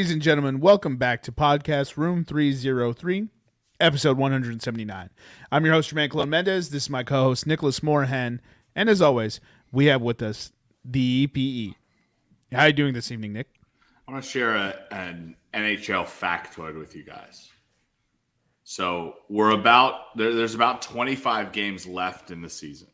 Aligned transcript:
Ladies 0.00 0.12
and 0.14 0.22
gentlemen, 0.22 0.60
welcome 0.60 0.96
back 0.96 1.22
to 1.24 1.30
Podcast 1.30 1.98
Room 1.98 2.24
303, 2.24 3.28
episode 3.80 4.16
179. 4.16 5.10
I'm 5.52 5.64
your 5.66 5.74
host, 5.74 5.94
Jermaine 5.94 6.10
Colon 6.10 6.30
Mendez. 6.30 6.70
This 6.70 6.84
is 6.84 6.88
my 6.90 7.02
co 7.02 7.24
host, 7.24 7.46
Nicholas 7.46 7.80
Moorhan. 7.80 8.40
And 8.74 8.88
as 8.88 9.02
always, 9.02 9.40
we 9.70 9.84
have 9.86 10.00
with 10.00 10.22
us 10.22 10.52
the 10.82 11.26
EPE. 11.26 11.74
How 12.50 12.60
are 12.60 12.66
you 12.68 12.72
doing 12.72 12.94
this 12.94 13.10
evening, 13.10 13.34
Nick? 13.34 13.48
I 14.08 14.12
want 14.12 14.24
to 14.24 14.30
share 14.30 14.54
a, 14.54 14.74
an 14.90 15.36
NHL 15.52 16.06
factoid 16.06 16.78
with 16.78 16.96
you 16.96 17.02
guys. 17.02 17.50
So 18.64 19.16
we're 19.28 19.50
about 19.50 20.16
there, 20.16 20.34
there's 20.34 20.54
about 20.54 20.80
25 20.80 21.52
games 21.52 21.86
left 21.86 22.30
in 22.30 22.40
the 22.40 22.48
season, 22.48 22.88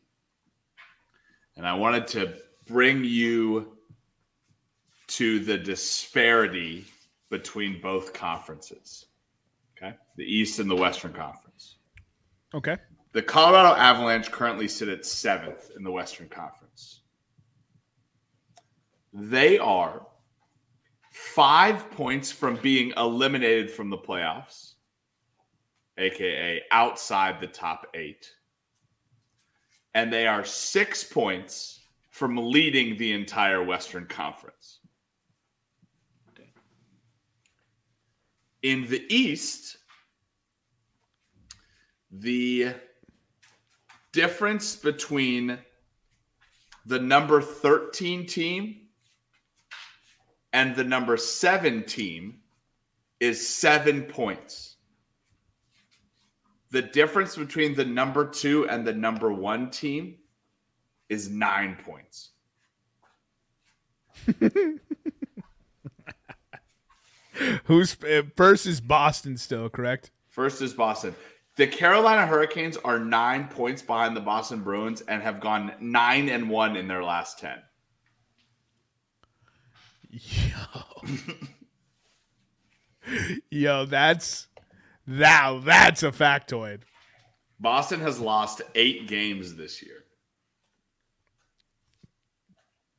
and 1.55 1.65
I 1.65 1.75
wanted 1.75 2.07
to 2.07 2.33
bring 2.65 3.05
you 3.05 3.77
to 5.07 5.39
the 5.39 5.57
disparity 5.57 6.85
between 7.29 7.81
both 7.81 8.13
conferences. 8.13 9.07
Okay, 9.77 9.95
the 10.15 10.23
East 10.23 10.59
and 10.59 10.69
the 10.69 10.75
Western 10.75 11.13
Conference. 11.13 11.77
Okay. 12.53 12.77
The 13.13 13.21
Colorado 13.21 13.75
Avalanche 13.75 14.31
currently 14.31 14.67
sit 14.67 14.89
at 14.89 15.05
seventh 15.05 15.71
in 15.75 15.83
the 15.83 15.91
Western 15.91 16.29
Conference. 16.29 17.01
They 19.13 19.57
are 19.57 20.05
five 21.11 21.89
points 21.91 22.31
from 22.31 22.57
being 22.57 22.93
eliminated 22.95 23.71
from 23.71 23.89
the 23.89 23.97
playoffs, 23.97 24.73
aka 25.97 26.61
outside 26.71 27.39
the 27.39 27.47
top 27.47 27.87
eight. 27.95 28.31
And 29.95 30.13
they 30.13 30.27
are 30.27 30.45
six 30.45 31.03
points 31.03 31.79
from 32.11 32.37
leading 32.37 32.97
the 32.97 33.13
entire 33.13 33.63
Western 33.63 34.05
Conference. 34.05 34.56
In 38.63 38.87
the 38.87 39.05
East, 39.13 39.77
the 42.11 42.73
difference 44.11 44.75
between 44.75 45.59
the 46.85 46.99
number 46.99 47.41
13 47.41 48.25
team 48.25 48.87
and 50.53 50.75
the 50.75 50.83
number 50.83 51.17
seven 51.17 51.83
team 51.83 52.39
is 53.19 53.47
seven 53.47 54.03
points. 54.03 54.77
The 56.71 56.81
difference 56.81 57.35
between 57.35 57.75
the 57.75 57.85
number 57.85 58.25
two 58.25 58.67
and 58.69 58.85
the 58.85 58.93
number 58.93 59.31
one 59.31 59.69
team 59.69 60.15
is 61.09 61.29
nine 61.29 61.77
points. 61.83 62.31
Who's 67.65 68.01
uh, 68.03 68.23
first 68.35 68.65
is 68.65 68.81
Boston 68.81 69.37
still, 69.37 69.69
correct? 69.69 70.11
First 70.29 70.61
is 70.61 70.73
Boston. 70.73 71.15
The 71.55 71.67
Carolina 71.67 72.27
Hurricanes 72.27 72.77
are 72.77 72.99
nine 72.99 73.47
points 73.47 73.81
behind 73.81 74.15
the 74.15 74.21
Boston 74.21 74.61
Bruins 74.61 75.01
and 75.01 75.23
have 75.23 75.39
gone 75.39 75.73
nine 75.79 76.29
and 76.29 76.49
one 76.49 76.75
in 76.75 76.87
their 76.87 77.03
last 77.03 77.39
10. 77.39 77.57
Yo. 80.09 80.59
Yo, 83.49 83.85
that's 83.85 84.47
now 85.07 85.59
that's 85.59 86.03
a 86.03 86.11
factoid. 86.11 86.81
Boston 87.59 88.01
has 88.01 88.19
lost 88.19 88.61
eight 88.75 89.07
games 89.07 89.55
this 89.55 89.81
year. 89.81 90.03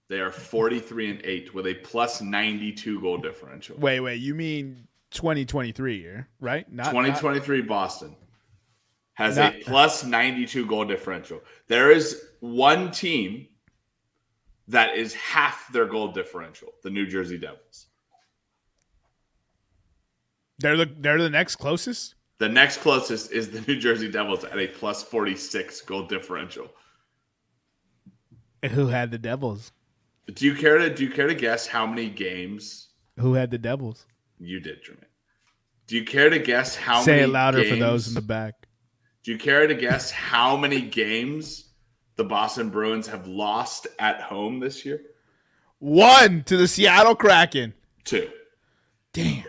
They 0.09 0.21
are 0.21 0.31
43 0.31 1.11
and 1.11 1.21
8 1.23 1.55
with 1.55 1.67
a 1.67 1.75
plus 1.75 2.23
92 2.23 3.01
goal 3.01 3.19
differential. 3.19 3.77
Wait, 3.79 4.01
wait, 4.01 4.17
you 4.17 4.35
mean 4.35 4.89
2023 5.11 5.99
year, 5.99 6.29
right? 6.41 6.71
Not 6.73 6.91
2023 6.91 7.59
not, 7.59 7.69
Boston 7.69 8.17
has 9.15 9.37
not, 9.37 9.55
a 9.55 9.59
plus 9.61 10.05
92 10.05 10.67
goal 10.67 10.87
differential. 10.87 11.43
There 11.67 11.91
is 11.91 12.23
one 12.41 12.91
team 12.91 13.49
that 14.69 14.97
is 14.97 15.15
half 15.15 15.71
their 15.73 15.87
goal 15.87 16.09
differential, 16.09 16.69
the 16.83 16.91
New 16.91 17.07
Jersey 17.07 17.39
Devils. 17.39 17.87
They're 20.59 20.77
the 20.77 20.93
they're 20.99 21.21
the 21.21 21.31
next 21.31 21.57
closest? 21.57 22.15
The 22.39 22.49
next 22.49 22.79
closest 22.79 23.33
is 23.33 23.51
the 23.51 23.61
New 23.63 23.79
Jersey 23.79 24.11
Devils 24.11 24.45
at 24.45 24.59
a 24.59 24.69
plus 24.69 25.03
46 25.03 25.81
goal 25.83 26.07
differential. 26.07 26.69
And 28.63 28.73
who 28.73 28.87
had 28.89 29.11
the 29.11 29.19
Devils? 29.19 29.73
Do 30.33 30.45
you 30.45 30.55
care 30.55 30.79
to 30.79 30.95
do 30.95 31.05
you 31.05 31.11
care 31.11 31.27
to 31.27 31.35
guess 31.35 31.67
how 31.67 31.87
many 31.87 32.09
games? 32.11 32.89
Who 33.19 33.35
had 33.35 33.51
the 33.51 33.59
Devils? 33.59 34.07
You 34.39 34.61
did, 34.61 34.85
Jermaine. 34.85 35.05
Do 35.87 35.97
you 35.97 36.05
care 36.05 36.29
to 36.31 36.39
guess 36.39 36.77
how 36.77 37.01
Say 37.01 37.13
many? 37.13 37.23
it 37.23 37.29
louder 37.29 37.59
games, 37.63 37.71
for 37.71 37.77
those 37.77 38.09
in 38.09 38.15
the 38.15 38.21
back. 38.21 38.67
Do 39.25 39.33
you 39.33 39.39
care 39.39 39.67
to 39.67 39.75
guess 39.75 40.11
how 40.11 40.57
many 40.57 40.83
games 40.83 41.71
the 42.17 42.25
Boston 42.25 42.69
Bruins 42.69 43.07
have 43.07 43.27
lost 43.27 43.87
at 43.99 44.21
home 44.21 44.61
this 44.61 44.85
year? 44.85 45.01
One 45.79 46.43
to 46.45 46.57
the 46.57 46.69
Seattle 46.69 47.15
Kraken. 47.15 47.73
Two. 48.05 48.29
Damn. 49.13 49.45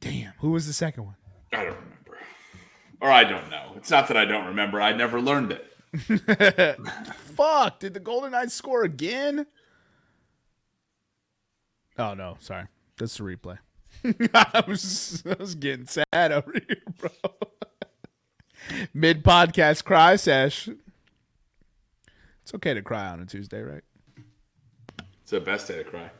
Damn. 0.00 0.32
Who 0.40 0.50
was 0.50 0.66
the 0.66 0.72
second 0.72 1.04
one? 1.04 1.16
I 1.52 1.64
don't 1.64 1.76
remember. 1.76 2.18
Or 3.00 3.10
I 3.10 3.24
don't 3.24 3.48
know. 3.50 3.72
It's 3.76 3.90
not 3.90 4.08
that 4.08 4.16
I 4.16 4.24
don't 4.24 4.46
remember. 4.46 4.80
I 4.80 4.92
never 4.92 5.20
learned 5.20 5.52
it. 5.52 5.64
Fuck! 7.14 7.80
Did 7.80 7.94
the 7.94 8.00
Golden 8.00 8.32
Knights 8.32 8.54
score 8.54 8.84
again? 8.84 9.46
Oh 11.98 12.14
no, 12.14 12.36
sorry. 12.40 12.66
That's 12.96 13.16
the 13.16 13.24
replay. 13.24 13.58
I 14.34 14.64
was 14.66 15.22
I 15.26 15.34
was 15.38 15.54
getting 15.54 15.86
sad 15.86 16.32
over 16.32 16.52
here, 16.52 16.82
bro. 16.98 17.10
Mid 18.94 19.24
podcast 19.24 19.84
cry 19.84 20.16
sesh. 20.16 20.68
It's 22.42 22.54
okay 22.54 22.74
to 22.74 22.82
cry 22.82 23.08
on 23.08 23.20
a 23.20 23.26
Tuesday, 23.26 23.62
right? 23.62 23.82
It's 25.22 25.30
the 25.30 25.40
best 25.40 25.68
day 25.68 25.76
to 25.76 25.84
cry. 25.84 26.10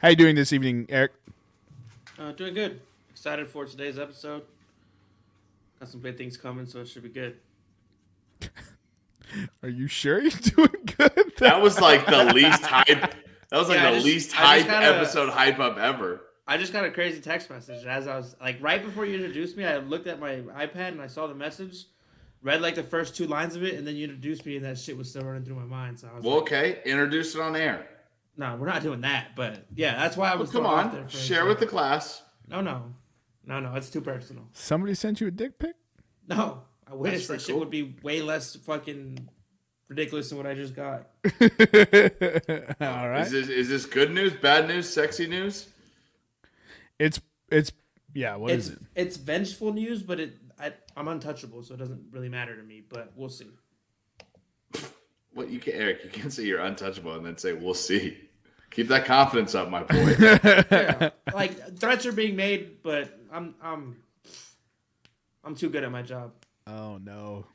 How 0.00 0.08
you 0.08 0.16
doing 0.16 0.34
this 0.34 0.52
evening, 0.52 0.86
Eric? 0.88 1.12
Uh, 2.18 2.32
doing 2.32 2.54
good. 2.54 2.80
Excited 3.10 3.48
for 3.48 3.64
today's 3.64 3.98
episode. 3.98 4.42
Got 5.78 5.88
some 5.88 6.00
big 6.00 6.18
things 6.18 6.36
coming, 6.36 6.66
so 6.66 6.80
it 6.80 6.88
should 6.88 7.02
be 7.02 7.08
good. 7.08 7.36
Are 9.62 9.68
you 9.68 9.86
sure 9.86 10.20
you're 10.20 10.30
doing 10.40 10.90
good? 10.96 11.32
That 11.38 11.60
was 11.60 11.80
like 11.80 12.06
the 12.06 12.24
least 12.34 12.62
hype. 12.62 12.86
That 12.86 13.58
was 13.58 13.68
like 13.68 13.78
yeah, 13.78 13.90
the 13.90 13.96
just, 13.96 14.06
least 14.06 14.32
hype 14.32 14.66
kinda, 14.66 14.96
episode 14.96 15.30
hype 15.30 15.58
up 15.58 15.78
ever. 15.78 16.22
I 16.46 16.56
just 16.56 16.72
got 16.72 16.84
a 16.84 16.90
crazy 16.90 17.20
text 17.20 17.50
message 17.50 17.86
as 17.86 18.06
I 18.06 18.16
was 18.16 18.36
like 18.40 18.58
right 18.60 18.84
before 18.84 19.06
you 19.06 19.14
introduced 19.14 19.56
me. 19.56 19.64
I 19.64 19.78
looked 19.78 20.06
at 20.06 20.18
my 20.18 20.36
iPad 20.36 20.88
and 20.88 21.00
I 21.00 21.06
saw 21.06 21.26
the 21.26 21.34
message, 21.34 21.86
read 22.42 22.60
like 22.60 22.74
the 22.74 22.82
first 22.82 23.16
two 23.16 23.26
lines 23.26 23.56
of 23.56 23.62
it, 23.62 23.74
and 23.74 23.86
then 23.86 23.96
you 23.96 24.04
introduced 24.04 24.44
me, 24.44 24.56
and 24.56 24.64
that 24.64 24.78
shit 24.78 24.96
was 24.96 25.08
still 25.08 25.22
running 25.22 25.44
through 25.44 25.56
my 25.56 25.64
mind. 25.64 26.00
So 26.00 26.08
I 26.10 26.16
was 26.16 26.24
well, 26.24 26.34
like, 26.36 26.42
okay, 26.42 26.82
introduce 26.84 27.34
it 27.34 27.40
on 27.40 27.56
air. 27.56 27.88
No, 28.36 28.56
we're 28.56 28.66
not 28.66 28.82
doing 28.82 29.02
that. 29.02 29.36
But 29.36 29.66
yeah, 29.74 29.96
that's 29.96 30.16
why 30.16 30.32
I 30.32 30.36
was. 30.36 30.52
Well, 30.52 30.62
come 30.62 30.72
on, 30.72 31.08
share 31.08 31.46
with 31.46 31.60
the 31.60 31.66
class. 31.66 32.22
No, 32.48 32.60
no, 32.60 32.92
no, 33.46 33.60
no. 33.60 33.74
It's 33.74 33.90
too 33.90 34.00
personal. 34.00 34.44
Somebody 34.52 34.94
sent 34.94 35.20
you 35.20 35.28
a 35.28 35.30
dick 35.30 35.58
pic. 35.58 35.74
No, 36.28 36.62
I 36.90 36.94
wish 36.94 37.26
that 37.26 37.34
cool. 37.34 37.38
shit 37.38 37.56
would 37.56 37.70
be 37.70 37.94
way 38.02 38.22
less 38.22 38.56
fucking 38.56 39.28
ridiculous 39.88 40.28
than 40.28 40.38
what 40.38 40.46
I 40.46 40.54
just 40.54 40.74
got. 40.74 41.08
All 42.80 43.08
right. 43.08 43.26
Is 43.26 43.30
this 43.30 43.48
is 43.48 43.68
this 43.68 43.86
good 43.86 44.12
news, 44.12 44.32
bad 44.32 44.68
news, 44.68 44.88
sexy 44.88 45.26
news? 45.26 45.68
It's 46.98 47.20
it's 47.50 47.72
yeah. 48.14 48.36
What 48.36 48.52
it's, 48.52 48.68
is 48.68 48.72
it? 48.74 48.78
It's 48.94 49.16
vengeful 49.16 49.72
news, 49.72 50.02
but 50.02 50.20
it 50.20 50.36
I, 50.58 50.72
I'm 50.96 51.08
untouchable, 51.08 51.62
so 51.62 51.74
it 51.74 51.78
doesn't 51.78 52.04
really 52.10 52.28
matter 52.28 52.56
to 52.56 52.62
me. 52.62 52.82
But 52.88 53.12
we'll 53.16 53.28
see. 53.28 53.46
What 55.34 55.48
you 55.48 55.60
can, 55.60 55.72
Eric? 55.72 56.04
You 56.04 56.10
can't 56.10 56.30
say 56.30 56.42
you're 56.42 56.60
untouchable 56.60 57.14
and 57.14 57.24
then 57.24 57.38
say 57.38 57.54
we'll 57.54 57.72
see. 57.72 58.18
Keep 58.70 58.88
that 58.88 59.06
confidence 59.06 59.54
up, 59.54 59.70
my 59.70 59.82
boy. 59.82 60.14
yeah, 60.18 61.08
like 61.32 61.78
threats 61.78 62.04
are 62.04 62.12
being 62.12 62.36
made, 62.36 62.82
but 62.82 63.18
I'm 63.32 63.54
I'm 63.62 63.96
I'm 65.42 65.54
too 65.54 65.70
good 65.70 65.84
at 65.84 65.90
my 65.90 66.02
job. 66.02 66.32
Oh 66.66 66.98
no. 66.98 67.46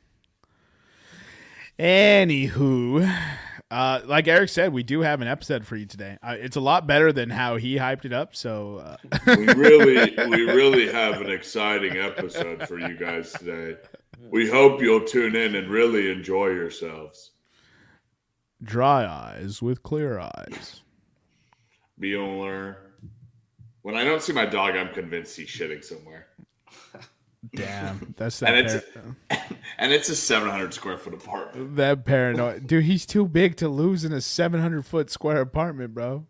Anywho, 1.78 3.08
uh, 3.70 4.00
like 4.04 4.26
Eric 4.26 4.48
said, 4.48 4.72
we 4.72 4.82
do 4.82 5.00
have 5.00 5.20
an 5.20 5.28
episode 5.28 5.64
for 5.64 5.76
you 5.76 5.86
today. 5.86 6.18
Uh, 6.22 6.34
it's 6.38 6.56
a 6.56 6.60
lot 6.60 6.86
better 6.86 7.12
than 7.12 7.30
how 7.30 7.56
he 7.56 7.76
hyped 7.76 8.04
it 8.04 8.12
up. 8.12 8.34
So 8.34 8.78
uh. 8.78 8.96
we 9.36 9.46
really, 9.46 10.14
we 10.28 10.42
really 10.42 10.90
have 10.90 11.20
an 11.20 11.30
exciting 11.30 11.96
episode 11.96 12.66
for 12.66 12.78
you 12.78 12.96
guys 12.96 13.32
today. 13.32 13.76
We 14.30 14.48
hope 14.48 14.82
you'll 14.82 15.04
tune 15.04 15.36
in 15.36 15.54
and 15.54 15.68
really 15.68 16.10
enjoy 16.10 16.48
yourselves. 16.48 17.30
Dry 18.62 19.06
eyes 19.06 19.62
with 19.62 19.84
clear 19.84 20.18
eyes. 20.18 20.82
Bueller. 22.00 22.76
When 23.82 23.94
I 23.94 24.02
don't 24.02 24.22
see 24.22 24.32
my 24.32 24.46
dog, 24.46 24.74
I'm 24.74 24.92
convinced 24.92 25.36
he's 25.36 25.48
shitting 25.48 25.84
somewhere. 25.84 26.26
Damn, 27.54 28.14
that's 28.16 28.40
that. 28.40 28.54
and 28.54 28.66
it's 28.66 28.84
par- 28.92 29.46
and 29.78 29.92
it's 29.92 30.08
a 30.08 30.16
700 30.16 30.74
square 30.74 30.98
foot 30.98 31.14
apartment. 31.14 31.76
That 31.76 32.04
paranoid 32.04 32.66
dude. 32.66 32.84
He's 32.84 33.06
too 33.06 33.26
big 33.26 33.56
to 33.56 33.68
lose 33.68 34.04
in 34.04 34.12
a 34.12 34.20
700 34.20 34.84
foot 34.84 35.10
square 35.10 35.40
apartment, 35.40 35.94
bro. 35.94 36.26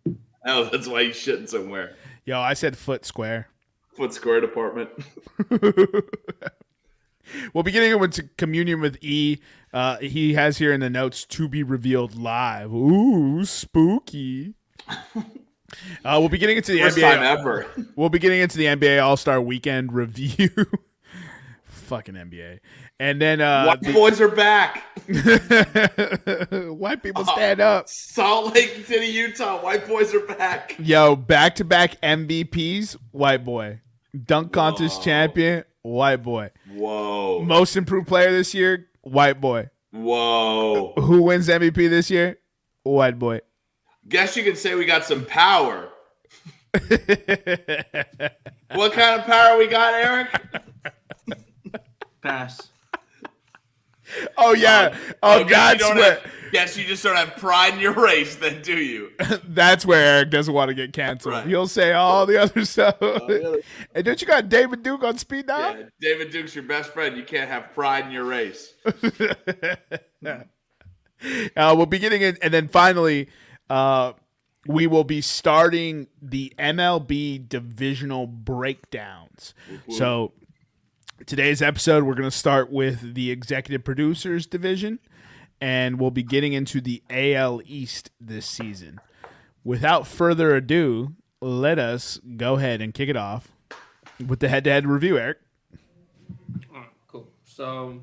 Oh, 0.46 0.64
that's 0.70 0.87
why 0.87 1.05
he's 1.05 1.16
shitting 1.16 1.49
somewhere. 1.49 1.96
Yo, 2.25 2.38
I 2.38 2.55
said 2.55 2.76
foot 2.76 3.05
square. 3.05 3.49
Foot 3.96 4.14
Square 4.14 4.44
apartment. 4.44 4.90
well, 7.52 7.64
beginning 7.64 7.99
be 7.99 8.06
getting 8.06 8.31
communion 8.37 8.81
with 8.81 8.96
E. 9.02 9.38
Uh, 9.72 9.96
he 9.96 10.34
has 10.34 10.58
here 10.58 10.72
in 10.72 10.78
the 10.78 10.88
notes 10.88 11.25
to 11.25 11.49
be 11.49 11.64
revealed 11.64 12.14
live. 12.14 12.72
Ooh, 12.72 13.44
spooky. 13.44 14.54
Uh, 14.87 15.25
we'll 16.04 16.28
be 16.28 16.38
getting 16.38 16.56
into 16.56 16.72
the 16.72 16.81
First 16.81 16.96
NBA. 16.96 17.14
time 17.14 17.22
ever. 17.22 17.66
We'll 17.96 18.08
be 18.08 18.20
getting 18.20 18.38
into 18.40 18.56
the 18.56 18.66
NBA 18.66 19.02
All 19.02 19.16
Star 19.16 19.40
Weekend 19.40 19.93
review. 19.93 20.49
Fucking 21.88 22.14
NBA, 22.14 22.61
and 23.00 23.20
then 23.20 23.40
uh, 23.40 23.64
White 23.64 23.94
boys 23.94 24.20
are 24.20 24.29
back. 24.29 24.85
white 26.79 27.02
people 27.02 27.25
stand 27.25 27.61
up. 27.61 27.88
Salt 27.88 28.55
Lake 28.55 28.85
City, 28.87 29.06
Utah. 29.06 29.62
White 29.62 29.88
boys 29.88 30.14
are 30.14 30.26
back. 30.26 30.76
Yo, 30.79 31.17
back 31.17 31.55
to 31.56 31.64
back 31.64 32.00
MVPs, 32.02 32.96
white 33.11 33.44
boy. 33.44 33.81
Dunk 34.25 34.52
contest 34.52 34.99
Whoa. 34.99 35.05
champion, 35.05 35.64
white 35.82 36.23
boy. 36.23 36.50
Whoa. 36.70 37.43
Most 37.43 37.75
improved 37.76 38.06
player 38.06 38.31
this 38.31 38.52
year, 38.52 38.88
white 39.00 39.40
boy. 39.40 39.70
Whoa. 39.90 40.93
Who 40.99 41.23
wins 41.23 41.49
MVP 41.49 41.88
this 41.88 42.11
year? 42.11 42.38
White 42.82 43.19
boy. 43.19 43.40
Guess 44.06 44.37
you 44.37 44.44
can 44.44 44.56
say 44.56 44.75
we 44.75 44.85
got 44.85 45.05
some 45.05 45.25
power. 45.25 45.88
What 48.75 48.93
kind 48.93 49.19
of 49.19 49.26
power 49.26 49.56
we 49.56 49.67
got, 49.67 49.94
Eric? 49.94 50.29
Pass. 52.22 52.68
oh 54.38 54.54
yeah. 54.54 54.96
Oh, 55.22 55.44
guess 55.44 55.48
you 55.48 55.54
that's 55.54 55.78
don't 55.78 55.96
where 55.96 56.14
have- 56.20 56.32
guess 56.50 56.76
you 56.78 56.84
just 56.84 57.02
don't 57.02 57.14
have 57.16 57.36
pride 57.36 57.74
in 57.74 57.80
your 57.80 57.92
race, 58.02 58.36
then, 58.36 58.62
do 58.62 58.76
you? 58.76 59.10
that's 59.48 59.84
where 59.84 60.16
Eric 60.16 60.30
doesn't 60.30 60.54
want 60.54 60.68
to 60.70 60.74
get 60.74 60.92
canceled. 60.94 61.34
Right. 61.34 61.46
He'll 61.46 61.68
say 61.68 61.92
all 61.92 62.24
the 62.24 62.40
other 62.40 62.64
stuff. 62.64 62.96
really? 63.00 63.62
and 63.94 64.04
don't 64.04 64.20
you 64.20 64.26
got 64.26 64.48
David 64.48 64.82
Duke 64.82 65.04
on 65.04 65.18
speed 65.18 65.46
dial? 65.46 65.76
Yeah, 65.78 65.84
David 66.00 66.30
Duke's 66.32 66.54
your 66.54 66.64
best 66.64 66.90
friend. 66.90 67.16
You 67.18 67.22
can't 67.24 67.50
have 67.50 67.72
pride 67.74 68.06
in 68.06 68.12
your 68.12 68.24
race. 68.24 68.72
Uh, 71.56 71.74
we'll 71.76 71.86
be 71.86 71.98
getting 71.98 72.22
in, 72.22 72.38
and 72.42 72.54
then 72.54 72.68
finally, 72.68 73.28
uh, 73.68 74.12
we 74.66 74.86
will 74.86 75.02
be 75.04 75.20
starting 75.20 76.06
the 76.22 76.52
MLB 76.58 77.48
divisional 77.48 78.26
breakdowns. 78.28 79.52
So, 79.90 80.32
today's 81.26 81.62
episode, 81.62 82.04
we're 82.04 82.14
going 82.14 82.30
to 82.30 82.36
start 82.36 82.70
with 82.70 83.14
the 83.14 83.30
executive 83.30 83.84
producers 83.84 84.46
division, 84.46 84.98
and 85.60 85.98
we'll 86.00 86.10
be 86.10 86.22
getting 86.22 86.52
into 86.52 86.80
the 86.80 87.02
AL 87.10 87.60
East 87.64 88.10
this 88.20 88.46
season. 88.46 89.00
Without 89.64 90.06
further 90.06 90.54
ado, 90.54 91.14
let 91.40 91.78
us 91.78 92.18
go 92.36 92.54
ahead 92.56 92.80
and 92.80 92.94
kick 92.94 93.08
it 93.08 93.16
off 93.16 93.48
with 94.26 94.40
the 94.40 94.48
head-to-head 94.48 94.86
review, 94.86 95.18
Eric. 95.18 95.38
All 96.72 96.80
right, 96.80 96.88
cool. 97.06 97.28
So, 97.44 98.00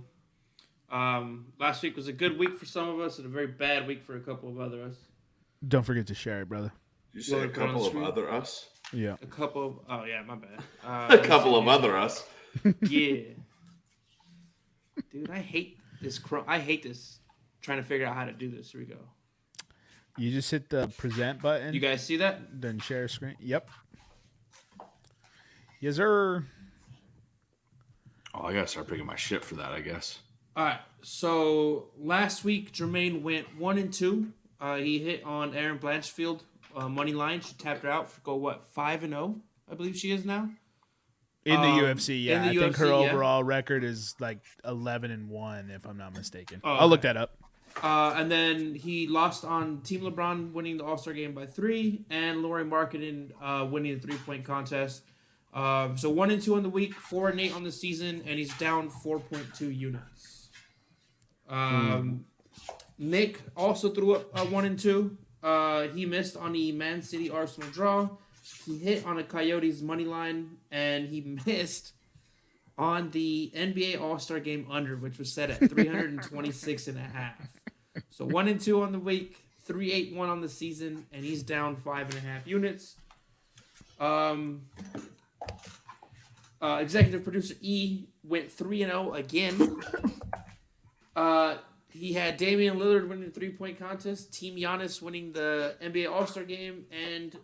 um, 0.92 1.48
last 1.60 1.82
week 1.82 1.96
was 1.96 2.08
a 2.08 2.14
good 2.14 2.38
week 2.38 2.58
for 2.58 2.66
some 2.66 2.88
of 2.88 3.00
us 3.00 3.18
and 3.18 3.26
a 3.26 3.30
very 3.30 3.48
bad 3.48 3.88
week 3.88 4.04
for 4.04 4.16
a 4.16 4.22
couple 4.22 4.50
of 4.50 4.60
other 4.60 4.84
us. 4.84 4.96
Don't 5.68 5.84
forget 5.84 6.08
to 6.08 6.14
share 6.16 6.42
it, 6.42 6.50
brother. 6.50 6.72
You 7.14 7.22
say 7.22 7.42
a 7.44 7.48
couple 7.48 7.88
of 7.88 7.96
other 8.04 8.30
us? 8.30 8.68
Yeah. 8.94 9.16
A 9.22 9.26
couple 9.26 9.66
of 9.66 9.80
oh 9.90 10.04
yeah, 10.04 10.22
my 10.24 10.36
bad. 10.36 10.60
Uh, 10.86 11.08
A 11.10 11.18
couple 11.18 11.56
of 11.56 11.68
other 11.68 11.98
us. 11.98 12.24
yeah. 12.82 13.22
Dude, 15.12 15.30
I 15.30 15.40
hate 15.40 15.78
this. 16.02 16.20
Cro- 16.20 16.46
I 16.48 16.60
hate 16.60 16.84
this. 16.84 17.20
Trying 17.62 17.78
to 17.78 17.84
figure 17.84 18.06
out 18.06 18.16
how 18.16 18.26
to 18.26 18.32
do 18.32 18.50
this. 18.50 18.72
Here 18.72 18.82
we 18.82 18.86
go. 18.86 19.00
You 20.18 20.32
just 20.32 20.50
hit 20.50 20.70
the 20.70 20.88
present 20.98 21.42
button. 21.42 21.74
You 21.74 21.80
guys 21.80 22.04
see 22.06 22.18
that? 22.18 22.62
Then 22.62 22.80
share 22.80 23.08
screen. 23.08 23.36
Yep. 23.40 23.70
Yes, 25.82 25.96
sir. 25.96 26.46
Oh, 28.34 28.44
I 28.46 28.54
gotta 28.54 28.68
start 28.68 28.88
picking 28.88 29.06
my 29.06 29.16
shit 29.16 29.44
for 29.44 29.56
that, 29.56 29.72
I 29.72 29.82
guess. 29.82 30.20
All 30.56 30.66
right. 30.66 30.80
So 31.02 31.88
last 31.98 32.44
week, 32.44 32.72
Jermaine 32.72 33.22
went 33.22 33.58
one 33.58 33.78
and 33.78 33.92
two. 33.92 34.32
Uh, 34.60 34.78
he 34.78 35.00
hit 35.00 35.24
on 35.24 35.56
Erin 35.56 35.80
Blanchfield 35.80 36.42
uh, 36.76 36.88
money 36.88 37.14
line. 37.14 37.42
She 37.42 37.54
tapped 37.56 37.84
her 37.84 37.90
out 37.90 38.10
for 38.10 38.22
go 38.22 38.36
what 38.36 38.66
five 38.66 39.04
and 39.04 39.14
zero. 39.14 39.36
I 39.70 39.76
believe 39.76 39.98
she 39.98 40.12
is 40.12 40.26
now. 40.26 40.50
In 41.46 41.62
the 41.62 41.68
Um, 41.68 41.80
UFC, 41.80 42.24
yeah. 42.24 42.50
the 42.52 42.58
I 42.58 42.60
think 42.64 42.76
her 42.78 42.88
yeah. 42.88 42.94
overall 42.94 43.44
record 43.44 43.84
is 43.84 44.16
like 44.20 44.40
eleven 44.66 45.12
and 45.12 45.30
one, 45.30 45.70
if 45.70 45.86
I'm 45.86 45.98
not 45.98 46.14
mistaken. 46.16 46.60
Oh, 46.64 46.72
I'll 46.74 46.88
look 46.90 47.02
that 47.02 47.18
up. 47.18 47.38
Uh, 47.84 48.16
and 48.18 48.32
then 48.32 48.74
he 48.74 49.06
lost 49.08 49.44
on 49.46 49.82
Team 49.82 50.02
LeBron 50.02 50.54
winning 50.54 50.78
the 50.78 50.84
All 50.86 50.98
Star 50.98 51.14
game 51.14 51.34
by 51.34 51.46
three, 51.46 52.04
and 52.10 52.42
Lauri 52.42 52.64
Markkanen 52.66 53.30
uh, 53.42 53.66
winning 53.66 53.94
the 53.94 54.00
three 54.00 54.18
point 54.18 54.44
contest. 54.44 55.04
Um, 55.54 55.98
so 55.98 56.10
one 56.10 56.32
and 56.32 56.42
two 56.42 56.56
on 56.56 56.64
the 56.64 56.70
week, 56.70 56.96
four 56.96 57.30
and 57.30 57.40
eight 57.40 57.54
on 57.56 57.64
the 57.64 57.72
season, 57.72 58.24
and 58.26 58.40
he's 58.40 58.56
down 58.58 58.90
four 58.90 59.20
point 59.20 59.46
two 59.56 59.70
units. 59.70 60.50
Um, 61.48 62.26
Nick 62.98 63.42
also 63.56 63.90
threw 63.90 64.16
up 64.16 64.38
uh, 64.40 64.46
one 64.46 64.66
and 64.66 64.80
two. 64.80 65.16
Uh, 65.44 65.90
he 65.90 66.06
missed 66.08 66.36
on 66.38 66.54
the 66.54 66.72
Man 66.72 67.02
City 67.04 67.30
Arsenal 67.30 67.70
draw. 67.70 68.10
He 68.66 68.78
hit 68.78 69.06
on 69.06 69.18
a 69.20 69.24
Coyotes 69.24 69.82
money 69.82 70.06
line, 70.06 70.58
and 70.72 71.08
he 71.08 71.22
missed 71.46 71.94
on 72.78 73.12
the 73.12 73.52
NBA 73.56 74.02
All 74.02 74.20
Star 74.20 74.40
Game 74.40 74.68
under, 74.70 74.96
which 74.98 75.18
was 75.18 75.32
set 75.32 75.50
at 75.50 75.60
326 75.70 76.88
and 76.88 76.98
a 76.98 77.02
half. 77.02 77.50
So 78.10 78.26
one 78.26 78.48
and 78.48 78.60
two 78.60 78.82
on 78.82 78.92
the 78.92 79.00
week, 79.00 79.38
three 79.64 79.92
eight 79.92 80.14
one 80.14 80.30
on 80.30 80.42
the 80.42 80.50
season, 80.50 81.06
and 81.14 81.24
he's 81.24 81.44
down 81.44 81.76
five 81.76 82.10
and 82.10 82.18
a 82.18 82.22
half 82.22 82.46
units. 82.46 82.96
Um, 84.00 84.64
uh, 86.62 86.80
executive 86.82 87.24
producer 87.24 87.56
E 87.62 88.06
went 88.24 88.52
three 88.52 88.84
and 88.84 88.92
zero 88.92 89.14
again. 89.14 89.82
Uh, 91.16 91.58
he 91.92 92.12
had 92.12 92.36
Damian 92.36 92.78
Lillard 92.78 93.08
winning 93.08 93.24
the 93.24 93.32
three 93.32 93.52
point 93.52 93.80
contest, 93.80 94.34
Team 94.34 94.58
Giannis 94.58 95.02
winning 95.02 95.32
the 95.32 95.76
NBA 95.82 96.12
All 96.12 96.28
Star 96.28 96.44
game, 96.44 96.86
and 96.92 97.38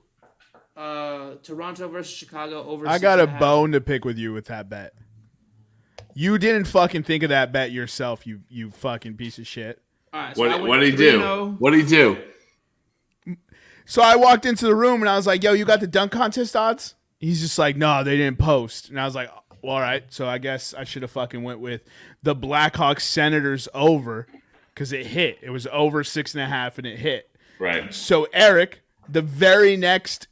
uh, 0.75 1.35
Toronto 1.43 1.87
versus 1.87 2.13
Chicago 2.13 2.63
over. 2.63 2.87
I 2.87 2.99
got 2.99 3.19
a 3.19 3.27
bone 3.27 3.71
to 3.73 3.81
pick 3.81 4.05
with 4.05 4.17
you 4.17 4.33
with 4.33 4.45
that 4.45 4.69
bet. 4.69 4.93
You 6.13 6.37
didn't 6.37 6.65
fucking 6.65 7.03
think 7.03 7.23
of 7.23 7.29
that 7.29 7.51
bet 7.51 7.71
yourself, 7.71 8.27
you 8.27 8.41
you 8.49 8.71
fucking 8.71 9.15
piece 9.15 9.37
of 9.37 9.47
shit. 9.47 9.81
All 10.13 10.21
right, 10.21 10.35
so 10.35 10.41
What 10.41 10.61
what 10.67 10.79
did 10.79 10.91
he 10.91 10.95
do? 10.97 11.55
What 11.59 11.71
did 11.71 11.81
he 11.81 11.87
do? 11.87 12.17
So 13.85 14.01
I 14.01 14.15
walked 14.15 14.45
into 14.45 14.65
the 14.65 14.75
room 14.75 15.01
and 15.01 15.09
I 15.09 15.15
was 15.15 15.27
like, 15.27 15.43
"Yo, 15.43 15.53
you 15.53 15.65
got 15.65 15.79
the 15.79 15.87
dunk 15.87 16.11
contest 16.11 16.55
odds?" 16.55 16.95
He's 17.19 17.41
just 17.41 17.57
like, 17.57 17.75
"No, 17.75 18.03
they 18.03 18.17
didn't 18.17 18.39
post." 18.39 18.89
And 18.89 18.99
I 18.99 19.05
was 19.05 19.15
like, 19.15 19.29
well, 19.61 19.75
"All 19.75 19.81
right." 19.81 20.03
So 20.09 20.27
I 20.27 20.37
guess 20.37 20.73
I 20.73 20.83
should 20.83 21.01
have 21.01 21.11
fucking 21.11 21.43
went 21.43 21.59
with 21.59 21.83
the 22.23 22.35
Blackhawks 22.35 23.01
Senators 23.01 23.67
over 23.73 24.27
because 24.73 24.91
it 24.93 25.07
hit. 25.07 25.39
It 25.41 25.49
was 25.49 25.67
over 25.71 26.03
six 26.03 26.33
and 26.33 26.43
a 26.43 26.47
half 26.47 26.77
and 26.77 26.87
it 26.87 26.99
hit. 26.99 27.35
Right. 27.59 27.93
So 27.93 28.27
Eric, 28.33 28.81
the 29.07 29.21
very 29.21 29.75
next 29.77 30.23
f- 30.23 30.30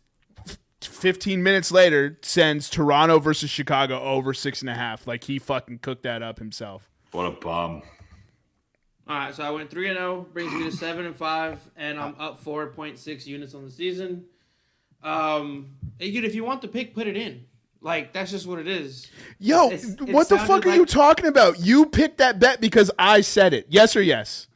15 0.81 1.41
minutes 1.43 1.71
later, 1.71 2.17
sends 2.21 2.69
Toronto 2.69 3.19
versus 3.19 3.49
Chicago 3.49 3.99
over 4.01 4.33
six 4.33 4.61
and 4.61 4.69
a 4.69 4.75
half. 4.75 5.07
Like 5.07 5.25
he 5.25 5.39
fucking 5.39 5.79
cooked 5.79 6.03
that 6.03 6.21
up 6.23 6.39
himself. 6.39 6.89
What 7.11 7.25
a 7.25 7.31
bum. 7.31 7.81
All 9.07 9.15
right, 9.17 9.33
so 9.33 9.43
I 9.43 9.49
went 9.49 9.71
three 9.71 9.89
and 9.89 9.97
zero, 9.97 10.27
brings 10.33 10.53
me 10.53 10.63
to 10.65 10.71
seven 10.71 11.05
and 11.07 11.15
five, 11.15 11.59
and 11.75 11.99
I'm 11.99 12.15
up 12.19 12.39
four 12.39 12.67
point 12.67 12.99
six 12.99 13.25
units 13.25 13.55
on 13.55 13.65
the 13.65 13.71
season. 13.71 14.25
Um, 15.03 15.71
again, 15.99 16.23
if 16.25 16.35
you 16.35 16.43
want 16.43 16.61
the 16.61 16.67
pick, 16.67 16.93
put 16.93 17.07
it 17.07 17.17
in. 17.17 17.45
Like 17.81 18.13
that's 18.13 18.29
just 18.31 18.45
what 18.45 18.59
it 18.59 18.67
is. 18.67 19.07
Yo, 19.39 19.67
It's- 19.71 19.85
it 19.85 20.01
what 20.01 20.29
the 20.29 20.37
fuck 20.37 20.47
sounded 20.47 20.69
are 20.69 20.75
you 20.75 20.85
talking 20.85 21.25
about? 21.25 21.59
You 21.59 21.85
picked 21.85 22.17
that 22.17 22.37
bet 22.39 22.59
because 22.61 22.91
I 22.99 23.21
said 23.21 23.53
it. 23.53 23.65
Yes 23.69 23.95
or 23.95 24.01
yes? 24.01 24.47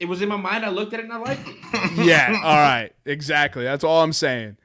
It 0.00 0.06
was 0.06 0.20
in 0.22 0.28
my 0.28 0.36
mind. 0.36 0.64
I 0.64 0.70
looked 0.70 0.92
at 0.94 1.00
it 1.00 1.04
and 1.04 1.12
I 1.12 1.18
liked 1.18 1.46
it. 1.46 1.56
yeah. 2.04 2.32
All 2.42 2.56
right. 2.56 2.90
Exactly. 3.04 3.64
That's 3.64 3.84
all 3.84 4.02
I'm 4.02 4.12
saying. 4.14 4.56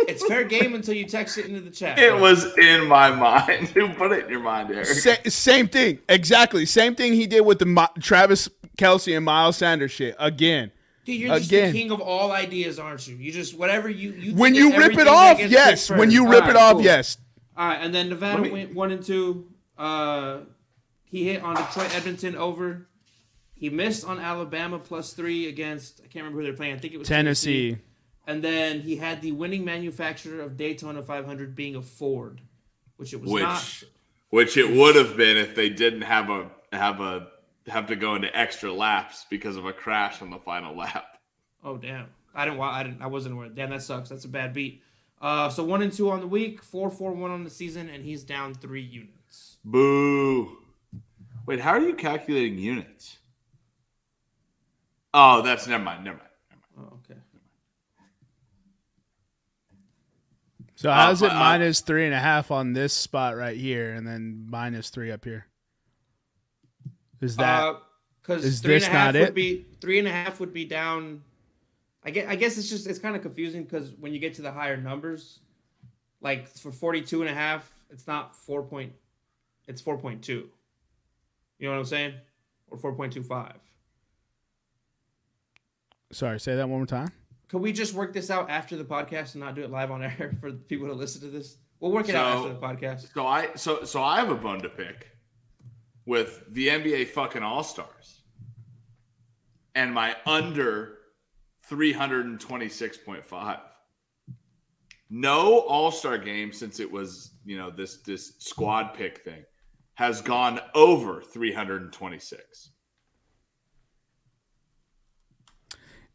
It's 0.00 0.24
fair 0.26 0.44
game 0.44 0.74
until 0.74 0.94
you 0.94 1.04
text 1.06 1.38
it 1.38 1.46
into 1.46 1.60
the 1.60 1.70
chat. 1.70 1.98
It 1.98 2.14
was 2.14 2.44
in 2.58 2.86
my 2.86 3.10
mind. 3.10 3.68
Who 3.74 3.88
put 3.94 4.12
it 4.12 4.24
in 4.26 4.30
your 4.30 4.40
mind, 4.40 4.70
Eric? 4.70 4.86
Sa- 4.86 5.14
same 5.26 5.68
thing. 5.68 5.98
Exactly. 6.08 6.66
Same 6.66 6.94
thing 6.94 7.14
he 7.14 7.26
did 7.26 7.40
with 7.42 7.58
the 7.58 7.66
Mi- 7.66 7.86
Travis 8.00 8.48
Kelce 8.78 9.16
and 9.16 9.24
Miles 9.24 9.56
Sanders 9.56 9.90
shit. 9.92 10.14
Again. 10.18 10.70
Dude, 11.04 11.20
you're 11.20 11.36
just 11.38 11.48
Again. 11.50 11.72
the 11.72 11.78
king 11.80 11.90
of 11.92 12.00
all 12.00 12.32
ideas, 12.32 12.78
aren't 12.78 13.06
you? 13.06 13.16
You 13.16 13.32
just 13.32 13.56
whatever 13.56 13.88
you 13.88 14.10
you. 14.12 14.34
When 14.34 14.54
you 14.54 14.76
rip 14.76 14.98
it 14.98 15.06
off, 15.08 15.38
yes. 15.40 15.88
When 15.90 16.10
you 16.10 16.28
rip 16.28 16.44
All 16.44 16.50
it 16.50 16.56
off, 16.56 16.72
cool. 16.74 16.82
yes. 16.82 17.16
All 17.56 17.66
right, 17.68 17.78
and 17.80 17.94
then 17.94 18.08
Nevada 18.10 18.42
me- 18.42 18.50
went 18.50 18.74
one 18.74 18.90
and 18.90 19.02
two. 19.02 19.46
Uh, 19.78 20.40
he 21.04 21.24
hit 21.28 21.42
on 21.42 21.54
Detroit 21.54 21.94
Edmonton 21.96 22.36
over. 22.36 22.86
He 23.54 23.70
missed 23.70 24.04
on 24.04 24.18
Alabama 24.18 24.78
plus 24.78 25.12
three 25.14 25.48
against 25.48 26.00
I 26.00 26.08
can't 26.08 26.16
remember 26.24 26.40
who 26.40 26.44
they're 26.44 26.52
playing. 26.56 26.74
I 26.74 26.78
think 26.78 26.92
it 26.92 26.98
was 26.98 27.08
Tennessee. 27.08 27.78
And 28.26 28.42
then 28.42 28.80
he 28.80 28.96
had 28.96 29.22
the 29.22 29.32
winning 29.32 29.64
manufacturer 29.64 30.40
of 30.40 30.56
Daytona 30.56 31.02
500 31.02 31.54
being 31.54 31.76
a 31.76 31.82
Ford, 31.82 32.40
which 32.96 33.12
it 33.12 33.20
was 33.20 33.30
Which, 33.30 33.42
not. 33.42 33.82
which 34.30 34.56
it 34.56 34.70
would 34.76 34.96
have 34.96 35.16
been 35.16 35.36
if 35.36 35.54
they 35.54 35.68
didn't 35.68 36.02
have 36.02 36.28
a 36.30 36.50
have 36.72 37.00
a 37.00 37.28
have 37.68 37.86
to 37.86 37.96
go 37.96 38.14
into 38.14 38.36
extra 38.36 38.72
laps 38.72 39.26
because 39.30 39.56
of 39.56 39.64
a 39.64 39.72
crash 39.72 40.22
on 40.22 40.30
the 40.30 40.38
final 40.38 40.76
lap. 40.76 41.18
Oh 41.64 41.76
damn! 41.76 42.06
I 42.34 42.44
didn't. 42.44 42.60
I 42.60 42.82
didn't. 42.82 43.02
I 43.02 43.06
wasn't 43.06 43.34
aware. 43.34 43.48
Damn, 43.48 43.70
that 43.70 43.82
sucks. 43.82 44.08
That's 44.08 44.24
a 44.24 44.28
bad 44.28 44.52
beat. 44.52 44.82
Uh, 45.20 45.48
so 45.48 45.64
one 45.64 45.82
and 45.82 45.92
two 45.92 46.10
on 46.10 46.20
the 46.20 46.26
week, 46.26 46.62
four 46.62 46.90
four 46.90 47.12
one 47.12 47.30
on 47.30 47.44
the 47.44 47.50
season, 47.50 47.88
and 47.88 48.04
he's 48.04 48.22
down 48.24 48.54
three 48.54 48.82
units. 48.82 49.56
Boo. 49.64 50.58
Wait, 51.46 51.60
how 51.60 51.70
are 51.70 51.80
you 51.80 51.94
calculating 51.94 52.58
units? 52.58 53.18
Oh, 55.14 55.42
that's 55.42 55.66
never 55.66 55.82
mind. 55.82 56.04
Never 56.04 56.18
mind. 56.18 56.30
Never 56.50 56.62
mind. 56.82 56.92
Oh, 56.92 56.98
okay. 57.10 57.20
So 60.76 60.92
how's 60.92 61.22
it 61.22 61.32
uh, 61.32 61.34
minus 61.34 61.80
three 61.80 62.04
and 62.04 62.14
a 62.14 62.18
half 62.18 62.50
on 62.50 62.74
this 62.74 62.92
spot 62.92 63.34
right 63.34 63.56
here, 63.56 63.94
and 63.94 64.06
then 64.06 64.46
minus 64.48 64.90
three 64.90 65.10
up 65.10 65.24
here? 65.24 65.46
Is 67.22 67.36
that 67.36 67.76
because 68.20 68.44
is 68.44 68.60
three 68.60 68.74
and 68.74 68.82
this 68.82 68.88
a 68.88 68.92
half 68.92 69.14
would 69.14 69.22
it? 69.22 69.34
be 69.34 69.64
three 69.80 69.98
and 69.98 70.06
a 70.06 70.10
half 70.10 70.38
would 70.38 70.52
be 70.52 70.66
down. 70.66 71.22
I 72.04 72.10
guess, 72.10 72.28
I 72.28 72.36
guess 72.36 72.58
it's 72.58 72.68
just 72.68 72.86
it's 72.86 72.98
kind 72.98 73.16
of 73.16 73.22
confusing 73.22 73.64
because 73.64 73.94
when 73.98 74.12
you 74.12 74.18
get 74.18 74.34
to 74.34 74.42
the 74.42 74.52
higher 74.52 74.76
numbers, 74.76 75.40
like 76.20 76.46
for 76.46 76.70
42 76.70 77.22
and 77.22 77.30
a 77.30 77.34
half, 77.34 77.72
it's 77.90 78.06
not 78.06 78.36
four 78.36 78.62
point, 78.62 78.92
it's 79.66 79.80
four 79.80 79.96
point 79.96 80.22
two. 80.22 80.50
You 81.58 81.68
know 81.68 81.72
what 81.72 81.80
I'm 81.80 81.86
saying? 81.86 82.14
Or 82.70 82.76
four 82.76 82.92
point 82.92 83.14
two 83.14 83.22
five. 83.22 83.56
sorry? 86.12 86.38
Say 86.38 86.54
that 86.54 86.68
one 86.68 86.80
more 86.80 86.86
time. 86.86 87.08
Could 87.48 87.60
we 87.60 87.72
just 87.72 87.94
work 87.94 88.12
this 88.12 88.30
out 88.30 88.50
after 88.50 88.76
the 88.76 88.84
podcast 88.84 89.34
and 89.34 89.44
not 89.44 89.54
do 89.54 89.62
it 89.62 89.70
live 89.70 89.90
on 89.90 90.02
air 90.02 90.36
for 90.40 90.52
people 90.52 90.86
to 90.88 90.94
listen 90.94 91.20
to 91.22 91.28
this? 91.28 91.58
We'll 91.80 91.92
work 91.92 92.08
it 92.08 92.12
so, 92.12 92.18
out 92.18 92.36
after 92.38 92.48
the 92.54 92.60
podcast. 92.60 93.12
So 93.12 93.26
I 93.26 93.48
so 93.54 93.84
so 93.84 94.02
I 94.02 94.18
have 94.18 94.30
a 94.30 94.34
bone 94.34 94.60
to 94.62 94.68
pick 94.68 95.10
with 96.06 96.42
the 96.50 96.68
NBA 96.68 97.08
fucking 97.08 97.42
All 97.42 97.62
Stars 97.62 98.22
and 99.74 99.92
my 99.92 100.16
under 100.24 100.98
326.5. 101.70 103.60
No 105.10 105.60
All 105.60 105.90
Star 105.92 106.18
game 106.18 106.52
since 106.52 106.80
it 106.80 106.90
was, 106.90 107.32
you 107.44 107.56
know, 107.56 107.70
this 107.70 107.98
this 107.98 108.34
squad 108.38 108.94
pick 108.94 109.22
thing 109.24 109.44
has 109.94 110.20
gone 110.20 110.60
over 110.74 111.22
326. 111.22 112.70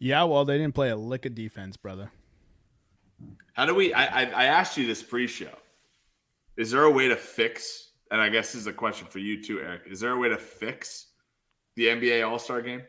Yeah, 0.04 0.24
well, 0.24 0.46
they 0.46 0.58
didn't 0.58 0.74
play 0.74 0.90
a 0.90 0.96
lick 0.96 1.28
of 1.28 1.36
defense, 1.36 1.78
brother. 1.78 2.12
How 3.54 3.68
do 3.68 3.76
we? 3.76 3.94
I, 3.94 4.24
I 4.24 4.46
asked 4.46 4.76
you 4.76 4.88
this 4.88 5.04
pre-show. 5.04 5.56
Is 6.58 6.72
there 6.72 6.86
a 6.86 6.90
way 6.90 7.08
to 7.08 7.16
fix? 7.16 7.92
And 8.10 8.20
I 8.20 8.28
guess 8.30 8.52
this 8.52 8.62
is 8.62 8.68
a 8.68 8.74
question 8.74 9.06
for 9.06 9.20
you 9.20 9.44
too, 9.44 9.60
Eric. 9.60 9.84
Is 9.86 10.00
there 10.00 10.14
a 10.14 10.18
way 10.18 10.28
to 10.30 10.40
fix 10.40 11.06
the 11.76 11.86
NBA 11.86 12.28
All 12.28 12.40
Star 12.40 12.64
Game? 12.64 12.82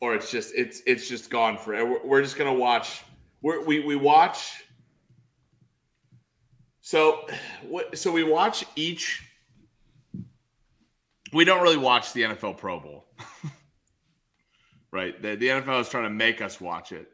Or 0.00 0.14
it's 0.14 0.30
just 0.30 0.54
it's 0.56 0.80
it's 0.86 1.06
just 1.06 1.28
gone 1.28 1.58
for. 1.58 1.72
We're, 1.72 2.06
we're 2.06 2.22
just 2.22 2.38
gonna 2.38 2.54
watch. 2.54 3.02
We're, 3.42 3.62
we 3.62 3.80
we 3.80 3.94
watch. 3.94 4.64
So, 6.80 7.26
what? 7.68 7.98
So 7.98 8.10
we 8.10 8.24
watch 8.24 8.64
each. 8.74 9.22
We 11.34 11.44
don't 11.44 11.62
really 11.62 11.76
watch 11.76 12.14
the 12.14 12.22
NFL 12.22 12.56
Pro 12.56 12.80
Bowl, 12.80 13.04
right? 14.92 15.20
The, 15.20 15.36
the 15.36 15.48
NFL 15.48 15.80
is 15.80 15.88
trying 15.88 16.04
to 16.04 16.10
make 16.10 16.40
us 16.40 16.60
watch 16.60 16.92
it 16.92 17.08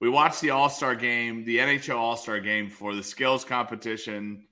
we 0.00 0.08
watched 0.08 0.40
the 0.40 0.50
All 0.50 0.68
Star 0.68 0.94
game, 0.94 1.44
the 1.44 1.58
NHL 1.58 1.96
All 1.96 2.16
Star 2.16 2.40
game 2.40 2.68
for 2.68 2.94
the 2.94 3.02
skills 3.02 3.44
competition, 3.44 4.44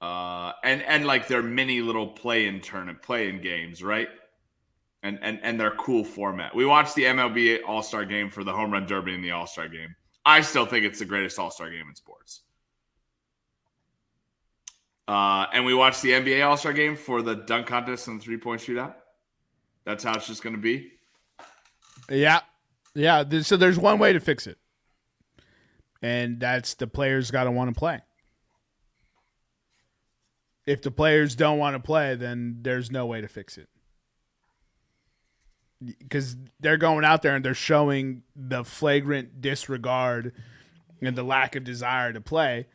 uh, 0.00 0.52
and 0.62 0.82
and 0.82 1.06
like 1.06 1.28
their 1.28 1.42
mini 1.42 1.80
little 1.80 2.08
play 2.08 2.46
in 2.46 2.60
tournament, 2.60 3.02
play 3.02 3.28
in 3.28 3.40
games, 3.40 3.82
right? 3.82 4.08
And 5.02 5.18
and 5.22 5.40
and 5.42 5.58
their 5.58 5.70
cool 5.72 6.04
format. 6.04 6.54
We 6.54 6.66
watched 6.66 6.94
the 6.94 7.04
MLB 7.04 7.60
All 7.66 7.82
Star 7.82 8.04
game 8.04 8.28
for 8.28 8.44
the 8.44 8.52
home 8.52 8.72
run 8.72 8.86
derby 8.86 9.14
and 9.14 9.24
the 9.24 9.30
All 9.30 9.46
Star 9.46 9.68
game. 9.68 9.94
I 10.26 10.42
still 10.42 10.66
think 10.66 10.84
it's 10.84 10.98
the 10.98 11.06
greatest 11.06 11.38
All 11.38 11.50
Star 11.50 11.70
game 11.70 11.88
in 11.88 11.94
sports. 11.94 12.42
Uh, 15.08 15.46
and 15.52 15.64
we 15.64 15.74
watched 15.74 16.02
the 16.02 16.10
NBA 16.10 16.46
All 16.46 16.58
Star 16.58 16.74
game 16.74 16.96
for 16.96 17.22
the 17.22 17.34
dunk 17.34 17.66
contest 17.66 18.08
and 18.08 18.20
the 18.20 18.24
three 18.24 18.36
point 18.36 18.60
shootout. 18.60 18.94
That's 19.86 20.04
how 20.04 20.14
it's 20.14 20.26
just 20.26 20.42
going 20.42 20.54
to 20.54 20.60
be. 20.60 20.92
Yeah, 22.10 22.40
yeah. 22.94 23.24
So 23.42 23.56
there's 23.56 23.78
one 23.78 23.98
way 23.98 24.12
to 24.12 24.20
fix 24.20 24.46
it, 24.46 24.58
and 26.02 26.40
that's 26.40 26.74
the 26.74 26.88
players 26.88 27.30
got 27.30 27.44
to 27.44 27.50
want 27.52 27.72
to 27.72 27.78
play. 27.78 28.00
If 30.66 30.82
the 30.82 30.90
players 30.90 31.36
don't 31.36 31.58
want 31.58 31.74
to 31.74 31.80
play, 31.80 32.16
then 32.16 32.58
there's 32.62 32.90
no 32.90 33.06
way 33.06 33.20
to 33.20 33.28
fix 33.28 33.56
it. 33.56 33.68
Because 35.82 36.36
they're 36.58 36.76
going 36.76 37.04
out 37.04 37.22
there 37.22 37.34
and 37.34 37.44
they're 37.44 37.54
showing 37.54 38.22
the 38.36 38.64
flagrant 38.64 39.40
disregard 39.40 40.34
and 41.00 41.16
the 41.16 41.22
lack 41.22 41.56
of 41.56 41.64
desire 41.64 42.12
to 42.12 42.20
play, 42.20 42.66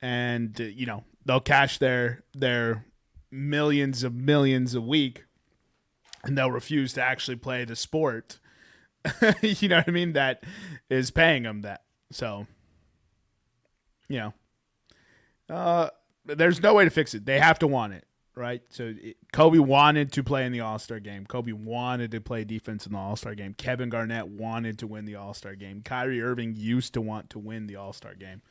and 0.00 0.58
uh, 0.60 0.64
you 0.64 0.86
know 0.86 1.02
they'll 1.26 1.40
cash 1.40 1.78
their 1.78 2.22
their 2.32 2.86
millions 3.32 4.04
of 4.04 4.14
millions 4.14 4.76
a 4.76 4.80
week, 4.80 5.24
and 6.22 6.38
they'll 6.38 6.50
refuse 6.50 6.92
to 6.92 7.02
actually 7.02 7.36
play 7.36 7.64
the 7.64 7.74
sport 7.74 8.38
you 9.42 9.68
know 9.68 9.76
what 9.76 9.88
I 9.88 9.90
mean? 9.90 10.12
That 10.12 10.44
is 10.88 11.10
paying 11.10 11.42
them 11.42 11.62
that. 11.62 11.82
So, 12.10 12.46
you 14.08 14.18
know, 14.18 14.34
uh, 15.54 15.90
there's 16.24 16.62
no 16.62 16.74
way 16.74 16.84
to 16.84 16.90
fix 16.90 17.14
it. 17.14 17.24
They 17.24 17.38
have 17.38 17.58
to 17.60 17.66
want 17.66 17.94
it, 17.94 18.04
right? 18.34 18.62
So 18.70 18.94
it, 18.96 19.16
Kobe 19.32 19.58
wanted 19.58 20.12
to 20.12 20.22
play 20.22 20.46
in 20.46 20.52
the 20.52 20.60
All 20.60 20.78
Star 20.78 21.00
game. 21.00 21.26
Kobe 21.26 21.52
wanted 21.52 22.10
to 22.12 22.20
play 22.20 22.44
defense 22.44 22.86
in 22.86 22.92
the 22.92 22.98
All 22.98 23.16
Star 23.16 23.34
game. 23.34 23.54
Kevin 23.54 23.88
Garnett 23.88 24.28
wanted 24.28 24.78
to 24.80 24.86
win 24.86 25.04
the 25.04 25.16
All 25.16 25.34
Star 25.34 25.54
game. 25.54 25.82
Kyrie 25.82 26.22
Irving 26.22 26.54
used 26.56 26.94
to 26.94 27.00
want 27.00 27.30
to 27.30 27.38
win 27.38 27.66
the 27.66 27.76
All 27.76 27.92
Star 27.92 28.14
game. 28.14 28.42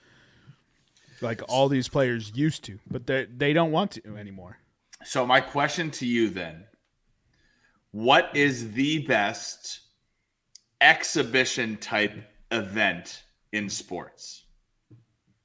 Like 1.21 1.41
all 1.47 1.69
these 1.69 1.87
players 1.87 2.31
used 2.33 2.63
to, 2.63 2.79
but 2.89 3.05
they 3.05 3.25
they 3.25 3.53
don't 3.53 3.71
want 3.71 3.91
to 3.91 4.17
anymore. 4.17 4.57
So 5.03 5.25
my 5.25 5.39
question 5.39 5.91
to 5.91 6.05
you 6.05 6.29
then, 6.29 6.65
what 7.91 8.31
is 8.33 8.71
the 8.71 9.05
best 9.05 9.80
exhibition 10.81 11.77
type 11.77 12.13
event 12.51 13.23
in 13.53 13.69
sports? 13.69 14.45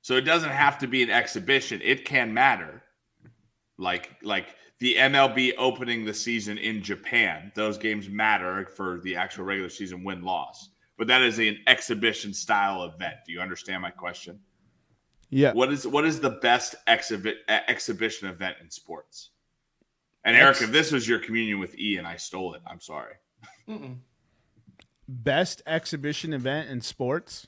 So 0.02 0.14
it 0.14 0.22
doesn't 0.22 0.50
have 0.50 0.78
to 0.78 0.86
be 0.86 1.02
an 1.02 1.10
exhibition. 1.10 1.80
It 1.82 2.04
can 2.04 2.32
matter. 2.32 2.82
Like 3.78 4.10
like 4.22 4.54
the 4.78 4.94
MLB 4.94 5.52
opening 5.58 6.04
the 6.04 6.14
season 6.14 6.58
in 6.58 6.82
Japan. 6.82 7.52
Those 7.54 7.78
games 7.78 8.08
matter 8.08 8.66
for 8.76 9.00
the 9.02 9.16
actual 9.16 9.44
regular 9.44 9.68
season 9.68 10.04
win 10.04 10.22
loss. 10.22 10.68
But 10.98 11.08
that 11.08 11.22
is 11.22 11.38
an 11.38 11.58
exhibition 11.66 12.32
style 12.32 12.84
event. 12.84 13.16
Do 13.26 13.32
you 13.32 13.40
understand 13.40 13.82
my 13.82 13.90
question? 13.90 14.40
Yeah. 15.28 15.52
What 15.52 15.72
is 15.72 15.86
what 15.86 16.04
is 16.04 16.20
the 16.20 16.30
best 16.30 16.76
exhibit 16.86 17.38
uh, 17.48 17.58
exhibition 17.68 18.28
event 18.28 18.56
in 18.62 18.70
sports? 18.70 19.30
And 20.24 20.36
Eric, 20.36 20.56
Ex- 20.56 20.62
if 20.62 20.72
this 20.72 20.92
was 20.92 21.08
your 21.08 21.18
communion 21.18 21.58
with 21.58 21.78
E 21.78 21.96
and 21.98 22.06
I 22.06 22.16
stole 22.16 22.54
it, 22.54 22.62
I'm 22.66 22.80
sorry. 22.80 23.14
Best 25.08 25.62
exhibition 25.66 26.32
event 26.32 26.68
in 26.68 26.80
sports. 26.80 27.46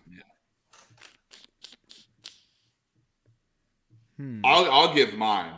Hmm. 4.17 4.41
I'll 4.45 4.71
I'll 4.71 4.95
give 4.95 5.15
mine. 5.15 5.53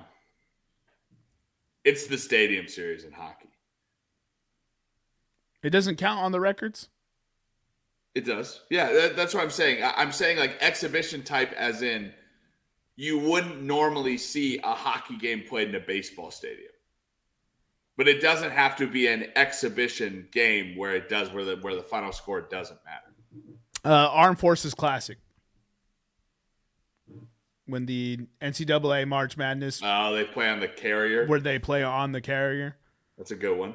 It's 1.85 2.07
the 2.07 2.19
Stadium 2.19 2.69
Series 2.69 3.05
in 3.05 3.13
hockey. 3.13 3.49
It 5.63 5.71
doesn't 5.71 5.97
count 5.97 6.21
on 6.21 6.33
the 6.33 6.41
records. 6.41 6.89
It 8.15 8.25
does. 8.25 8.63
Yeah, 8.71 8.93
that, 8.93 9.17
that's 9.17 9.35
what 9.35 9.43
I'm 9.43 9.51
saying. 9.51 9.83
I, 9.83 9.93
I'm 9.97 10.13
saying 10.13 10.39
like 10.39 10.57
exhibition 10.61 11.23
type, 11.23 11.53
as 11.53 11.83
in 11.83 12.13
you 12.97 13.19
wouldn't 13.19 13.63
normally 13.63 14.19
see 14.19 14.59
a 14.59 14.75
hockey 14.75 15.17
game 15.17 15.43
played 15.49 15.69
in 15.69 15.75
a 15.75 15.81
baseball 15.81 16.31
stadium. 16.31 16.73
But 18.01 18.09
it 18.09 18.23
doesn't 18.23 18.53
have 18.53 18.77
to 18.77 18.87
be 18.87 19.09
an 19.09 19.27
exhibition 19.37 20.27
game 20.33 20.75
where 20.75 20.95
it 20.95 21.11
does 21.11 21.31
where 21.35 21.45
the 21.45 21.57
where 21.57 21.75
the 21.77 21.83
final 21.83 22.13
score 22.13 22.41
doesn't 22.41 22.79
matter. 22.83 23.13
Uh, 23.85 24.09
Armed 24.09 24.39
Forces 24.39 24.73
Classic. 24.73 25.19
When 27.67 27.85
the 27.85 28.21
NCAA 28.41 29.07
March 29.07 29.37
Madness, 29.37 29.83
Oh, 29.85 30.15
they 30.15 30.25
play 30.25 30.49
on 30.49 30.61
the 30.61 30.67
carrier. 30.69 31.27
where 31.27 31.41
they 31.41 31.59
play 31.59 31.83
on 31.83 32.13
the 32.13 32.23
carrier, 32.23 32.75
That's 33.19 33.33
a 33.33 33.37
good 33.37 33.59
one. 33.59 33.75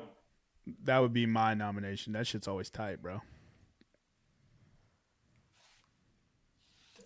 that 0.86 0.98
would 1.03 1.13
be 1.13 1.27
my 1.27 1.53
nomination. 1.53 2.13
That 2.13 2.25
shit's 2.25 2.48
always 2.48 2.72
tight, 2.72 3.03
bro. 3.03 3.22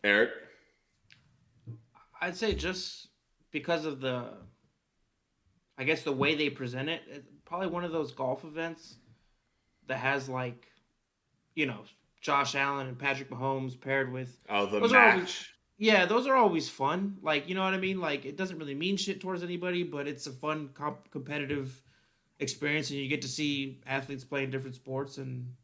Eric. 0.06 0.30
I'd 2.22 2.38
say 2.38 2.54
just 2.56 3.10
because 3.52 3.84
of 3.84 4.00
the, 4.00 4.36
I 5.80 5.86
guess 5.86 6.04
the 6.04 6.12
way 6.12 6.36
they 6.36 6.50
present 6.50 6.90
it, 6.90 7.02
it's 7.10 7.28
probably 7.46 7.68
one 7.68 7.84
of 7.86 7.92
those 7.92 8.12
golf 8.12 8.44
events 8.44 8.98
that 9.88 9.98
has 9.98 10.28
like, 10.30 10.68
you 11.56 11.66
know, 11.66 11.80
Josh 12.22 12.54
Allen 12.54 12.88
and 12.88 13.00
Patrick 13.00 13.30
Mahomes 13.30 13.80
paired 13.80 14.12
with. 14.12 14.38
Oh, 14.50 14.66
the 14.68 14.80
Those 14.82 14.94
are 14.94 15.10
always- 15.12 15.22
match. 15.24 15.54
Yeah, 15.82 16.06
those 16.06 16.28
are 16.28 16.36
always 16.36 16.68
fun. 16.70 17.18
Like, 17.22 17.48
you 17.48 17.56
know 17.56 17.64
what 17.64 17.74
I 17.74 17.78
mean? 17.78 18.02
Like, 18.02 18.26
it 18.26 18.36
doesn't 18.36 18.58
really 18.60 18.76
mean 18.76 18.98
shit 18.98 19.22
towards 19.22 19.42
anybody, 19.44 19.84
but 19.84 20.10
it's 20.10 20.28
a 20.28 20.32
fun, 20.34 20.72
comp- 20.74 21.10
competitive 21.10 21.82
experience, 22.40 22.90
and 22.90 23.00
you 23.00 23.08
get 23.08 23.22
to 23.22 23.30
see 23.30 23.80
athletes 23.88 24.26
playing 24.26 24.50
different 24.52 24.76
sports, 24.76 25.18
and 25.18 25.56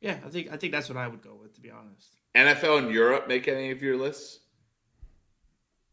Yeah, 0.00 0.18
I 0.24 0.30
think 0.30 0.50
I 0.50 0.56
think 0.56 0.72
that's 0.72 0.88
what 0.88 0.96
I 0.96 1.06
would 1.06 1.20
go 1.20 1.34
with, 1.34 1.52
to 1.56 1.60
be 1.60 1.70
honest. 1.70 2.16
NFL 2.34 2.78
in 2.86 2.90
Europe 2.90 3.28
make 3.28 3.48
any 3.48 3.70
of 3.70 3.82
your 3.82 3.98
lists? 3.98 4.40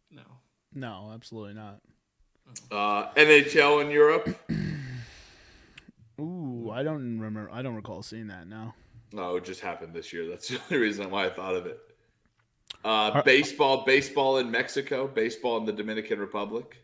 No. 0.10 0.24
No, 0.74 1.12
absolutely 1.14 1.54
not. 1.56 1.82
Uh, 2.72 3.12
NHL 3.14 3.84
in 3.84 3.92
Europe? 3.92 4.38
Ooh, 6.20 6.70
I 6.74 6.84
don't 6.84 7.20
remember. 7.20 7.50
I 7.52 7.62
don't 7.62 7.76
recall 7.76 8.02
seeing 8.04 8.28
that. 8.28 8.48
No. 8.48 8.74
No, 9.14 9.36
it 9.38 9.46
just 9.46 9.62
happened 9.62 9.94
this 9.94 10.12
year. 10.12 10.28
That's 10.28 10.48
the 10.50 10.60
only 10.70 10.84
reason 10.84 11.10
why 11.10 11.26
I 11.26 11.30
thought 11.30 11.56
of 11.56 11.66
it. 11.66 11.80
Uh, 12.84 13.12
Are- 13.14 13.24
baseball, 13.24 13.84
baseball 13.86 14.38
in 14.40 14.50
Mexico, 14.52 15.08
baseball 15.08 15.58
in 15.58 15.66
the 15.66 15.72
Dominican 15.74 16.20
Republic. 16.20 16.78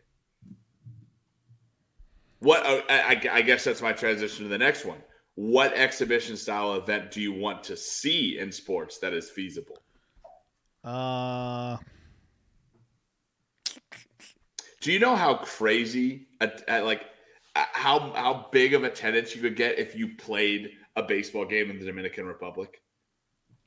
What 2.40 2.64
uh, 2.66 2.82
I, 2.88 3.20
I- 3.24 3.34
I 3.36 3.42
guess 3.42 3.64
that's 3.64 3.82
my 3.82 3.92
transition 3.92 4.44
to 4.44 4.48
the 4.48 4.58
next 4.58 4.84
one. 4.84 4.98
What 5.36 5.72
exhibition 5.74 6.36
style 6.36 6.74
event 6.74 7.10
do 7.10 7.20
you 7.20 7.32
want 7.32 7.64
to 7.64 7.76
see 7.76 8.38
in 8.38 8.52
sports 8.52 8.98
that 8.98 9.12
is 9.12 9.30
feasible? 9.30 9.82
Uh, 10.84 11.76
Do 14.84 14.92
you 14.92 14.98
know 14.98 15.16
how 15.16 15.36
crazy, 15.36 16.26
a, 16.42 16.50
a- 16.68 16.82
like, 16.82 17.06
how 17.56 18.12
how 18.12 18.48
big 18.52 18.74
of 18.74 18.84
attendance 18.84 19.34
you 19.34 19.40
could 19.40 19.56
get 19.56 19.78
if 19.78 19.96
you 19.96 20.14
played 20.16 20.72
a 20.94 21.02
baseball 21.02 21.46
game 21.46 21.70
in 21.70 21.78
the 21.78 21.86
Dominican 21.86 22.26
Republic? 22.26 22.82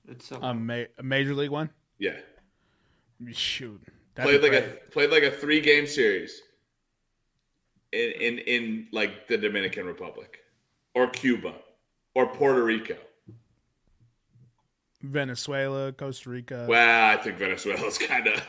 It's 0.07 0.27
so 0.27 0.35
a, 0.39 0.53
ma- 0.53 0.83
a 0.99 1.01
major 1.03 1.33
league 1.33 1.49
one. 1.49 1.71
Yeah, 1.97 2.17
Shoot, 3.31 3.81
played 4.13 4.43
like 4.43 4.51
great. 4.51 4.63
a 4.63 4.91
played 4.91 5.09
like 5.09 5.23
a 5.23 5.31
three 5.31 5.59
game 5.59 5.87
series 5.87 6.39
in, 7.91 8.11
in 8.11 8.37
in 8.37 8.87
like 8.91 9.27
the 9.27 9.39
Dominican 9.39 9.87
Republic 9.87 10.37
or 10.93 11.07
Cuba 11.09 11.55
or 12.13 12.27
Puerto 12.27 12.63
Rico. 12.63 12.95
Venezuela, 15.01 15.91
Costa 15.93 16.29
Rica. 16.29 16.67
Well, 16.69 17.17
I 17.17 17.21
think 17.23 17.37
Venezuela's 17.37 17.97
kind 18.11 18.27
of 18.27 18.41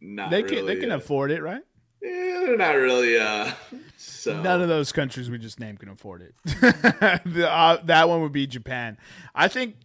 not. 0.00 0.30
they 0.30 0.42
can 0.42 0.56
really, 0.56 0.74
they 0.74 0.80
can 0.80 0.92
uh, 0.92 0.96
afford 0.96 1.30
it, 1.30 1.42
right? 1.42 1.62
Yeah, 2.02 2.42
they're 2.44 2.56
not 2.56 2.72
really. 2.72 3.18
Uh, 3.18 3.52
so 3.96 4.40
None 4.42 4.60
of 4.60 4.68
those 4.68 4.92
countries 4.92 5.30
we 5.30 5.38
just 5.38 5.58
named 5.58 5.80
can 5.80 5.88
afford 5.88 6.22
it. 6.22 6.34
the, 7.24 7.48
uh, 7.50 7.78
that 7.84 8.08
one 8.08 8.20
would 8.22 8.32
be 8.32 8.46
Japan. 8.46 8.98
I 9.34 9.48
think 9.48 9.76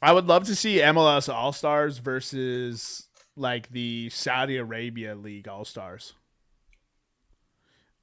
I 0.00 0.12
would 0.12 0.26
love 0.26 0.44
to 0.44 0.54
see 0.54 0.78
MLS 0.78 1.32
All 1.32 1.52
Stars 1.52 1.98
versus 1.98 3.08
like 3.36 3.70
the 3.70 4.10
Saudi 4.10 4.56
Arabia 4.56 5.14
League 5.14 5.48
All 5.48 5.64
Stars, 5.64 6.14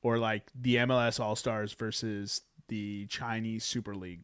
or 0.01 0.17
like 0.17 0.43
the 0.55 0.77
MLS 0.77 1.19
All 1.19 1.35
Stars 1.35 1.73
versus 1.73 2.41
the 2.67 3.05
Chinese 3.07 3.63
Super 3.63 3.95
League 3.95 4.21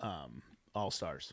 um, 0.00 0.42
All 0.74 0.90
Stars. 0.90 1.32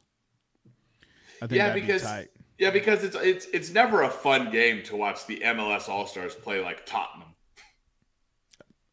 I 1.42 1.48
think 1.48 1.58
yeah, 1.58 1.74
because 1.74 2.02
be 2.02 2.08
tight. 2.08 2.30
Yeah, 2.58 2.70
because 2.70 3.04
it's 3.04 3.16
it's 3.16 3.46
it's 3.48 3.72
never 3.72 4.04
a 4.04 4.10
fun 4.10 4.52
game 4.52 4.84
to 4.84 4.96
watch 4.96 5.26
the 5.26 5.40
MLS 5.46 5.90
All 5.90 6.06
Stars 6.08 6.36
play 6.36 6.62
like 6.62 6.86
Tottenham, 6.86 7.30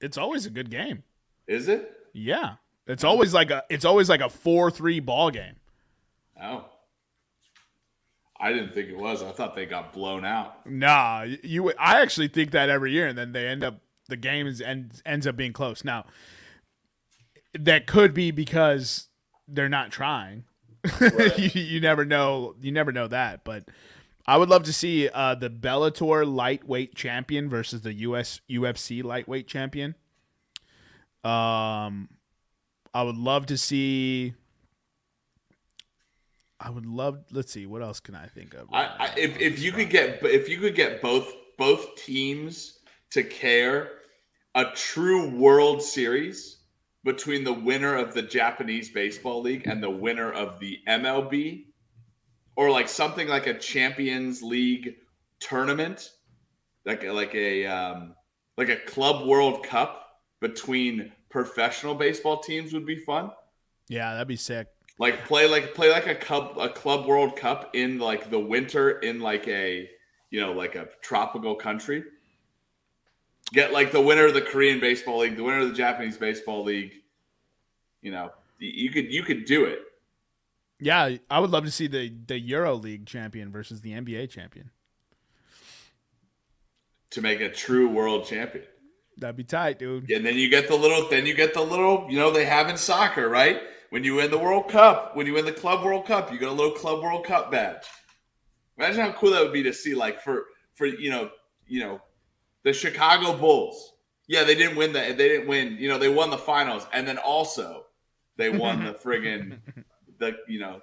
It's 0.01 0.16
always 0.18 0.46
a 0.46 0.51
good 0.51 0.70
game. 0.70 1.03
is 1.46 1.68
it? 1.68 1.92
Yeah, 2.12 2.55
it's 2.87 3.05
always 3.05 3.33
like 3.35 3.51
a 3.51 3.64
it's 3.70 3.85
always 3.85 4.09
like 4.09 4.20
a 4.20 4.29
four 4.29 4.70
three 4.70 5.01
ball 5.01 5.31
game. 5.31 5.57
Oh, 6.42 6.64
I 8.38 8.53
didn't 8.53 8.73
think 8.73 8.88
it 8.88 8.96
was. 8.96 9.23
I 9.23 9.31
thought 9.33 9.55
they 9.55 9.66
got 9.66 9.92
blown 9.92 10.25
out. 10.25 10.66
Nah, 10.66 11.27
you. 11.42 11.70
I 11.79 12.01
actually 12.01 12.29
think 12.29 12.51
that 12.53 12.68
every 12.70 12.92
year, 12.92 13.07
and 13.07 13.16
then 13.16 13.33
they 13.33 13.46
end 13.46 13.62
up 13.62 13.81
the 14.09 14.16
game 14.16 14.46
is 14.46 14.61
ends 14.61 15.03
ends 15.05 15.27
up 15.27 15.37
being 15.37 15.53
close. 15.53 15.85
Now, 15.85 16.07
that 17.59 17.87
could 17.87 18.14
be 18.14 18.31
because 18.31 19.09
they're 19.46 19.68
not 19.68 19.90
trying. 19.92 20.44
you, 21.01 21.61
you 21.61 21.81
never 21.81 22.05
know. 22.05 22.55
You 22.61 22.73
never 22.73 22.93
know 22.93 23.09
that, 23.09 23.45
but 23.45 23.64
I 24.27 24.37
would 24.37 24.49
love 24.49 24.64
to 24.64 24.73
see 24.73 25.09
uh, 25.09 25.35
the 25.35 25.51
Bellator 25.51 26.27
lightweight 26.27 26.95
champion 26.95 27.49
versus 27.49 27.81
the 27.83 27.93
US 27.95 28.40
UFC 28.49 29.03
lightweight 29.03 29.47
champion. 29.47 29.95
Um, 31.25 32.09
I 32.95 33.03
would 33.03 33.16
love 33.16 33.47
to 33.47 33.59
see. 33.59 34.35
I 36.59 36.71
would 36.71 36.87
love. 36.87 37.25
Let's 37.31 37.53
see. 37.53 37.66
What 37.66 37.83
else 37.83 38.01
can 38.01 38.14
I 38.14 38.27
think 38.27 38.55
of? 38.55 38.69
I, 38.73 38.85
I, 38.85 39.11
if 39.16 39.38
if 39.38 39.59
you 39.59 39.73
could 39.73 39.90
get 39.90 40.21
if 40.23 40.49
you 40.49 40.59
could 40.59 40.75
get 40.75 41.03
both 41.03 41.33
both 41.59 41.97
teams 41.97 42.79
to 43.11 43.23
care 43.23 43.90
a 44.55 44.64
true 44.75 45.29
World 45.29 45.83
Series 45.83 46.60
between 47.05 47.45
the 47.45 47.53
winner 47.53 47.95
of 47.97 48.15
the 48.15 48.23
Japanese 48.23 48.91
Baseball 48.91 49.41
League 49.43 49.67
and 49.67 49.83
the 49.83 49.91
winner 49.91 50.31
of 50.33 50.61
the 50.61 50.79
MLB, 50.89 51.65
or 52.57 52.71
like 52.71 52.89
something 52.89 53.29
like 53.29 53.47
a 53.47 53.59
Champions 53.59 54.43
League 54.43 54.97
tournament, 55.39 56.11
like 56.85 57.05
a- 57.05 57.13
like 57.13 57.35
a 57.35 57.67
um, 57.67 58.15
like 58.57 58.69
a 58.69 58.77
Club 58.77 59.27
World 59.27 59.65
Cup 59.65 60.07
between 60.41 61.13
professional 61.31 61.95
baseball 61.95 62.41
teams 62.41 62.73
would 62.73 62.87
be 62.87 62.97
fun 62.97 63.31
yeah, 63.89 64.13
that'd 64.13 64.29
be 64.29 64.37
sick. 64.37 64.69
like 64.99 65.25
play 65.27 65.49
like 65.49 65.75
play 65.75 65.91
like 65.91 66.07
a 66.07 66.15
club 66.15 66.57
a 66.59 66.69
club 66.69 67.07
world 67.07 67.37
cup 67.37 67.71
in 67.75 67.99
like 67.99 68.31
the 68.31 68.39
winter 68.39 69.01
in 69.01 69.21
like 69.21 69.47
a 69.49 69.89
you 70.31 70.41
know 70.41 70.53
like 70.53 70.77
a 70.77 70.89
tropical 71.03 71.55
country 71.57 72.05
get 73.53 73.73
like 73.73 73.93
the 73.93 74.01
winner 74.01 74.27
of 74.27 74.35
the 74.35 74.41
korean 74.43 74.81
baseball 74.81 75.19
league 75.19 75.37
the 75.37 75.43
winner 75.43 75.61
of 75.61 75.69
the 75.69 75.75
japanese 75.75 76.17
baseball 76.17 76.63
league 76.65 76.93
you 78.03 78.11
know 78.11 78.31
you 78.59 78.91
could 78.91 79.13
you 79.13 79.23
could 79.23 79.45
do 79.45 79.65
it 79.65 79.81
Yeah, 80.81 81.17
I 81.31 81.41
would 81.41 81.51
love 81.51 81.65
to 81.65 81.71
see 81.71 81.87
the 81.87 82.13
the 82.27 82.39
Euro 82.39 82.75
League 82.75 83.07
champion 83.07 83.51
versus 83.53 83.81
the 83.83 83.93
NBA 83.93 84.29
champion. 84.31 84.71
to 87.11 87.21
make 87.23 87.41
a 87.41 87.51
true 87.51 87.89
world 87.89 88.27
champion 88.27 88.65
That'd 89.19 89.37
be 89.37 89.45
tight, 89.45 89.79
dude. 89.79 90.11
and 90.11 90.25
then 90.25 90.37
you 90.37 90.49
get 90.49 90.69
the 90.69 90.77
little 90.77 91.09
then 91.09 91.27
you 91.27 91.35
get 91.35 91.53
the 91.55 91.61
little 91.63 92.07
you 92.09 92.19
know 92.19 92.31
they 92.31 92.45
have 92.47 92.69
in 92.69 92.77
soccer 92.77 93.29
right 93.29 93.61
when 93.91 94.05
you 94.05 94.15
win 94.17 94.31
the 94.31 94.39
world 94.39 94.69
cup 94.69 95.17
when 95.17 95.27
you 95.27 95.35
win 95.35 95.45
the 95.45 95.53
club 95.53 95.85
world 95.85 96.07
cup 96.07 96.33
you 96.33 96.39
get 96.39 96.49
a 96.49 96.53
little 96.53 96.73
club 96.73 97.03
world 97.03 97.25
cup 97.27 97.51
badge 97.51 97.85
imagine 98.79 99.01
how 99.01 99.13
cool 99.13 99.31
that 99.31 99.43
would 99.43 99.53
be 99.53 99.63
to 99.63 99.73
see 99.73 99.95
like 99.95 100.21
for 100.23 100.45
for 100.75 100.87
you 100.87 101.11
know 101.11 101.31
you 101.67 101.81
know 101.81 102.01
the 102.64 102.73
chicago 102.73 103.37
bulls 103.37 103.94
yeah 104.29 104.44
they 104.44 104.55
didn't 104.55 104.77
win 104.77 104.92
that 104.92 105.16
they 105.16 105.29
didn't 105.29 105.46
win 105.49 105.77
you 105.79 105.88
know 105.88 105.99
they 105.99 106.09
won 106.09 106.31
the 106.31 106.38
finals 106.38 106.87
and 106.92 107.07
then 107.07 107.18
also 107.18 107.85
they 108.37 108.51
won 108.51 108.85
the 108.85 108.92
friggin 109.05 109.59
the 110.18 110.37
you 110.49 110.59
know 110.59 110.81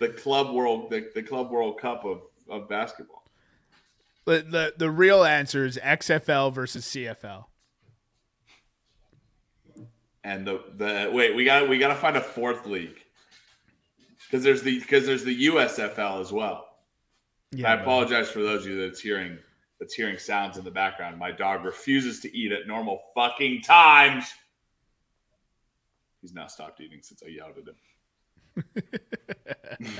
the 0.00 0.08
club 0.08 0.54
world 0.54 0.90
the, 0.90 1.10
the 1.14 1.22
club 1.22 1.50
world 1.50 1.78
cup 1.78 2.04
of 2.04 2.22
of 2.48 2.68
basketball 2.68 3.22
The, 4.24 4.42
the 4.42 4.74
the 4.76 4.90
real 4.90 5.24
answer 5.24 5.64
is 5.64 5.78
XFL 5.82 6.52
versus 6.52 6.84
CFL. 6.86 7.44
and 10.24 10.46
the 10.46 10.62
the 10.76 11.10
wait 11.12 11.34
we 11.34 11.44
got 11.44 11.68
we 11.68 11.78
got 11.78 11.88
to 11.88 11.94
find 11.94 12.16
a 12.16 12.20
fourth 12.20 12.66
league 12.66 12.98
because 14.26 14.44
there's 14.44 14.62
the 14.62 14.78
because 14.78 15.06
there's 15.06 15.24
the 15.24 15.46
USFL 15.46 16.20
as 16.20 16.30
well. 16.32 16.66
I 17.64 17.74
apologize 17.74 18.30
for 18.30 18.42
those 18.42 18.64
of 18.64 18.70
you 18.70 18.80
that's 18.80 19.00
hearing 19.00 19.38
that's 19.80 19.94
hearing 19.94 20.18
sounds 20.18 20.58
in 20.58 20.64
the 20.64 20.70
background. 20.70 21.18
My 21.18 21.32
dog 21.32 21.64
refuses 21.64 22.20
to 22.20 22.36
eat 22.36 22.52
at 22.52 22.68
normal 22.68 23.00
fucking 23.14 23.62
times. 23.62 24.32
He's 26.20 26.34
now 26.34 26.46
stopped 26.46 26.80
eating 26.80 27.00
since 27.02 27.22
I 27.24 27.28
yelled 27.28 27.54
at 27.56 27.64
him. 27.66 27.76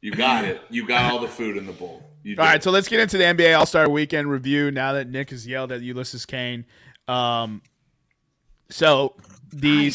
you 0.00 0.10
got 0.10 0.44
it. 0.44 0.62
You 0.68 0.84
got 0.84 1.12
all 1.12 1.20
the 1.20 1.28
food 1.28 1.56
in 1.56 1.64
the 1.64 1.72
bowl. 1.72 2.02
You 2.24 2.34
All 2.38 2.44
did. 2.44 2.50
right, 2.50 2.62
so 2.62 2.72
let's 2.72 2.88
get 2.88 2.98
into 2.98 3.16
the 3.16 3.24
NBA 3.24 3.56
All 3.56 3.66
Star 3.66 3.88
Weekend 3.88 4.28
review. 4.28 4.72
Now 4.72 4.94
that 4.94 5.08
Nick 5.08 5.30
has 5.30 5.46
yelled 5.46 5.70
at 5.70 5.80
Ulysses 5.80 6.26
Kane, 6.26 6.66
um, 7.06 7.62
so 8.68 9.14
the 9.52 9.90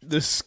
the 0.00 0.44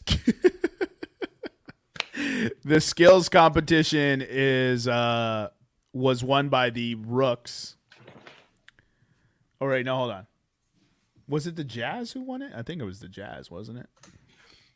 the 2.64 2.80
skills 2.82 3.30
competition 3.30 4.24
is 4.26 4.88
uh 4.88 5.50
was 5.98 6.24
won 6.24 6.50
by 6.50 6.70
the 6.70 6.96
Rooks. 6.96 7.76
Oh, 8.08 8.12
All 9.62 9.68
right, 9.68 9.84
now 9.86 9.98
hold 9.98 10.12
on. 10.12 10.28
Was 11.28 11.48
it 11.48 11.56
the 11.56 11.64
Jazz 11.64 12.12
who 12.14 12.22
won 12.22 12.42
it? 12.42 12.52
I 12.56 12.62
think 12.62 12.82
it 12.82 12.86
was 12.86 13.00
the 13.00 13.10
Jazz, 13.10 13.52
wasn't 13.52 13.80
it? 13.80 13.88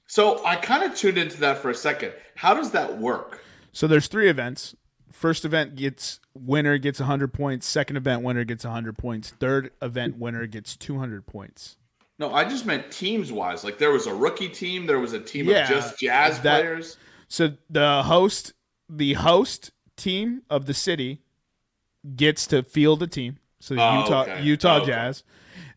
So 0.07 0.43
I 0.45 0.57
kind 0.57 0.83
of 0.83 0.95
tuned 0.97 1.17
into 1.17 1.39
that 1.41 1.59
for 1.59 1.69
a 1.69 1.75
second. 1.75 2.13
How 2.35 2.53
does 2.53 2.71
that 2.71 2.97
work? 2.97 3.41
So 3.71 3.87
there's 3.87 4.07
three 4.07 4.29
events. 4.29 4.75
First 5.11 5.45
event 5.45 5.75
gets 5.75 6.19
winner 6.33 6.77
gets 6.77 6.99
100 6.99 7.33
points. 7.33 7.65
Second 7.67 7.95
event 7.97 8.23
winner 8.23 8.43
gets 8.43 8.65
100 8.65 8.97
points. 8.97 9.29
Third 9.39 9.71
event 9.81 10.17
winner 10.17 10.45
gets 10.47 10.75
200 10.75 11.25
points. 11.25 11.77
No, 12.19 12.33
I 12.33 12.43
just 12.43 12.65
meant 12.65 12.91
teams 12.91 13.31
wise. 13.31 13.63
Like 13.63 13.77
there 13.77 13.91
was 13.91 14.07
a 14.07 14.13
rookie 14.13 14.49
team, 14.49 14.85
there 14.87 14.99
was 14.99 15.13
a 15.13 15.19
team 15.19 15.45
Yeah, 15.47 15.63
of 15.63 15.69
just 15.69 15.99
jazz 15.99 16.39
that- 16.41 16.61
players. 16.61 16.97
So 17.29 17.53
the 17.69 18.03
host, 18.03 18.53
the 18.89 19.13
host 19.13 19.71
team 20.01 20.41
of 20.49 20.65
the 20.65 20.73
city, 20.73 21.21
gets 22.15 22.47
to 22.47 22.63
field 22.63 23.03
a 23.03 23.07
team. 23.07 23.37
So 23.59 23.75
the 23.75 23.81
Oh, 23.83 23.99
Utah 24.01 24.21
okay. 24.23 24.41
Utah 24.43 24.75
Oh, 24.75 24.77
okay. 24.77 24.85
Jazz, 24.87 25.23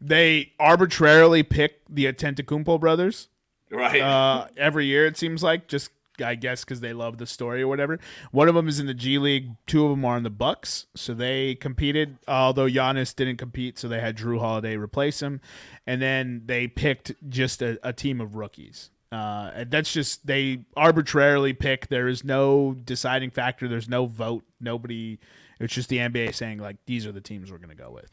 they 0.00 0.52
arbitrarily 0.58 1.42
pick 1.42 1.82
the 1.88 2.06
Antetokounmpo 2.06 2.80
brothers 2.80 3.28
Right. 3.70 4.00
uh, 4.00 4.46
every 4.56 4.87
year. 4.87 5.06
It 5.06 5.16
seems 5.16 5.42
like 5.42 5.68
just 5.68 5.90
I 6.24 6.37
guess 6.37 6.64
because 6.64 6.80
they 6.80 6.92
love 6.92 7.18
the 7.18 7.26
story 7.26 7.60
or 7.62 7.66
whatever. 7.66 7.98
One 8.30 8.48
of 8.48 8.54
them 8.54 8.68
is 8.68 8.78
in 8.78 8.87
the 8.87 8.94
G 8.94 9.18
League. 9.18 9.50
Two 9.66 9.84
of 9.84 9.90
them 9.90 10.04
are 10.04 10.16
in 10.16 10.22
the 10.22 10.30
Bucks, 10.30 10.87
so 10.94 11.12
they 11.12 11.56
competed. 11.56 12.18
Although 12.28 12.66
Giannis 12.68 13.14
didn't 13.16 13.37
compete, 13.38 13.80
so 13.80 13.88
they 13.88 14.00
had 14.00 14.16
Jrue 14.16 14.38
Holiday 14.38 14.76
replace 14.76 15.20
him, 15.20 15.40
and 15.88 16.00
then 16.00 16.42
they 16.46 16.68
picked 16.68 17.12
just 17.28 17.60
a, 17.62 17.80
a 17.82 17.92
team 17.92 18.20
of 18.20 18.37
rookies. 18.37 18.90
Uh, 19.14 19.53
and 19.55 19.70
that's 19.70 19.92
just 19.92 20.27
they 20.27 20.64
arbitrarily 20.77 21.53
pick. 21.53 21.87
There 21.87 22.09
is 22.09 22.24
no 22.24 22.74
deciding 22.85 23.31
factor. 23.31 23.68
There's 23.68 23.88
no 23.88 24.07
vote. 24.07 24.42
Nobody. 24.61 25.20
It's 25.61 25.72
just 25.72 25.88
the 25.88 25.98
NBA 25.98 26.35
saying 26.35 26.59
like 26.59 26.79
these 26.87 27.07
are 27.07 27.12
the 27.12 27.20
teams 27.20 27.53
we're 27.53 27.59
going 27.59 27.68
to 27.68 27.77
go 27.77 27.92
with. 27.92 28.11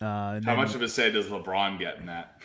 Uh, 0.00 0.36
and 0.36 0.44
How 0.46 0.54
then- 0.54 0.64
much 0.64 0.74
of 0.74 0.80
a 0.80 0.88
say 0.88 1.10
does 1.10 1.26
LeBron 1.26 1.78
get 1.78 1.98
in 1.98 2.06
that? 2.06 2.40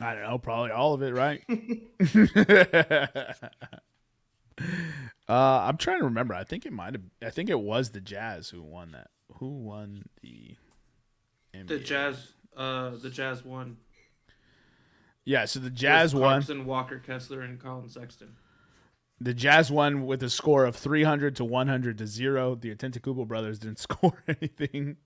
I 0.00 0.14
don't 0.14 0.24
know, 0.24 0.38
probably 0.38 0.72
all 0.72 0.94
of 0.94 1.02
it, 1.02 1.14
right? 1.14 1.42
uh, 5.28 5.30
I'm 5.68 5.76
trying 5.76 5.98
to 5.98 6.04
remember. 6.06 6.34
I 6.34 6.42
think 6.42 6.66
it 6.66 6.72
might 6.72 6.94
have. 6.94 7.02
I 7.22 7.30
think 7.30 7.50
it 7.50 7.60
was 7.60 7.90
the 7.90 8.00
Jazz 8.00 8.48
who 8.48 8.62
won 8.62 8.90
that. 8.92 9.10
Who 9.36 9.48
won 9.48 10.02
the? 10.22 10.56
NBA? 11.54 11.68
The 11.68 11.78
Jazz, 11.78 12.32
uh, 12.56 12.90
the 13.00 13.10
Jazz 13.10 13.44
won. 13.44 13.76
Yeah, 15.24 15.44
so 15.44 15.60
the 15.60 15.70
Jazz 15.70 16.14
with 16.14 16.22
won. 16.22 16.30
Clarkson, 16.32 16.64
Walker 16.66 16.98
Kessler, 16.98 17.42
and 17.42 17.60
Collin 17.60 17.88
Sexton. 17.88 18.36
The 19.20 19.34
Jazz 19.34 19.70
won 19.70 20.06
with 20.06 20.22
a 20.22 20.30
score 20.30 20.64
of 20.64 20.74
300 20.76 21.36
to 21.36 21.44
100 21.44 21.98
to 21.98 22.06
zero. 22.06 22.54
The 22.54 22.74
Antetokounmpo 22.74 23.28
brothers 23.28 23.58
didn't 23.58 23.78
score 23.80 24.22
anything. 24.26 24.96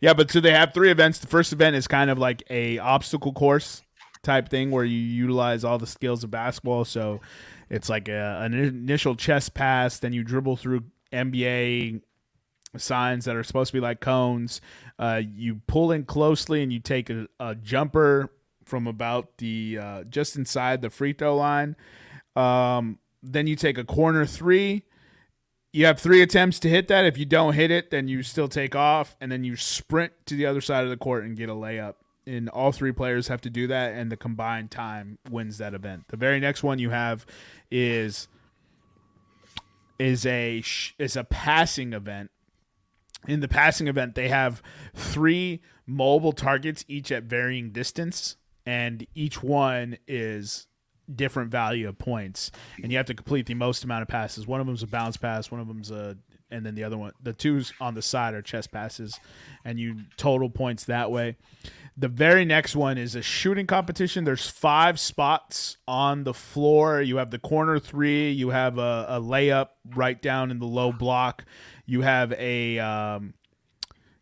Yeah, 0.00 0.14
but 0.14 0.30
so 0.30 0.40
they 0.40 0.52
have 0.52 0.74
three 0.74 0.90
events. 0.90 1.18
The 1.18 1.26
first 1.26 1.52
event 1.52 1.76
is 1.76 1.86
kind 1.86 2.10
of 2.10 2.18
like 2.18 2.42
a 2.50 2.78
obstacle 2.78 3.32
course 3.32 3.82
type 4.22 4.48
thing 4.48 4.70
where 4.70 4.84
you 4.84 4.98
utilize 4.98 5.64
all 5.64 5.78
the 5.78 5.86
skills 5.86 6.24
of 6.24 6.30
basketball. 6.30 6.84
So 6.84 7.20
it's 7.70 7.88
like 7.88 8.08
a, 8.08 8.40
an 8.42 8.54
initial 8.54 9.14
chest 9.16 9.54
pass, 9.54 9.98
then 9.98 10.12
you 10.12 10.22
dribble 10.24 10.56
through 10.56 10.84
NBA 11.12 12.02
signs 12.76 13.24
that 13.24 13.36
are 13.36 13.44
supposed 13.44 13.68
to 13.68 13.76
be 13.76 13.80
like 13.80 14.00
cones. 14.00 14.60
Uh, 14.98 15.22
you 15.24 15.60
pull 15.66 15.92
in 15.92 16.04
closely 16.04 16.62
and 16.62 16.72
you 16.72 16.80
take 16.80 17.10
a, 17.10 17.26
a 17.40 17.54
jumper 17.54 18.30
from 18.66 18.86
about 18.86 19.38
the 19.38 19.78
uh, 19.80 20.04
just 20.04 20.36
inside 20.36 20.82
the 20.82 20.90
free 20.90 21.12
throw 21.12 21.36
line. 21.36 21.76
Um, 22.34 22.98
then 23.22 23.46
you 23.46 23.56
take 23.56 23.78
a 23.78 23.84
corner 23.84 24.26
three. 24.26 24.82
You 25.72 25.86
have 25.86 26.00
three 26.00 26.22
attempts 26.22 26.58
to 26.60 26.68
hit 26.68 26.88
that. 26.88 27.04
If 27.04 27.18
you 27.18 27.24
don't 27.24 27.54
hit 27.54 27.70
it, 27.70 27.90
then 27.90 28.08
you 28.08 28.22
still 28.22 28.48
take 28.48 28.74
off, 28.74 29.16
and 29.20 29.30
then 29.30 29.44
you 29.44 29.56
sprint 29.56 30.12
to 30.26 30.34
the 30.34 30.46
other 30.46 30.60
side 30.60 30.84
of 30.84 30.90
the 30.90 30.96
court 30.96 31.24
and 31.24 31.36
get 31.36 31.48
a 31.48 31.54
layup. 31.54 31.94
And 32.26 32.48
all 32.48 32.72
three 32.72 32.92
players 32.92 33.28
have 33.28 33.40
to 33.42 33.50
do 33.50 33.66
that, 33.68 33.94
and 33.94 34.10
the 34.10 34.16
combined 34.16 34.70
time 34.70 35.18
wins 35.30 35.58
that 35.58 35.74
event. 35.74 36.08
The 36.08 36.16
very 36.16 36.40
next 36.40 36.62
one 36.62 36.78
you 36.78 36.90
have 36.90 37.24
is 37.70 38.28
is 39.98 40.26
a 40.26 40.62
is 40.98 41.16
a 41.16 41.24
passing 41.24 41.92
event. 41.92 42.30
In 43.28 43.40
the 43.40 43.48
passing 43.48 43.88
event, 43.88 44.14
they 44.14 44.28
have 44.28 44.62
three 44.94 45.60
mobile 45.86 46.32
targets, 46.32 46.84
each 46.88 47.12
at 47.12 47.24
varying 47.24 47.70
distance, 47.70 48.36
and 48.66 49.06
each 49.14 49.42
one 49.42 49.96
is 50.06 50.66
different 51.14 51.50
value 51.50 51.88
of 51.88 51.96
points, 51.98 52.50
and 52.82 52.90
you 52.90 52.98
have 52.98 53.06
to 53.06 53.14
complete 53.14 53.46
the 53.46 53.54
most 53.54 53.84
amount 53.84 54.02
of 54.02 54.08
passes. 54.08 54.46
One 54.46 54.60
of 54.60 54.66
them's 54.66 54.82
a 54.82 54.86
bounce 54.88 55.16
pass, 55.16 55.50
one 55.50 55.60
of 55.60 55.68
them's 55.68 55.90
a, 55.90 56.18
and 56.50 56.66
then 56.66 56.74
the 56.74 56.84
other 56.84 56.98
one, 56.98 57.12
the 57.22 57.32
twos 57.32 57.72
on 57.80 57.94
the 57.94 58.02
side 58.02 58.34
are 58.34 58.42
chest 58.42 58.72
passes, 58.72 59.18
and 59.64 59.78
you 59.78 59.96
total 60.16 60.50
points 60.50 60.84
that 60.84 61.10
way. 61.10 61.36
The 61.98 62.08
very 62.08 62.44
next 62.44 62.76
one 62.76 62.98
is 62.98 63.14
a 63.14 63.22
shooting 63.22 63.66
competition. 63.66 64.24
There's 64.24 64.50
five 64.50 65.00
spots 65.00 65.78
on 65.88 66.24
the 66.24 66.34
floor. 66.34 67.00
You 67.00 67.16
have 67.16 67.30
the 67.30 67.38
corner 67.38 67.78
three. 67.78 68.32
You 68.32 68.50
have 68.50 68.76
a, 68.76 69.06
a 69.08 69.20
layup 69.20 69.68
right 69.94 70.20
down 70.20 70.50
in 70.50 70.58
the 70.58 70.66
low 70.66 70.92
block. 70.92 71.46
You 71.86 72.02
have 72.02 72.32
a 72.32 72.78
um, 72.80 73.32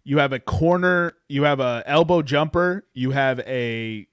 you 0.04 0.18
have 0.18 0.32
a 0.32 0.38
corner. 0.38 1.14
You 1.28 1.44
have 1.44 1.58
a 1.58 1.82
elbow 1.84 2.22
jumper. 2.22 2.86
You 2.94 3.10
have 3.10 3.40
a 3.40 4.06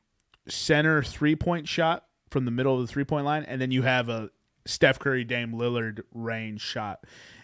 center 0.48 1.04
three 1.04 1.36
point 1.36 1.68
shot 1.68 2.06
from 2.30 2.46
the 2.46 2.52
middle 2.52 2.80
of 2.80 2.88
the 2.88 2.92
three 2.92 3.04
point 3.04 3.26
line, 3.26 3.44
and 3.44 3.62
then 3.62 3.72
you 3.72 3.82
have 3.84 4.10
a 4.10 4.30
Steph 4.66 5.00
Curry, 5.00 5.24
Dame 5.24 5.54
Lillard 5.54 6.02
range 6.14 6.62
shot, 6.62 7.04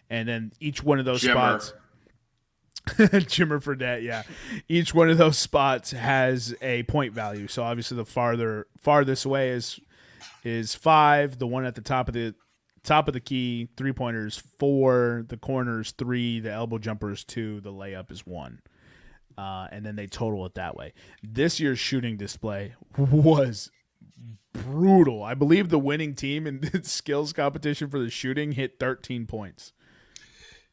and 0.09 0.27
then 0.27 0.51
each 0.59 0.83
one 0.83 0.99
of 0.99 1.05
those 1.05 1.21
Jimmer. 1.21 1.61
spots. 1.61 1.73
Jimmer 2.87 3.61
Fredette, 3.61 4.01
yeah. 4.01 4.23
Each 4.69 4.93
one 4.93 5.09
of 5.09 5.17
those 5.17 5.37
spots 5.37 5.91
has 5.91 6.55
a 6.61 6.83
point 6.83 7.13
value. 7.13 7.47
So 7.47 7.63
obviously, 7.63 7.97
the 7.97 8.05
farther 8.05 8.67
farthest 8.79 9.25
away 9.25 9.49
is 9.49 9.79
is 10.43 10.73
five. 10.73 11.37
The 11.37 11.47
one 11.47 11.65
at 11.65 11.75
the 11.75 11.81
top 11.81 12.07
of 12.07 12.13
the 12.13 12.33
top 12.83 13.09
of 13.09 13.13
the 13.13 13.19
key, 13.19 13.67
three 13.75 13.91
pointers 13.91 14.41
four. 14.57 15.25
The 15.27 15.37
corners 15.37 15.91
three. 15.91 16.39
The 16.39 16.51
elbow 16.51 16.77
jumper 16.77 17.11
is 17.11 17.25
two. 17.25 17.59
The 17.59 17.73
layup 17.73 18.09
is 18.09 18.25
one. 18.25 18.61
Uh, 19.37 19.67
and 19.71 19.85
then 19.85 19.95
they 19.95 20.07
total 20.07 20.45
it 20.45 20.55
that 20.55 20.75
way. 20.75 20.93
This 21.21 21.59
year's 21.59 21.77
shooting 21.77 22.17
display 22.17 22.73
was 22.97 23.69
brutal. 24.51 25.23
I 25.23 25.33
believe 25.33 25.69
the 25.69 25.79
winning 25.79 26.15
team 26.15 26.47
in 26.47 26.59
the 26.73 26.83
skills 26.83 27.33
competition 27.33 27.89
for 27.89 27.99
the 27.99 28.09
shooting 28.09 28.53
hit 28.53 28.79
13 28.79 29.27
points. 29.27 29.73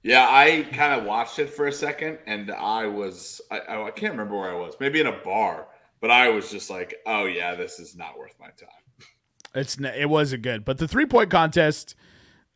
Yeah, 0.03 0.27
I 0.29 0.67
kind 0.73 1.01
of 1.01 1.07
watched 1.07 1.39
it 1.39 1.49
for 1.49 1.67
a 1.67 1.73
second, 1.73 2.19
and 2.27 2.51
I 2.51 2.87
was 2.87 3.41
I, 3.51 3.85
I 3.85 3.91
can't 3.91 4.13
remember 4.13 4.37
where 4.37 4.51
I 4.51 4.55
was. 4.55 4.75
Maybe 4.79 5.01
in 5.01 5.07
a 5.07 5.19
bar, 5.25 5.67
but 6.03 6.11
I 6.11 6.29
was 6.29 6.51
just 6.51 6.69
like, 6.69 6.95
"Oh 7.07 7.25
yeah, 7.25 7.55
this 7.55 7.81
is 7.81 7.97
not 7.97 8.19
worth 8.19 8.35
my 8.39 8.49
time." 8.49 9.09
It's 9.55 9.79
it 9.79 10.11
wasn't 10.11 10.43
good, 10.43 10.63
but 10.63 10.77
the 10.77 10.87
three 10.87 11.07
point 11.07 11.31
contest, 11.31 11.95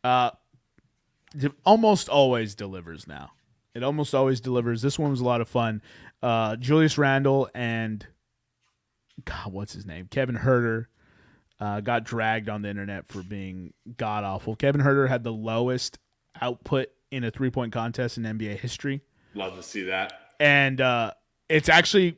uh, 0.03 0.29
almost 1.65 2.07
always 2.07 2.53
delivers 2.53 3.07
now. 3.07 3.31
It 3.75 3.83
almost 3.83 4.15
always 4.15 4.41
delivers. 4.41 4.81
This 4.81 4.97
one 4.97 5.11
was 5.11 5.21
a 5.21 5.25
lot 5.25 5.41
of 5.41 5.47
fun. 5.47 5.81
Uh, 6.21 6.55
Julius 6.55 6.97
Randle 6.97 7.49
and 7.53 8.05
God, 9.25 9.51
what's 9.53 9.73
his 9.73 9.85
name? 9.85 10.07
Kevin 10.09 10.37
Huerter 10.37 10.85
uh, 11.59 11.81
got 11.81 12.03
dragged 12.03 12.49
on 12.49 12.61
the 12.61 12.69
internet 12.69 13.07
for 13.07 13.21
being 13.21 13.73
god 13.97 14.23
awful. 14.23 14.55
Kevin 14.55 14.81
Huerter 14.81 15.07
had 15.07 15.23
the 15.23 15.33
lowest 15.33 15.99
output 16.41 16.87
in 17.11 17.23
a 17.23 17.31
three 17.31 17.49
point 17.49 17.73
contest 17.73 18.17
in 18.17 18.23
NBA 18.23 18.59
history 18.59 19.01
Love 19.33 19.55
to 19.55 19.63
see 19.63 19.83
that. 19.83 20.13
and 20.39 20.79
uh, 20.79 21.11
it's 21.47 21.69
actually 21.69 22.17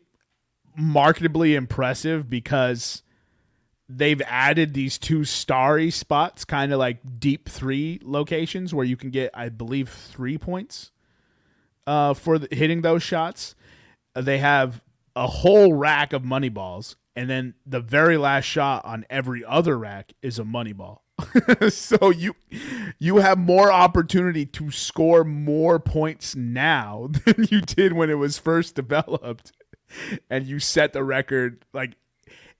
marketably 0.79 1.55
impressive 1.55 2.29
because 2.29 3.03
they've 3.89 4.21
added 4.25 4.73
these 4.73 4.97
two 4.97 5.23
starry 5.25 5.91
spots, 5.91 6.45
kind 6.45 6.71
of 6.71 6.79
like 6.79 6.99
deep 7.19 7.49
three 7.49 7.99
locations 8.03 8.73
where 8.73 8.85
you 8.85 8.95
can 8.95 9.09
get, 9.09 9.31
I 9.33 9.49
believe, 9.49 9.89
three 9.89 10.37
points 10.37 10.91
uh, 11.87 12.13
for 12.13 12.39
the, 12.39 12.47
hitting 12.55 12.81
those 12.81 13.03
shots. 13.03 13.55
Uh, 14.15 14.21
they 14.21 14.37
have 14.39 14.81
a 15.15 15.27
whole 15.27 15.73
rack 15.73 16.13
of 16.13 16.23
money 16.23 16.49
balls, 16.49 16.95
and 17.15 17.29
then 17.29 17.53
the 17.65 17.79
very 17.79 18.17
last 18.17 18.45
shot 18.45 18.83
on 18.85 19.05
every 19.09 19.43
other 19.45 19.77
rack 19.77 20.13
is 20.21 20.39
a 20.39 20.45
money 20.45 20.73
ball. 20.73 21.03
so 21.69 22.09
you 22.09 22.35
you 22.97 23.17
have 23.17 23.37
more 23.37 23.71
opportunity 23.71 24.45
to 24.45 24.71
score 24.71 25.23
more 25.23 25.79
points 25.79 26.35
now 26.35 27.09
than 27.25 27.47
you 27.51 27.61
did 27.61 27.93
when 27.93 28.09
it 28.09 28.15
was 28.15 28.39
first 28.39 28.73
developed 28.75 29.51
and 30.29 30.47
you 30.47 30.57
set 30.59 30.93
the 30.93 31.03
record 31.03 31.63
like 31.73 31.95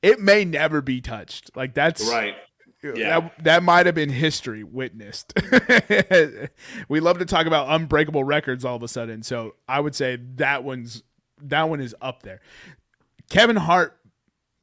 it 0.04 0.20
may 0.20 0.46
never 0.46 0.80
be 0.80 1.02
touched 1.02 1.50
like 1.56 1.74
that's 1.74 2.08
Right. 2.08 2.36
Yeah. 2.84 3.20
that, 3.20 3.44
that 3.44 3.64
might 3.64 3.86
have 3.86 3.94
been 3.94 4.10
history 4.10 4.64
witnessed 4.64 5.34
we 6.90 7.00
love 7.00 7.20
to 7.20 7.26
talk 7.26 7.46
about 7.46 7.68
unbreakable 7.70 8.24
records 8.24 8.66
all 8.66 8.76
of 8.76 8.82
a 8.82 8.88
sudden 8.88 9.22
so 9.22 9.54
i 9.68 9.80
would 9.80 9.94
say 9.94 10.18
that 10.36 10.64
one's 10.64 11.04
that 11.40 11.70
one 11.70 11.80
is 11.80 11.96
up 12.02 12.24
there 12.24 12.42
kevin 13.30 13.56
hart 13.56 14.00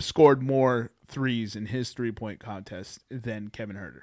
scored 0.00 0.42
more 0.42 0.90
threes 1.06 1.54
in 1.54 1.66
his 1.66 1.90
three 1.90 2.10
point 2.10 2.40
contest 2.40 3.04
than 3.08 3.50
kevin 3.50 3.76
huerter 3.76 4.02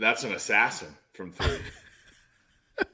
That's 0.00 0.24
an 0.24 0.32
assassin 0.32 0.96
from 1.12 1.30
three. 1.32 1.58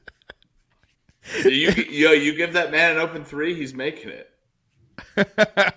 You 1.44 1.70
yo, 1.70 2.12
you 2.12 2.36
give 2.36 2.52
that 2.52 2.70
man 2.70 2.92
an 2.92 2.98
open 2.98 3.24
three, 3.24 3.52
he's 3.52 3.74
making 3.74 4.10
it. 4.10 4.30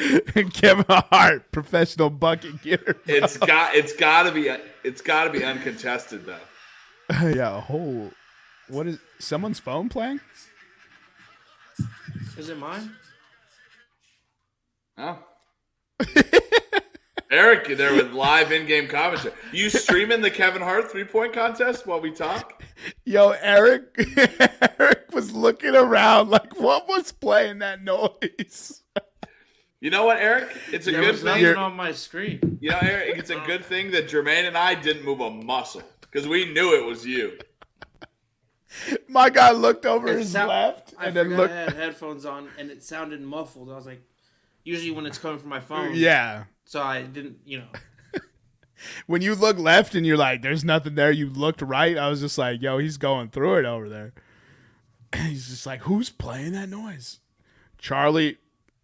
kevin 0.52 0.84
hart 0.88 1.50
professional 1.52 2.10
bucket 2.10 2.62
getter 2.62 2.96
It's 3.06 3.36
got 3.36 3.74
it's 3.74 3.92
got 3.94 4.22
to 4.24 4.32
be 4.32 4.50
it's 4.84 5.00
got 5.00 5.24
to 5.24 5.30
be 5.30 5.44
uncontested 5.44 6.24
though. 6.26 6.36
yeah 7.28 7.56
a 7.56 7.60
whole 7.60 8.10
what 8.68 8.86
is 8.86 8.98
someone's 9.18 9.58
phone 9.58 9.88
playing 9.88 10.20
Is 12.38 12.48
it 12.48 12.58
mine? 12.58 12.92
Oh. 14.96 15.18
Eric, 17.30 17.68
you 17.68 17.76
there 17.76 17.94
with 17.94 18.12
live 18.12 18.50
in-game 18.50 18.88
commentary. 18.88 19.32
You 19.52 19.70
streaming 19.70 20.20
the 20.20 20.30
Kevin 20.30 20.60
Hart 20.62 20.90
three-point 20.90 21.32
contest 21.32 21.86
while 21.86 22.00
we 22.00 22.10
talk? 22.10 22.62
Yo, 23.04 23.30
Eric, 23.40 23.84
Eric 24.78 25.06
was 25.12 25.32
looking 25.32 25.76
around 25.76 26.28
like, 26.30 26.58
what 26.58 26.88
was 26.88 27.12
playing 27.12 27.60
that 27.60 27.82
noise? 27.82 28.79
You 29.80 29.90
know 29.90 30.04
what, 30.04 30.18
Eric? 30.18 30.54
It's 30.72 30.86
a 30.86 30.90
There 30.92 31.00
good 31.00 31.12
was 31.12 31.16
thing. 31.20 31.26
nothing 31.26 31.42
You're- 31.42 31.56
on 31.56 31.74
my 31.74 31.92
screen. 31.92 32.58
You 32.60 32.70
know, 32.70 32.78
Eric, 32.82 33.18
it's 33.18 33.30
a 33.30 33.40
good 33.46 33.64
thing 33.64 33.90
that 33.92 34.08
Jermaine 34.08 34.46
and 34.46 34.56
I 34.56 34.74
didn't 34.74 35.04
move 35.04 35.20
a 35.20 35.30
muscle 35.30 35.82
because 36.02 36.28
we 36.28 36.52
knew 36.52 36.74
it 36.78 36.84
was 36.84 37.06
you. 37.06 37.38
My 39.08 39.30
guy 39.30 39.50
looked 39.50 39.84
over 39.86 40.08
It 40.08 40.18
his 40.18 40.30
sound- 40.32 40.48
left 40.50 40.94
I 40.98 41.06
and 41.06 41.16
then 41.16 41.36
looked. 41.36 41.52
I 41.52 41.56
had 41.64 41.72
headphones 41.72 42.24
on, 42.24 42.48
and 42.58 42.70
it 42.70 42.82
sounded 42.84 43.20
muffled. 43.20 43.70
I 43.70 43.74
was 43.74 43.86
like, 43.86 44.02
usually 44.64 44.90
when 44.92 45.06
it's 45.06 45.18
coming 45.18 45.38
from 45.38 45.48
my 45.48 45.60
phone. 45.60 45.92
Yeah. 45.94 46.44
So 46.64 46.80
I 46.82 47.02
didn't, 47.02 47.38
you 47.44 47.58
know. 47.58 47.68
When 49.06 49.20
you 49.20 49.34
look 49.34 49.58
left 49.58 49.94
and 49.94 50.06
you're 50.06 50.16
like, 50.16 50.40
there's 50.40 50.64
nothing 50.64 50.94
there, 50.94 51.10
you 51.10 51.28
looked 51.28 51.60
right. 51.60 51.98
I 51.98 52.08
was 52.08 52.20
just 52.20 52.38
like, 52.38 52.62
yo, 52.62 52.78
he's 52.78 52.96
going 52.96 53.28
through 53.28 53.56
it 53.58 53.64
over 53.66 53.90
there. 53.90 54.14
And 55.12 55.22
he's 55.28 55.48
just 55.50 55.66
like, 55.66 55.80
who's 55.80 56.08
playing 56.08 56.52
that 56.52 56.70
noise? 56.70 57.18
Charlie. 57.76 58.38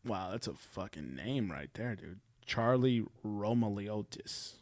Wow, 0.07 0.31
that's 0.31 0.47
a 0.47 0.55
fucking 0.55 1.17
name 1.17 1.51
right 1.51 1.71
there, 1.75 1.97
dude. 1.97 2.21
Charlie 2.47 3.05
Roumeliotis. 3.25 4.55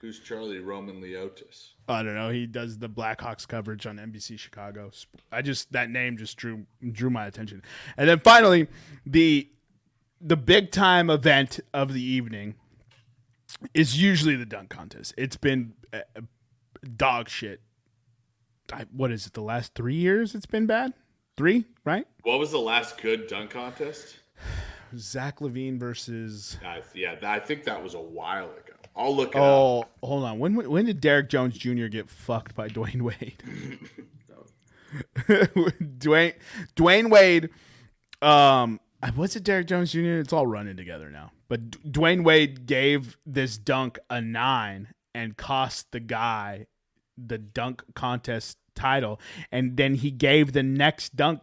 Who's 0.00 0.18
Charlie 0.20 0.60
Roumeliotis? 0.60 1.72
I 1.88 2.02
don't 2.02 2.14
know. 2.14 2.30
He 2.30 2.46
does 2.46 2.78
the 2.78 2.88
Blackhawks 2.88 3.46
coverage 3.46 3.84
on 3.86 3.98
NBC 3.98 4.38
Chicago. 4.38 4.90
I 5.30 5.42
just 5.42 5.72
that 5.72 5.90
name 5.90 6.16
just 6.16 6.36
drew 6.38 6.64
drew 6.92 7.10
my 7.10 7.26
attention. 7.26 7.62
And 7.98 8.08
then 8.08 8.20
finally, 8.20 8.68
the 9.04 9.48
the 10.20 10.36
big 10.36 10.70
time 10.70 11.10
event 11.10 11.60
of 11.74 11.92
the 11.92 12.02
evening 12.02 12.54
is 13.74 14.00
usually 14.00 14.36
the 14.36 14.46
dunk 14.46 14.70
contest. 14.70 15.12
It's 15.18 15.36
been 15.36 15.74
uh, 15.92 16.00
dog 16.96 17.28
shit. 17.28 17.60
I, 18.72 18.86
what 18.92 19.10
is 19.10 19.26
it? 19.26 19.32
The 19.32 19.42
last 19.42 19.74
three 19.74 19.96
years, 19.96 20.34
it's 20.34 20.46
been 20.46 20.66
bad. 20.66 20.94
Three, 21.36 21.64
right? 21.84 22.06
What 22.22 22.38
was 22.38 22.52
the 22.52 22.58
last 22.58 22.98
good 23.02 23.26
dunk 23.26 23.50
contest? 23.50 24.19
Zach 24.96 25.40
LaVine 25.40 25.78
versus. 25.78 26.58
I, 26.64 26.82
yeah, 26.94 27.16
I 27.22 27.38
think 27.38 27.64
that 27.64 27.82
was 27.82 27.94
a 27.94 28.00
while 28.00 28.46
ago. 28.46 28.74
I'll 28.96 29.14
look 29.14 29.34
it 29.34 29.38
up. 29.38 29.42
Oh, 29.42 29.84
hold 30.02 30.24
on. 30.24 30.38
When 30.38 30.54
when 30.54 30.84
did 30.84 31.00
Derrick 31.00 31.28
Jones 31.28 31.56
Jr. 31.56 31.86
get 31.86 32.10
fucked 32.10 32.54
by 32.54 32.68
Dwyane 32.68 33.02
Wade? 33.02 33.42
Dwayne 35.28 36.34
Dwyane 36.76 37.10
Wade. 37.10 37.50
Um, 38.20 38.80
what's 39.14 39.36
it? 39.36 39.44
Derrick 39.44 39.68
Jones 39.68 39.92
Jr. 39.92 40.18
It's 40.18 40.32
all 40.32 40.46
running 40.46 40.76
together 40.76 41.10
now. 41.10 41.30
But 41.48 41.70
D- 41.70 41.78
Dwyane 41.88 42.24
Wade 42.24 42.66
gave 42.66 43.16
this 43.24 43.56
dunk 43.58 43.98
a 44.08 44.20
nine 44.20 44.88
and 45.14 45.36
cost 45.36 45.92
the 45.92 46.00
guy 46.00 46.66
the 47.16 47.38
dunk 47.38 47.82
contest 47.94 48.58
title, 48.74 49.20
and 49.52 49.76
then 49.76 49.94
he 49.94 50.10
gave 50.10 50.52
the 50.52 50.62
next 50.62 51.16
dunk 51.16 51.40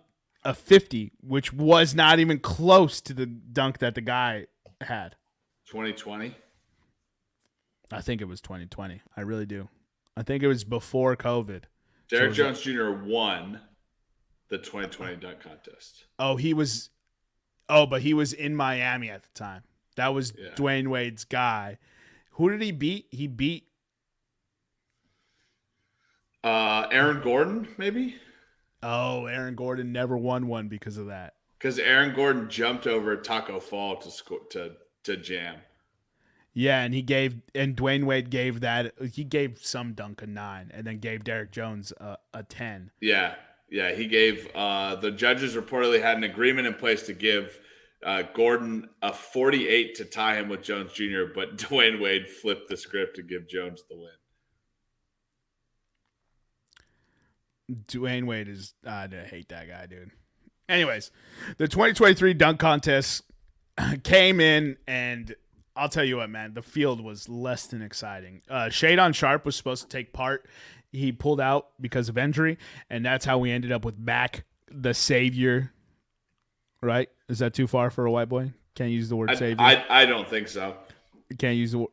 a 0.48 0.54
fifty, 0.54 1.12
which 1.22 1.52
was 1.52 1.94
not 1.94 2.20
even 2.20 2.40
close 2.40 3.02
to 3.02 3.14
the 3.14 3.26
dunk 3.26 3.80
that 3.80 3.94
the 3.96 4.02
guy 4.02 4.48
had. 4.82 5.16
2020. 5.68 6.34
I 7.92 8.02
think 8.02 8.22
it 8.22 8.26
was 8.26 8.40
2020. 8.42 9.02
I 9.16 9.22
really 9.22 9.46
do. 9.46 9.68
I 10.16 10.24
think 10.24 10.42
it 10.42 10.48
was 10.48 10.64
before 10.64 11.16
COVID. 11.18 11.64
Derrick 12.10 12.32
So 12.34 12.44
Jones 12.44 12.62
Jr. 12.62 12.92
won 12.92 13.60
the 14.50 14.58
2020 14.58 15.18
dunk 15.18 15.42
contest. 15.42 16.06
Oh, 16.18 16.38
he 16.38 16.54
was. 16.54 16.90
Oh, 17.70 17.86
but 17.86 18.02
he 18.02 18.14
was 18.14 18.32
in 18.32 18.56
Miami 18.56 19.10
at 19.10 19.24
the 19.24 19.30
time. 19.34 19.64
That 19.98 20.14
was 20.14 20.32
Yeah. 20.38 20.52
Dwyane 20.56 20.88
Wade's 20.88 21.26
guy. 21.26 21.78
Who 22.32 22.50
did 22.50 22.62
he 22.62 22.72
beat? 22.72 23.08
He 23.12 23.28
beat. 23.28 23.68
Uh, 26.44 26.88
Aaron 26.92 27.22
Gordon, 27.22 27.68
maybe? 27.78 28.16
Oh, 28.84 29.26
Aaron 29.26 29.56
Gordon 29.56 29.92
never 29.92 30.18
won 30.18 30.48
one 30.48 30.68
because 30.68 30.98
of 30.98 31.08
that. 31.08 31.34
Because 31.58 31.80
Aaron 31.80 32.14
Gordon 32.14 32.50
jumped 32.50 32.86
over 32.86 33.16
Tacko 33.18 33.60
Fall 33.60 33.98
to 33.98 34.12
score 34.12 34.40
to 34.52 34.74
to 35.04 35.18
jam. 35.18 35.56
Yeah, 36.54 36.82
and 36.82 36.94
he 36.94 37.02
gave 37.02 37.42
and 37.56 37.76
Dwyane 37.76 38.06
Wade 38.06 38.30
gave 38.30 38.62
that 38.62 38.94
he 39.14 39.24
gave 39.24 39.60
some 39.62 39.94
dunk 39.94 40.22
a 40.22 40.28
nine, 40.28 40.72
and 40.74 40.86
then 40.86 41.00
gave 41.00 41.24
Derrick 41.24 41.52
Jones 41.52 41.94
a, 41.98 42.18
a 42.34 42.44
ten. 42.44 42.92
Yeah, 43.02 43.36
yeah. 43.70 43.94
He 43.94 44.08
gave 44.08 44.50
uh, 44.56 44.96
the 44.96 45.12
judges 45.12 45.56
reportedly 45.56 46.02
had 46.02 46.18
an 46.18 46.24
agreement 46.24 46.68
in 46.68 46.74
place 46.76 47.04
to 47.04 47.14
give 47.14 47.60
uh, 48.06 48.24
Gordon 48.34 48.90
a 49.02 49.12
48 49.12 49.96
to 49.96 50.06
tie 50.06 50.36
him 50.36 50.50
with 50.50 50.62
Jones 50.62 50.94
Jr., 50.94 51.26
but 51.34 51.58
Dwyane 51.58 52.02
Wade 52.02 52.28
flipped 52.28 52.70
the 52.70 52.78
script 52.78 53.16
to 53.16 53.24
give 53.24 53.48
Jones 53.48 53.84
the 53.90 53.98
win. 53.98 54.10
Dwyane 57.72 58.26
Wade 58.26 58.48
is 58.48 58.74
I 58.86 59.08
hate 59.08 59.50
that 59.50 59.68
guy, 59.68 59.86
dude. 59.86 60.12
Anyways, 60.70 61.12
the 61.58 61.68
2023 61.68 62.34
dunk 62.34 62.60
contest 62.60 63.24
came 64.04 64.40
in, 64.40 64.78
and 64.88 65.36
I'll 65.76 65.90
tell 65.90 66.04
you 66.04 66.18
what, 66.18 66.30
man, 66.30 66.54
the 66.54 66.62
field 66.62 67.02
was 67.02 67.30
less 67.30 67.68
than 67.68 67.82
exciting. 67.82 68.42
Uh, 68.50 68.66
Shaedon 68.66 69.14
Sharpe 69.14 69.46
was 69.46 69.56
supposed 69.56 69.84
to 69.84 69.90
take 69.90 70.12
part. 70.12 70.48
He 70.92 71.12
pulled 71.12 71.40
out 71.40 71.68
because 71.80 72.10
of 72.10 72.18
injury, 72.18 72.58
and 72.90 73.06
that's 73.06 73.26
how 73.26 73.38
we 73.38 73.52
ended 73.52 73.72
up 73.72 73.86
with 73.86 74.00
Mac, 74.00 74.46
the 74.72 74.94
savior. 74.94 75.72
Right? 76.82 77.10
Is 77.30 77.40
that 77.40 77.54
too 77.54 77.68
far 77.68 77.90
for 77.90 78.06
a 78.06 78.12
white 78.12 78.30
boy? 78.30 78.54
Can't 78.76 78.92
use 78.92 79.10
the 79.10 79.16
word 79.16 79.32
I, 79.32 79.36
savior. 79.36 79.66
I, 79.66 79.86
I 79.90 80.06
don't 80.06 80.30
think 80.30 80.48
so. 80.48 80.76
Can't 81.38 81.58
use 81.58 81.72
the 81.72 81.80
wo- 81.80 81.92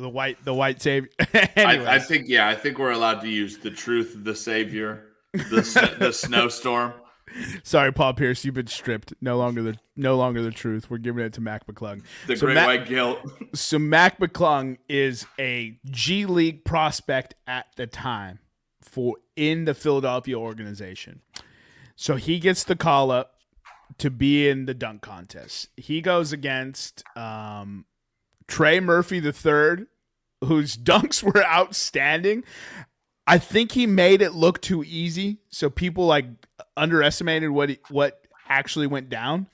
the 0.00 0.08
white 0.08 0.44
the 0.44 0.54
white 0.54 0.80
savior. 0.82 1.10
I, 1.34 1.84
I 1.86 1.98
think 1.98 2.28
yeah, 2.28 2.48
I 2.48 2.54
think 2.54 2.78
we're 2.78 2.92
allowed 2.92 3.20
to 3.22 3.28
use 3.28 3.58
the 3.58 3.70
truth, 3.70 4.16
the 4.22 4.34
savior, 4.34 5.06
the 5.32 5.96
the 5.98 6.12
snowstorm. 6.12 6.92
Sorry, 7.64 7.90
Paul 7.92 8.14
Pierce, 8.14 8.44
you've 8.44 8.54
been 8.54 8.66
stripped. 8.66 9.14
No 9.20 9.38
longer 9.38 9.62
the 9.62 9.78
no 9.96 10.16
longer 10.16 10.42
the 10.42 10.50
truth. 10.50 10.90
We're 10.90 10.98
giving 10.98 11.24
it 11.24 11.32
to 11.34 11.40
Mac 11.40 11.66
McClung. 11.66 12.02
The 12.26 12.36
So 12.36 12.46
great 12.46 12.54
Mac- 12.54 12.66
white 12.66 12.86
guilt. 12.86 13.18
So 13.54 13.78
Mac 13.78 14.18
McClung 14.18 14.78
is 14.88 15.26
a 15.38 15.78
G 15.86 16.26
League 16.26 16.64
prospect 16.64 17.34
at 17.46 17.66
the 17.76 17.86
time 17.86 18.40
for 18.82 19.16
in 19.36 19.64
the 19.64 19.74
Philadelphia 19.74 20.36
organization. 20.38 21.22
So 21.96 22.16
he 22.16 22.38
gets 22.38 22.64
the 22.64 22.76
call 22.76 23.10
up 23.10 23.34
to 23.98 24.10
be 24.10 24.48
in 24.48 24.66
the 24.66 24.74
dunk 24.74 25.02
contest. 25.02 25.68
He 25.76 26.00
goes 26.00 26.32
against 26.32 27.04
um, 27.16 27.84
Trey 28.46 28.80
Murphy 28.80 29.18
III, 29.18 29.86
whose 30.44 30.76
dunks 30.82 31.22
were 31.22 31.44
outstanding. 31.44 32.44
I 33.26 33.38
think 33.38 33.72
he 33.72 33.86
made 33.86 34.20
it 34.20 34.34
look 34.34 34.60
too 34.60 34.84
easy, 34.84 35.38
so 35.48 35.70
people 35.70 36.06
like 36.06 36.26
underestimated 36.76 37.50
what 37.50 37.70
he, 37.70 37.78
what 37.88 38.26
actually 38.48 38.86
went 38.86 39.08
down. 39.08 39.46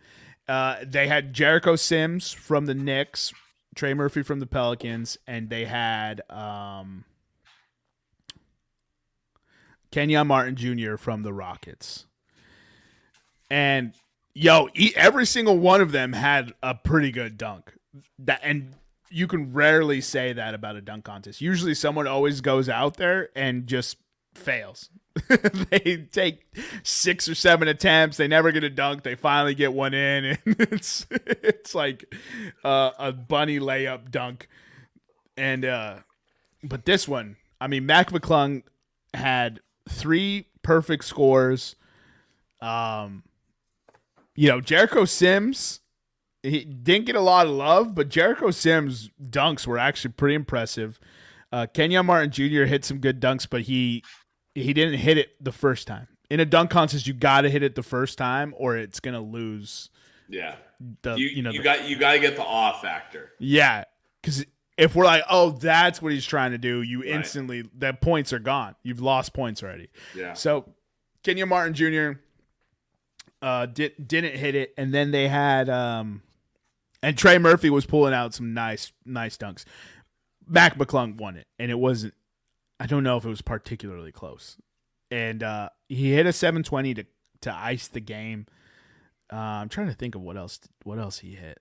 Uh, 0.49 0.77
they 0.85 1.07
had 1.07 1.33
Jericho 1.33 1.77
Sims 1.77 2.33
from 2.33 2.67
the 2.67 2.75
Knicks, 2.75 3.33
Trey 3.77 3.95
Murphy 3.95 4.23
from 4.23 4.41
the 4.41 4.47
Pelicans, 4.47 5.17
and 5.29 5.49
they 5.49 5.65
had 5.65 6.23
um, 6.29 7.05
Kenyon 9.93 10.27
Martin 10.27 10.57
Jr. 10.57 10.97
from 10.97 11.23
the 11.23 11.33
Rockets. 11.33 12.07
And 13.49 13.95
yo, 14.35 14.69
every 14.97 15.27
single 15.27 15.59
one 15.59 15.81
of 15.81 15.93
them 15.93 16.13
had 16.13 16.53
a 16.63 16.75
pretty 16.75 17.13
good 17.13 17.39
dunk. 17.39 17.73
That 18.19 18.41
and 18.43 18.75
you 19.11 19.27
can 19.27 19.53
rarely 19.53 20.01
say 20.01 20.33
that 20.33 20.55
about 20.55 20.77
a 20.77 20.81
dunk 20.81 21.05
contest. 21.05 21.41
Usually, 21.41 21.75
someone 21.75 22.07
always 22.07 22.41
goes 22.41 22.69
out 22.69 22.97
there 22.97 23.31
and 23.35 23.67
just 23.67 23.97
fails. 24.35 24.89
they 25.71 26.07
take 26.13 26.45
six 26.83 27.29
or 27.29 27.35
seven 27.35 27.69
attempts. 27.69 28.17
They 28.17 28.29
never 28.29 28.53
get 28.53 28.65
a 28.65 28.71
dunk. 28.71 29.03
They 29.03 29.17
finally 29.17 29.55
get 29.55 29.73
one 29.73 29.93
in, 29.93 30.25
and 30.25 30.39
it's 30.47 31.07
it's 31.11 31.75
like 31.75 32.15
uh, 32.65 32.93
a 32.99 33.13
bunny 33.13 33.59
layup 33.59 34.11
dunk. 34.11 34.49
And 35.37 35.65
uh, 35.65 35.97
but 36.63 36.85
this 36.85 37.09
one, 37.09 37.37
I 37.61 37.67
mean, 37.67 37.87
Mac 37.87 38.11
McClung 38.11 38.63
had 39.15 39.61
three 39.89 40.47
perfect 40.63 41.05
scores. 41.05 41.75
Um, 42.61 43.25
you 44.37 44.49
know, 44.49 44.61
Jericho 44.61 45.05
Sims, 45.05 45.81
he 46.43 46.65
didn't 46.65 47.07
get 47.07 47.17
a 47.17 47.21
lot 47.21 47.47
of 47.47 47.53
love, 47.53 47.95
but 47.95 48.09
Jericho 48.09 48.51
Sims' 48.51 49.11
dunks 49.23 49.67
were 49.67 49.79
actually 49.79 50.13
pretty 50.13 50.35
impressive. 50.35 50.99
Uh, 51.53 51.67
Kenyon 51.73 52.07
Martin 52.07 52.31
Jr. 52.31 52.65
hit 52.65 52.85
some 52.85 52.99
good 52.99 53.21
dunks, 53.21 53.47
but 53.49 53.63
he 53.63 54.03
he 54.55 54.73
didn't 54.73 54.99
hit 54.99 55.19
it 55.19 55.31
the 55.43 55.53
first 55.53 55.87
time. 55.87 56.09
In 56.31 56.41
a 56.41 56.45
dunk 56.45 56.71
contest, 56.71 57.07
you 57.07 57.13
got 57.15 57.41
to 57.43 57.51
hit 57.51 57.63
it 57.63 57.75
the 57.75 57.83
first 57.83 58.17
time, 58.19 58.55
or 58.57 58.77
it's 58.77 59.01
gonna 59.01 59.21
lose 59.21 59.91
Yeah, 60.29 60.55
the 61.03 61.17
you 61.17 61.27
you, 61.29 61.43
know 61.43 61.51
you 61.51 61.59
the- 61.59 61.65
got 61.65 61.89
you 61.89 61.97
got 61.97 62.13
to 62.13 62.21
get 62.21 62.37
the 62.37 62.43
awe 62.45 62.79
factor. 62.81 63.33
yeah, 63.39 63.85
because 64.23 64.45
if 64.79 64.95
we're 64.95 65.05
like, 65.05 65.25
oh, 65.29 65.51
that's 65.51 66.01
what 66.01 66.13
he's 66.13 66.25
trying 66.25 66.53
to 66.53 66.59
do, 66.59 66.81
you 66.83 67.01
Right. 67.01 67.11
instantly 67.11 67.69
the 67.77 67.93
points 67.93 68.33
are 68.33 68.39
gone. 68.39 68.77
You've 68.83 69.01
lost 69.01 69.35
points 69.35 69.63
already. 69.63 69.91
Yeah, 70.17 70.33
So 70.35 70.73
Kenyon 71.23 71.49
Martin 71.51 71.75
Jr. 71.75 72.19
Uh, 73.43 73.67
did 73.67 73.93
didn't 74.07 74.37
hit 74.37 74.55
it, 74.55 74.75
and 74.77 74.93
then 74.95 75.11
they 75.11 75.27
had 75.29 75.69
um, 75.71 76.23
and 77.03 77.17
Trey 77.17 77.39
Murphy 77.39 77.71
was 77.71 77.87
pulling 77.87 78.15
out 78.15 78.35
some 78.35 78.55
nice 78.55 78.93
nice 79.05 79.37
dunks. 79.37 79.65
Mac 80.47 80.77
McClung 80.77 81.17
won 81.17 81.37
it, 81.37 81.47
and 81.59 81.71
it 81.71 81.79
wasn't. 81.79 82.15
I 82.79 82.87
don't 82.87 83.05
know 83.05 83.17
if 83.17 83.25
it 83.25 83.29
was 83.29 83.43
particularly 83.43 84.13
close, 84.13 84.57
and 85.11 85.43
uh, 85.43 85.69
he 85.89 86.13
hit 86.13 86.27
a 86.27 86.33
720 86.33 86.95
to 86.95 87.05
to 87.43 87.55
ice 87.55 87.89
the 87.89 88.01
game. 88.01 88.47
Uh, 89.33 89.37
I'm 89.37 89.69
trying 89.69 89.87
to 89.89 89.95
think 89.95 90.15
of 90.15 90.23
what 90.23 90.37
else 90.37 90.61
what 90.85 90.99
else 90.99 91.19
he 91.19 91.35
hit. 91.35 91.59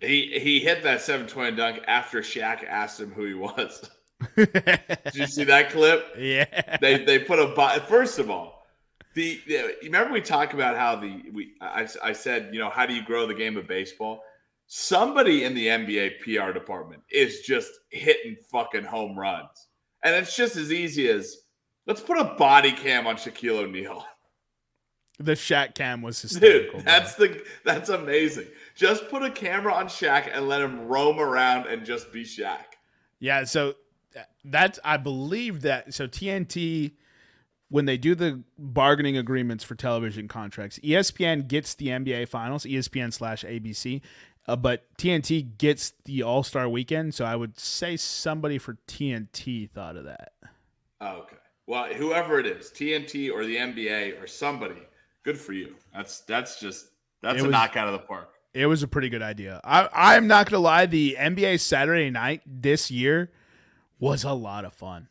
He 0.00 0.38
he 0.38 0.60
hit 0.60 0.82
that 0.84 1.00
720 1.00 1.56
dunk 1.56 1.82
after 1.86 2.20
Shaq 2.20 2.64
asked 2.64 3.00
him 3.00 3.10
who 3.12 3.24
he 3.24 3.34
was. 3.34 3.90
Did 4.36 5.14
you 5.14 5.26
see 5.26 5.44
that 5.44 5.70
clip? 5.70 6.14
yeah. 6.18 6.76
They 6.80 7.04
they 7.04 7.18
put 7.18 7.38
a 7.38 7.46
bo- 7.46 7.78
first 7.88 8.18
of 8.18 8.30
all, 8.30 8.66
the, 9.14 9.40
the 9.46 9.76
remember 9.82 10.12
we 10.12 10.20
talked 10.20 10.54
about 10.54 10.76
how 10.76 10.96
the 10.96 11.22
we 11.32 11.54
I, 11.60 11.88
I 12.02 12.12
said 12.12 12.50
you 12.52 12.60
know 12.60 12.70
how 12.70 12.86
do 12.86 12.94
you 12.94 13.04
grow 13.04 13.26
the 13.26 13.34
game 13.34 13.56
of 13.56 13.66
baseball? 13.66 14.22
Somebody 14.70 15.44
in 15.44 15.54
the 15.54 15.66
NBA 15.66 16.20
PR 16.20 16.52
department 16.52 17.02
is 17.10 17.40
just 17.40 17.70
hitting 17.90 18.36
fucking 18.52 18.84
home 18.84 19.18
runs, 19.18 19.68
and 20.04 20.14
it's 20.14 20.36
just 20.36 20.56
as 20.56 20.70
easy 20.70 21.08
as 21.08 21.38
let's 21.86 22.02
put 22.02 22.18
a 22.18 22.34
body 22.36 22.72
cam 22.72 23.06
on 23.06 23.16
Shaquille 23.16 23.64
O'Neal. 23.64 24.04
The 25.18 25.32
Shaq 25.32 25.74
cam 25.74 26.02
was 26.02 26.20
hysterical. 26.20 26.80
Dude, 26.80 26.86
that's 26.86 27.14
the 27.14 27.42
that's 27.64 27.88
amazing. 27.88 28.46
Just 28.74 29.08
put 29.08 29.22
a 29.22 29.30
camera 29.30 29.72
on 29.72 29.86
Shaq 29.86 30.28
and 30.30 30.48
let 30.48 30.60
him 30.60 30.86
roam 30.86 31.18
around 31.18 31.66
and 31.66 31.86
just 31.86 32.12
be 32.12 32.22
Shaq. 32.22 32.66
Yeah, 33.20 33.44
so 33.44 33.70
uh, 34.14 34.20
that's 34.44 34.78
I 34.84 34.98
believe 34.98 35.62
that 35.62 35.94
so 35.94 36.06
TNT 36.06 36.92
when 37.70 37.84
they 37.84 37.96
do 37.96 38.14
the 38.14 38.42
bargaining 38.58 39.16
agreements 39.16 39.62
for 39.62 39.74
television 39.74 40.26
contracts, 40.26 40.78
ESPN 40.78 41.46
gets 41.48 41.74
the 41.74 41.88
NBA 41.88 42.28
Finals, 42.28 42.64
ESPN 42.64 43.12
slash 43.12 43.44
ABC, 43.44 44.00
uh, 44.48 44.56
but 44.56 44.84
TNT 44.96 45.56
gets 45.58 45.92
the 46.04 46.22
All 46.22 46.42
Star 46.42 46.68
Weekend. 46.68 47.14
So 47.14 47.24
I 47.24 47.36
would 47.36 47.58
say 47.60 47.96
somebody 47.96 48.58
for 48.58 48.78
TNT 48.88 49.70
thought 49.70 49.96
of 49.96 50.04
that. 50.04 50.32
Oh, 51.00 51.18
okay. 51.18 51.36
Well, 51.66 51.84
whoever 51.92 52.40
it 52.40 52.46
is, 52.46 52.70
TNT 52.70 53.30
or 53.30 53.44
the 53.44 53.56
NBA 53.56 54.20
or 54.22 54.26
somebody, 54.26 54.80
good 55.22 55.38
for 55.38 55.52
you. 55.52 55.76
That's 55.94 56.20
that's 56.22 56.58
just 56.58 56.88
that's 57.22 57.36
It 57.38 57.42
a 57.42 57.44
was- 57.44 57.52
knock 57.52 57.76
out 57.76 57.86
of 57.86 57.92
the 57.92 57.98
park. 58.06 58.30
It 58.54 58.66
was 58.66 58.82
a 58.82 58.88
pretty 58.88 59.10
good 59.10 59.22
idea. 59.22 59.60
I, 59.62 59.88
I'm 59.92 60.26
not 60.26 60.50
gonna 60.50 60.62
lie, 60.62 60.86
the 60.86 61.16
NBA 61.20 61.60
Saturday 61.60 62.08
night 62.10 62.40
this 62.46 62.90
year 62.90 63.30
was 64.00 64.24
a 64.24 64.32
lot 64.32 64.64
of 64.64 64.72
fun. 64.72 65.08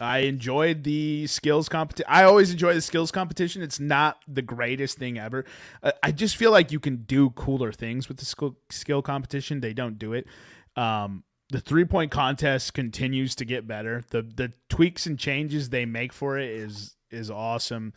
I 0.00 0.18
enjoyed 0.20 0.82
the 0.82 1.26
skills 1.28 1.68
competition. 1.68 2.06
I 2.08 2.24
always 2.24 2.50
enjoy 2.50 2.74
the 2.74 2.80
skills 2.80 3.12
competition. 3.12 3.62
It's 3.62 3.78
not 3.78 4.18
the 4.26 4.42
greatest 4.42 4.98
thing 4.98 5.18
ever. 5.18 5.44
Uh, 5.82 5.92
I 6.02 6.10
just 6.10 6.36
feel 6.36 6.50
like 6.50 6.72
you 6.72 6.80
can 6.80 7.04
do 7.04 7.30
cooler 7.30 7.72
things 7.72 8.08
with 8.08 8.16
the 8.16 8.24
skill, 8.24 8.56
skill 8.70 9.02
competition. 9.02 9.60
They 9.60 9.72
don't 9.72 9.98
do 9.98 10.12
it. 10.12 10.26
Um, 10.76 11.22
the 11.50 11.60
three 11.60 11.84
point 11.84 12.10
contest 12.10 12.74
continues 12.74 13.34
to 13.36 13.44
get 13.44 13.66
better. 13.66 14.02
The 14.10 14.22
the 14.22 14.52
tweaks 14.68 15.06
and 15.06 15.18
changes 15.18 15.70
they 15.70 15.84
make 15.84 16.12
for 16.12 16.38
it 16.38 16.50
is 16.50 16.96
is 17.10 17.30
awesome. 17.30 17.92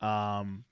Um, 0.00 0.64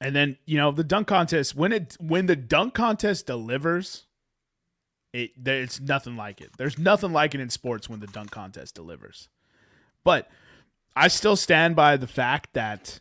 and 0.00 0.14
then 0.14 0.36
you 0.46 0.58
know 0.58 0.72
the 0.72 0.84
dunk 0.84 1.06
contest 1.08 1.54
when 1.54 1.72
it 1.72 1.96
when 2.00 2.26
the 2.26 2.36
dunk 2.36 2.74
contest 2.74 3.26
delivers, 3.26 4.06
it 5.12 5.32
there, 5.36 5.62
it's 5.62 5.80
nothing 5.80 6.16
like 6.16 6.40
it. 6.40 6.50
There's 6.56 6.78
nothing 6.78 7.12
like 7.12 7.34
it 7.34 7.40
in 7.40 7.50
sports 7.50 7.88
when 7.88 8.00
the 8.00 8.06
dunk 8.06 8.30
contest 8.30 8.74
delivers. 8.74 9.28
But 10.04 10.28
I 10.96 11.08
still 11.08 11.36
stand 11.36 11.76
by 11.76 11.96
the 11.96 12.06
fact 12.06 12.54
that 12.54 13.00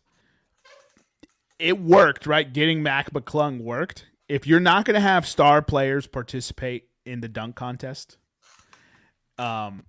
it 1.58 1.80
worked, 1.80 2.26
right? 2.26 2.52
Getting 2.52 2.82
Mac 2.82 3.12
McClung 3.12 3.62
worked. 3.62 4.06
If 4.28 4.48
you're 4.48 4.60
not 4.60 4.86
going 4.86 4.95
to 4.95 5.02
have 5.02 5.28
star 5.28 5.62
players 5.62 6.08
participate 6.08 6.88
in 7.06 7.22
the 7.22 7.28
dunk 7.28 7.56
contest, 7.56 8.17
um, 9.38 9.84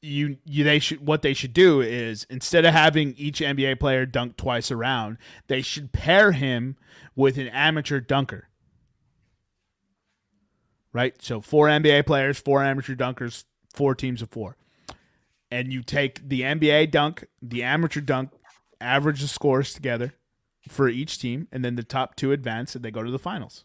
you 0.00 0.38
you 0.44 0.64
they 0.64 0.78
should 0.78 1.04
what 1.06 1.22
they 1.22 1.34
should 1.34 1.52
do 1.52 1.80
is 1.80 2.24
instead 2.30 2.64
of 2.64 2.72
having 2.72 3.14
each 3.16 3.40
NBA 3.40 3.80
player 3.80 4.06
dunk 4.06 4.36
twice 4.36 4.70
around, 4.70 5.18
they 5.48 5.62
should 5.62 5.92
pair 5.92 6.32
him 6.32 6.76
with 7.16 7.36
an 7.36 7.48
amateur 7.48 8.00
dunker. 8.00 8.47
Right? 10.98 11.14
So 11.22 11.40
four 11.40 11.68
NBA 11.68 12.06
players, 12.06 12.40
four 12.40 12.60
amateur 12.60 12.96
dunkers, 12.96 13.44
four 13.72 13.94
teams 13.94 14.20
of 14.20 14.30
four. 14.30 14.56
And 15.48 15.72
you 15.72 15.84
take 15.84 16.28
the 16.28 16.40
NBA 16.40 16.90
dunk, 16.90 17.24
the 17.40 17.62
amateur 17.62 18.00
dunk, 18.00 18.30
average 18.80 19.20
the 19.20 19.28
scores 19.28 19.72
together 19.72 20.14
for 20.66 20.88
each 20.88 21.20
team, 21.20 21.46
and 21.52 21.64
then 21.64 21.76
the 21.76 21.84
top 21.84 22.16
two 22.16 22.32
advance 22.32 22.74
and 22.74 22.84
they 22.84 22.90
go 22.90 23.04
to 23.04 23.12
the 23.12 23.18
finals. 23.20 23.62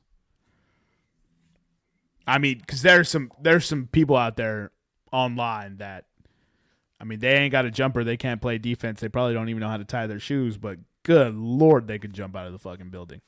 I 2.28 2.38
mean, 2.38 2.60
because 2.60 2.84
there's 2.84 3.10
some 3.10 3.32
there's 3.41 3.65
some 3.65 3.88
people 3.88 4.15
out 4.15 4.36
there 4.36 4.69
online 5.12 5.78
that 5.78 6.06
I 7.02 7.04
mean, 7.04 7.17
they 7.17 7.34
ain't 7.34 7.52
got 7.52 7.65
a 7.65 7.72
jumper. 7.72 8.04
They 8.04 8.15
can't 8.15 8.43
play 8.43 8.60
defense. 8.60 9.00
They 9.00 9.10
probably 9.10 9.34
don't 9.34 9.50
even 9.50 9.62
know 9.62 9.69
how 9.69 9.78
to 9.78 9.86
tie 9.86 10.06
their 10.06 10.19
shoes. 10.19 10.58
But 10.58 10.78
good 11.02 11.34
lord, 11.34 11.88
they 11.88 11.98
could 11.98 12.13
jump 12.13 12.36
out 12.36 12.46
of 12.46 12.54
the 12.54 12.60
fucking 12.60 12.91
building, 12.91 13.22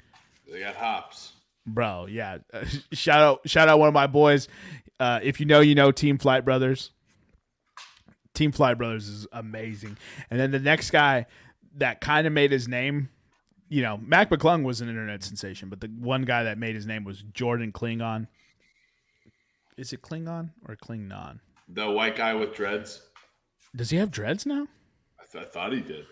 They 0.47 0.59
got 0.59 0.75
hops. 0.75 1.31
Bro. 1.65 2.07
Yeah, 2.07 2.39
shout 2.91 3.19
out, 3.19 3.49
shout 3.49 3.69
out 3.69 3.79
one 3.79 3.87
of 3.87 3.93
my 3.93 4.07
boys. 4.07 4.47
Uh, 4.99 5.19
if 5.21 5.39
you 5.39 5.45
know, 5.45 5.59
you 5.59 5.75
know, 5.75 5.91
Team 5.91 6.17
Flight 6.17 6.45
Brothers. 6.45 6.91
Team 8.33 8.51
Flight 8.51 8.77
Brothers 8.77 9.07
is 9.07 9.27
amazing. 9.31 9.97
And 10.29 10.39
then 10.39 10.51
the 10.51 10.59
next 10.59 10.91
guy 10.91 11.25
that 11.77 12.01
kind 12.01 12.27
of 12.27 12.33
made 12.33 12.51
his 12.51 12.67
name, 12.67 13.09
you 13.69 13.81
know, 13.81 13.97
Mac 13.97 14.29
McClung 14.29 14.63
was 14.63 14.81
an 14.81 14.89
internet 14.89 15.23
sensation, 15.23 15.69
but 15.69 15.79
the 15.79 15.87
one 15.87 16.23
guy 16.23 16.43
that 16.43 16.57
made 16.57 16.75
his 16.75 16.85
name 16.85 17.05
was 17.05 17.23
Jordan 17.33 17.71
Klingon. 17.71 18.27
Is 19.77 19.93
it 19.93 20.01
Klingon 20.01 20.51
or 20.67 20.75
Klingon? 20.75 21.39
The 21.69 21.89
white 21.89 22.15
guy 22.15 22.33
with 22.33 22.53
dreads. 22.53 23.01
Does 23.75 23.89
he 23.89 23.97
have 23.97 24.11
dreads 24.11 24.45
now? 24.45 24.67
I, 25.19 25.23
th- 25.31 25.45
I 25.45 25.47
thought 25.47 25.73
he 25.73 25.81
did. 25.81 26.05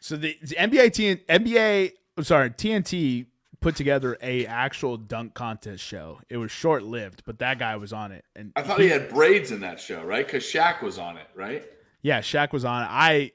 So 0.00 0.16
the, 0.16 0.36
the 0.42 0.56
NBA 0.56 0.92
T, 0.92 1.16
NBA 1.16 1.92
I'm 2.16 2.24
sorry 2.24 2.50
TNT 2.50 3.26
put 3.60 3.76
together 3.76 4.16
a 4.22 4.46
actual 4.46 4.96
dunk 4.96 5.34
contest 5.34 5.82
show. 5.82 6.20
It 6.28 6.36
was 6.36 6.50
short 6.50 6.82
lived, 6.82 7.22
but 7.24 7.38
that 7.40 7.58
guy 7.58 7.76
was 7.76 7.92
on 7.92 8.12
it, 8.12 8.24
and 8.34 8.52
I 8.56 8.62
thought 8.62 8.80
he 8.80 8.88
had 8.88 9.08
braids 9.08 9.50
in 9.52 9.60
that 9.60 9.80
show, 9.80 10.02
right? 10.04 10.26
Because 10.26 10.44
Shaq 10.44 10.82
was 10.82 10.98
on 10.98 11.16
it, 11.16 11.26
right? 11.34 11.64
yeah, 12.02 12.20
Shaq 12.20 12.52
was 12.52 12.64
on 12.64 12.84
it. 12.84 12.88
I 12.88 13.32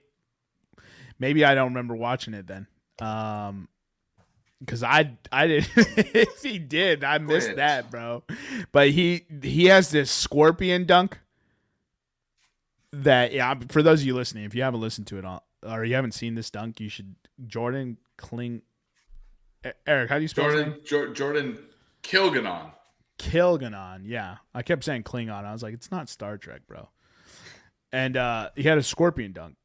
maybe 1.20 1.44
I 1.44 1.56
don't 1.56 1.70
remember 1.70 1.94
watching 1.96 2.34
it 2.34 2.48
then, 2.48 2.68
um, 3.02 3.68
because 4.60 4.82
I 4.82 5.18
I 5.32 5.48
did 5.48 5.68
if 5.76 6.42
he 6.42 6.58
did 6.58 7.04
I 7.04 7.18
missed 7.18 7.56
that, 7.58 7.92
bro. 7.92 8.24
But 8.72 8.92
he 8.92 9.26
he 9.42 9.66
has 9.66 9.92
this 9.92 10.10
scorpion 10.10 10.86
dunk 10.86 11.20
that 12.94 13.34
yeah. 13.34 13.54
For 13.70 13.84
those 13.84 14.02
of 14.02 14.08
you 14.08 14.16
listening, 14.16 14.46
if 14.46 14.56
you 14.56 14.64
haven't 14.64 14.80
listened 14.82 15.08
to 15.08 15.18
it 15.18 15.26
on 15.26 15.42
or 15.68 15.84
you 15.84 15.96
haven't 15.96 16.14
seen 16.14 16.36
this 16.36 16.50
dunk, 16.50 16.80
you 16.80 16.88
should 16.88 17.16
Jordan 17.46 17.98
Kling. 18.18 18.62
Eric, 19.86 20.10
how 20.10 20.16
do 20.18 20.22
you 20.22 20.28
spell? 20.28 20.46
Jordan 20.46 20.80
Jor- 20.86 21.14
Jordan 21.14 21.58
Kilganon. 22.04 22.72
Kilganon. 23.20 24.02
Yeah, 24.06 24.38
I 24.54 24.64
kept 24.64 24.84
saying 24.84 25.04
Klingon. 25.04 25.46
I 25.46 25.54
was 25.54 25.62
like, 25.62 25.74
it's 25.74 25.92
not 25.92 26.10
Star 26.10 26.38
Trek, 26.38 26.62
bro. 26.68 26.90
And 27.92 28.18
uh, 28.18 28.50
he 28.56 28.64
had 28.64 28.78
a 28.78 28.84
scorpion 28.84 29.34
dunk. 29.34 29.56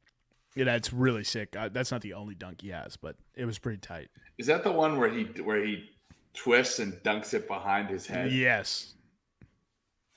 Yeah, 0.55 0.64
that's 0.64 0.92
really 0.92 1.24
sick. 1.24 1.55
Uh, 1.57 1.68
that's 1.68 1.90
not 1.92 2.01
the 2.01 2.14
only 2.14 2.34
dunk 2.34 2.62
he 2.62 2.70
has, 2.70 2.97
but 2.97 3.16
it 3.34 3.44
was 3.44 3.59
pretty 3.59 3.78
tight. 3.78 4.09
Is 4.38 4.47
that 4.47 4.64
the 4.64 4.72
one 4.72 4.99
where 4.99 5.11
he 5.11 5.24
where 5.42 5.64
he 5.64 5.90
twists 6.34 6.78
and 6.78 6.94
dunks 7.03 7.34
it 7.34 7.47
behind 7.47 7.88
his 7.88 8.07
head? 8.07 8.32
Yes. 8.32 8.94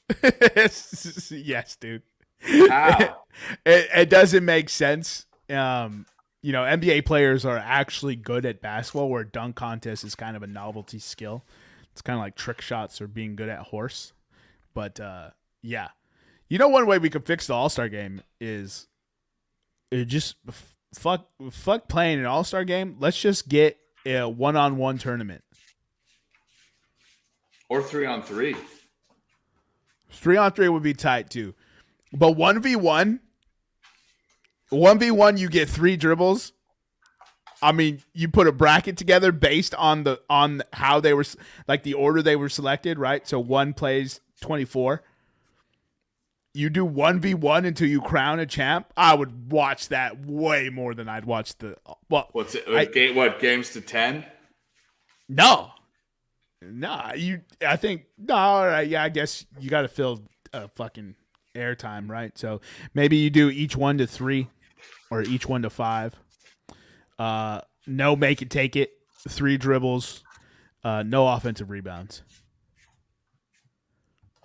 yes, 1.29 1.75
dude. 1.79 2.03
How? 2.41 3.17
It, 3.65 3.87
it 3.95 4.09
doesn't 4.09 4.43
make 4.43 4.67
sense. 4.67 5.25
Um, 5.49 6.05
you 6.41 6.51
know, 6.51 6.61
NBA 6.63 7.05
players 7.05 7.45
are 7.45 7.57
actually 7.57 8.15
good 8.15 8.45
at 8.45 8.61
basketball, 8.61 9.09
where 9.09 9.23
dunk 9.23 9.55
contest 9.55 10.03
is 10.03 10.15
kind 10.15 10.35
of 10.35 10.43
a 10.43 10.47
novelty 10.47 10.99
skill. 10.99 11.43
It's 11.91 12.01
kind 12.01 12.17
of 12.17 12.21
like 12.21 12.35
trick 12.35 12.61
shots 12.61 13.01
or 13.01 13.07
being 13.07 13.35
good 13.35 13.49
at 13.49 13.59
horse. 13.59 14.13
But 14.73 14.99
uh, 14.99 15.31
yeah, 15.61 15.89
you 16.47 16.57
know, 16.57 16.69
one 16.69 16.85
way 16.87 16.97
we 16.97 17.09
could 17.09 17.25
fix 17.25 17.47
the 17.47 17.53
All 17.53 17.69
Star 17.69 17.89
game 17.89 18.21
is 18.39 18.87
it 19.91 20.05
just 20.05 20.35
fuck 20.93 21.27
fuck 21.51 21.87
playing 21.87 22.19
an 22.19 22.25
All 22.25 22.43
Star 22.43 22.63
game. 22.63 22.95
Let's 22.99 23.19
just 23.19 23.49
get 23.49 23.77
a 24.05 24.29
one 24.29 24.55
on 24.55 24.77
one 24.77 24.97
tournament. 24.97 25.43
or 27.67 27.83
three 27.83 28.05
on 28.05 28.21
three? 28.23 28.55
Three 30.11 30.37
on 30.37 30.51
three 30.53 30.69
would 30.69 30.83
be 30.83 30.93
tight 30.93 31.29
too. 31.29 31.53
But 32.13 32.31
one 32.31 32.61
v 32.61 32.75
one, 32.75 33.19
one 34.69 34.99
v 34.99 35.11
one, 35.11 35.37
you 35.37 35.49
get 35.49 35.69
three 35.69 35.97
dribbles. 35.97 36.53
I 37.61 37.71
mean, 37.73 38.01
you 38.13 38.29
put 38.29 38.47
a 38.47 38.51
bracket 38.51 38.95
together 38.97 39.31
based 39.31 39.75
on 39.75 40.03
the 40.03 40.21
on 40.29 40.61
how 40.73 40.99
they 40.99 41.13
were 41.13 41.25
like 41.67 41.83
the 41.83 41.93
order 41.93 42.21
they 42.21 42.35
were 42.35 42.49
selected, 42.49 42.97
right? 42.97 43.27
So 43.27 43.39
one 43.39 43.73
plays 43.73 44.21
twenty 44.41 44.65
four. 44.65 45.03
You 46.53 46.69
do 46.69 46.83
one 46.85 47.19
v 47.19 47.33
one 47.33 47.65
until 47.65 47.87
you 47.87 48.01
crown 48.01 48.39
a 48.39 48.45
champ. 48.45 48.91
I 48.95 49.13
would 49.13 49.51
watch 49.51 49.89
that 49.89 50.25
way 50.25 50.69
more 50.69 50.93
than 50.93 51.09
I'd 51.09 51.25
watch 51.25 51.57
the 51.57 51.75
well. 52.09 52.29
What's 52.31 52.55
it? 52.55 52.63
I- 52.67 52.85
game, 52.85 53.15
what 53.15 53.39
games 53.39 53.71
to 53.71 53.81
ten? 53.81 54.25
No, 55.27 55.69
nah. 56.61 57.13
You, 57.13 57.41
I 57.65 57.75
think 57.75 58.05
no. 58.17 58.33
All 58.35 58.65
right, 58.65 58.87
yeah. 58.87 59.03
I 59.03 59.09
guess 59.09 59.45
you 59.59 59.69
got 59.69 59.83
to 59.83 59.87
fill 59.87 60.23
uh, 60.53 60.67
fucking 60.73 61.13
airtime, 61.55 62.09
right? 62.09 62.35
So 62.37 62.61
maybe 62.95 63.17
you 63.17 63.29
do 63.29 63.49
each 63.49 63.75
one 63.75 63.99
to 63.99 64.07
three, 64.07 64.47
or 65.11 65.21
each 65.23 65.47
one 65.47 65.61
to 65.63 65.69
five. 65.69 66.15
Uh, 67.17 67.61
no, 67.87 68.15
make 68.15 68.41
it 68.41 68.49
take 68.49 68.75
it. 68.75 68.91
Three 69.27 69.57
dribbles. 69.57 70.23
uh, 70.83 71.03
no 71.03 71.27
offensive 71.27 71.69
rebounds. 71.69 72.23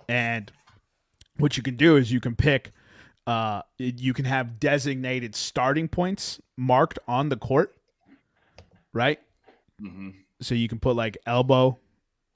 And 0.07 0.51
what 1.37 1.57
you 1.57 1.63
can 1.63 1.75
do 1.75 1.97
is 1.97 2.11
you 2.11 2.19
can 2.19 2.35
pick, 2.35 2.71
uh, 3.27 3.61
you 3.77 4.13
can 4.13 4.25
have 4.25 4.59
designated 4.59 5.35
starting 5.35 5.87
points 5.87 6.41
marked 6.57 6.99
on 7.07 7.29
the 7.29 7.37
court, 7.37 7.75
right? 8.93 9.19
hmm 9.79 10.09
So 10.41 10.55
you 10.55 10.67
can 10.67 10.79
put 10.79 10.95
like 10.95 11.17
elbow, 11.25 11.79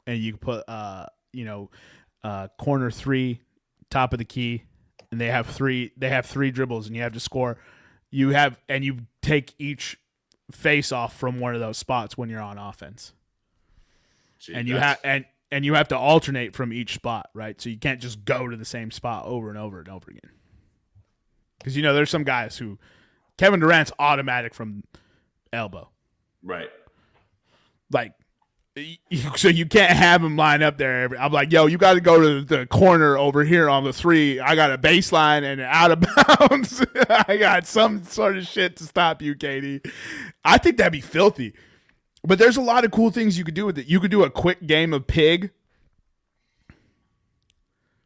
and 0.08 0.18
you 0.20 0.34
can 0.34 0.40
put, 0.40 0.64
uh, 0.68 1.08
you 1.34 1.46
know, 1.46 1.70
uh, 2.24 2.48
corner 2.60 2.92
three, 2.92 3.42
top 3.90 4.14
of 4.14 4.20
the 4.20 4.26
key, 4.26 4.64
and 5.12 5.20
they 5.20 5.28
have 5.28 5.48
three. 5.48 5.92
They 5.98 6.10
have 6.10 6.26
three 6.26 6.52
dribbles, 6.52 6.88
and 6.88 6.96
you 6.96 7.02
have 7.04 7.14
to 7.14 7.20
score. 7.20 7.58
You 8.12 8.30
have, 8.30 8.60
and 8.68 8.84
you 8.84 9.00
take 9.22 9.54
each 9.60 9.98
face 10.52 10.92
off 10.92 11.16
from 11.16 11.40
one 11.40 11.54
of 11.54 11.62
those 11.62 11.78
spots 11.78 12.18
when 12.18 12.30
you're 12.30 12.42
on 12.42 12.58
offense 12.58 13.14
Gee, 14.40 14.54
and 14.54 14.68
you 14.68 14.78
have 14.78 15.00
and 15.04 15.26
and 15.52 15.66
you 15.66 15.74
have 15.74 15.90
to 15.90 15.98
alternate 15.98 16.56
from 16.56 16.72
each 16.72 16.94
spot, 16.94 17.30
right? 17.34 17.60
So 17.60 17.70
you 17.70 17.78
can't 17.78 18.00
just 18.00 18.24
go 18.26 18.48
to 18.48 18.56
the 18.56 18.66
same 18.66 18.92
spot 18.92 19.26
over 19.26 19.50
and 19.50 19.58
over 19.58 19.80
and 19.80 19.90
over 19.90 20.10
again. 20.10 20.32
Because 21.58 21.76
you 21.76 21.84
know 21.84 21.94
there's 21.94 22.10
some 22.10 22.24
guys 22.24 22.58
who 22.58 22.78
Kevin 23.38 23.60
Durant's 23.60 23.92
automatic 24.00 24.54
from 24.54 24.84
elbow, 25.52 25.90
right. 26.44 26.70
like 27.92 28.14
so 29.36 29.48
you 29.48 29.66
can't 29.66 29.92
have 29.92 30.24
him 30.24 30.36
line 30.36 30.62
up 30.62 30.78
there. 30.78 31.10
I'm 31.20 31.32
like, 31.32 31.52
yo, 31.52 31.66
you 31.68 31.78
got 31.78 31.94
to 31.94 32.02
go 32.02 32.22
to 32.22 32.44
the 32.44 32.66
corner 32.66 33.18
over 33.18 33.44
here 33.44 33.70
on 33.70 33.84
the 33.84 33.94
three. 33.94 34.40
I 34.40 34.56
got 34.56 34.72
a 34.72 34.78
baseline 34.78 35.44
and 35.44 35.62
out 35.62 35.92
of 35.92 36.02
bounds. 36.50 36.84
I 37.28 37.38
got 37.38 37.66
some 37.66 38.04
sort 38.04 38.38
of 38.38 38.46
shit 38.46 38.76
to 38.78 38.84
stop 38.84 39.22
you, 39.22 39.36
Katie. 39.36 39.82
I 40.44 40.58
think 40.58 40.78
that'd 40.78 40.92
be 40.94 41.02
filthy. 41.02 41.54
But 42.24 42.40
there's 42.40 42.58
a 42.58 42.62
lot 42.62 42.84
of 42.84 42.92
cool 42.92 43.12
things 43.12 43.38
you 43.38 43.46
could 43.46 43.54
do 43.54 43.66
with 43.66 43.78
it. 43.78 43.88
You 43.88 44.00
could 44.00 44.12
do 44.12 44.24
a 44.24 44.30
quick 44.30 44.66
game 44.68 44.94
of 44.94 45.08
pig. 45.08 45.52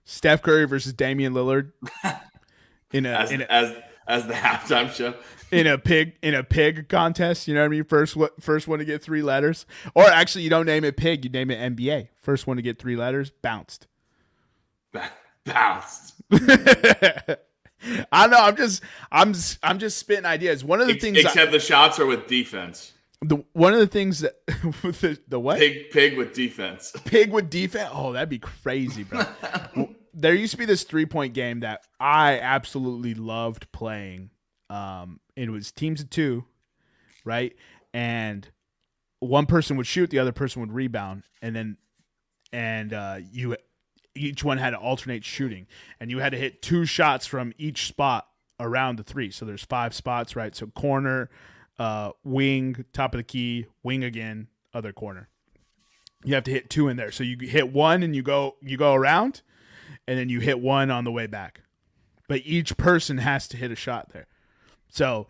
Steph 0.05 0.41
Curry 0.41 0.65
versus 0.65 0.93
Damian 0.93 1.33
Lillard 1.33 1.71
in 2.91 3.05
a 3.05 3.09
As 3.09 3.31
in 3.31 3.41
a, 3.41 3.45
as 3.45 3.75
as 4.07 4.27
the 4.27 4.33
halftime 4.33 4.91
show. 4.91 5.13
in 5.51 5.67
a 5.67 5.77
pig 5.77 6.13
in 6.21 6.33
a 6.33 6.43
pig 6.43 6.89
contest. 6.89 7.47
You 7.47 7.53
know 7.53 7.61
what 7.61 7.65
I 7.65 7.69
mean? 7.69 7.83
First 7.83 8.15
what 8.15 8.41
first 8.41 8.67
one 8.67 8.79
to 8.79 8.85
get 8.85 9.01
three 9.03 9.21
letters, 9.21 9.65
or 9.95 10.03
actually 10.05 10.43
you 10.43 10.49
don't 10.49 10.65
name 10.65 10.83
it 10.83 10.97
pig, 10.97 11.23
you 11.25 11.31
name 11.31 11.51
it 11.51 11.59
NBA. 11.75 12.09
First 12.21 12.47
one 12.47 12.57
to 12.57 12.63
get 12.63 12.79
three 12.79 12.95
letters, 12.95 13.31
bounced. 13.41 13.87
Bounced. 15.45 16.13
I 18.11 18.27
know. 18.27 18.37
I'm 18.37 18.55
just 18.55 18.81
I'm 19.11 19.33
I'm 19.61 19.77
just 19.79 19.97
spitting 19.97 20.25
ideas. 20.25 20.63
One 20.63 20.79
of 20.79 20.87
the 20.87 20.93
things 20.95 21.17
I- 21.17 21.21
Except 21.21 21.51
the 21.51 21.59
shots 21.59 21.99
are 21.99 22.05
with 22.05 22.27
defense. 22.27 22.93
the 23.21 23.43
one 23.53 23.73
of 23.73 23.79
the 23.79 23.87
things 23.87 24.21
that 24.21 24.35
with 24.83 25.01
the, 25.01 25.19
the 25.27 25.39
what 25.39 25.59
Pig 25.59 25.89
pig 25.91 26.17
with 26.17 26.33
defense. 26.33 26.93
pig 27.05 27.31
with 27.33 27.49
defense. 27.49 27.89
Oh, 27.91 28.13
that'd 28.13 28.29
be 28.29 28.39
crazy, 28.39 29.03
bro. 29.03 29.23
There 30.13 30.33
used 30.33 30.51
to 30.51 30.57
be 30.57 30.65
this 30.65 30.83
three 30.83 31.05
point 31.05 31.33
game 31.33 31.61
that 31.61 31.81
I 31.99 32.39
absolutely 32.39 33.13
loved 33.13 33.71
playing. 33.71 34.29
Um, 34.69 35.19
it 35.35 35.49
was 35.49 35.71
teams 35.71 36.01
of 36.01 36.09
two, 36.09 36.45
right? 37.25 37.55
And 37.93 38.47
one 39.19 39.45
person 39.45 39.77
would 39.77 39.87
shoot, 39.87 40.09
the 40.09 40.19
other 40.19 40.31
person 40.31 40.61
would 40.61 40.71
rebound, 40.71 41.23
and 41.41 41.55
then 41.55 41.77
and 42.51 42.93
uh, 42.93 43.17
you 43.31 43.55
each 44.15 44.43
one 44.43 44.59
had 44.59 44.71
to 44.71 44.77
alternate 44.77 45.23
shooting, 45.23 45.67
and 45.99 46.11
you 46.11 46.19
had 46.19 46.31
to 46.31 46.37
hit 46.37 46.61
two 46.61 46.85
shots 46.85 47.25
from 47.25 47.53
each 47.57 47.87
spot 47.87 48.27
around 48.59 48.97
the 48.97 49.03
three. 49.03 49.31
So 49.31 49.45
there's 49.45 49.65
five 49.65 49.93
spots, 49.93 50.35
right? 50.35 50.55
So 50.55 50.67
corner, 50.67 51.29
uh, 51.79 52.11
wing, 52.23 52.85
top 52.93 53.15
of 53.15 53.17
the 53.17 53.23
key, 53.23 53.65
wing 53.81 54.03
again, 54.03 54.47
other 54.73 54.93
corner 54.93 55.29
you 56.23 56.35
have 56.35 56.43
to 56.45 56.51
hit 56.51 56.69
two 56.69 56.87
in 56.87 56.97
there. 56.97 57.11
So 57.11 57.23
you 57.23 57.37
hit 57.39 57.71
one 57.71 58.03
and 58.03 58.15
you 58.15 58.21
go 58.21 58.55
you 58.61 58.77
go 58.77 58.93
around, 58.93 59.41
and 60.07 60.17
then 60.17 60.29
you 60.29 60.39
hit 60.39 60.59
one 60.59 60.91
on 60.91 61.03
the 61.03 61.11
way 61.11 61.27
back. 61.27 61.61
But 62.27 62.41
each 62.45 62.77
person 62.77 63.17
has 63.17 63.47
to 63.49 63.57
hit 63.57 63.71
a 63.71 63.75
shot 63.75 64.09
there. 64.13 64.27
So 64.89 65.27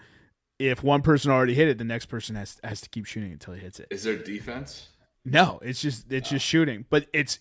if 0.59 0.83
one 0.83 1.01
person 1.01 1.31
already 1.31 1.53
hit 1.53 1.67
it, 1.67 1.77
the 1.77 1.83
next 1.83 2.05
person 2.07 2.35
has 2.35 2.59
has 2.63 2.81
to 2.81 2.89
keep 2.89 3.05
shooting 3.05 3.31
until 3.31 3.53
he 3.53 3.61
hits 3.61 3.79
it. 3.79 3.87
Is 3.89 4.03
there 4.03 4.15
defense? 4.17 4.89
No, 5.25 5.59
it's 5.61 5.81
just 5.81 6.11
it's 6.11 6.29
just 6.29 6.45
shooting, 6.45 6.85
but 6.89 7.07
it's 7.13 7.39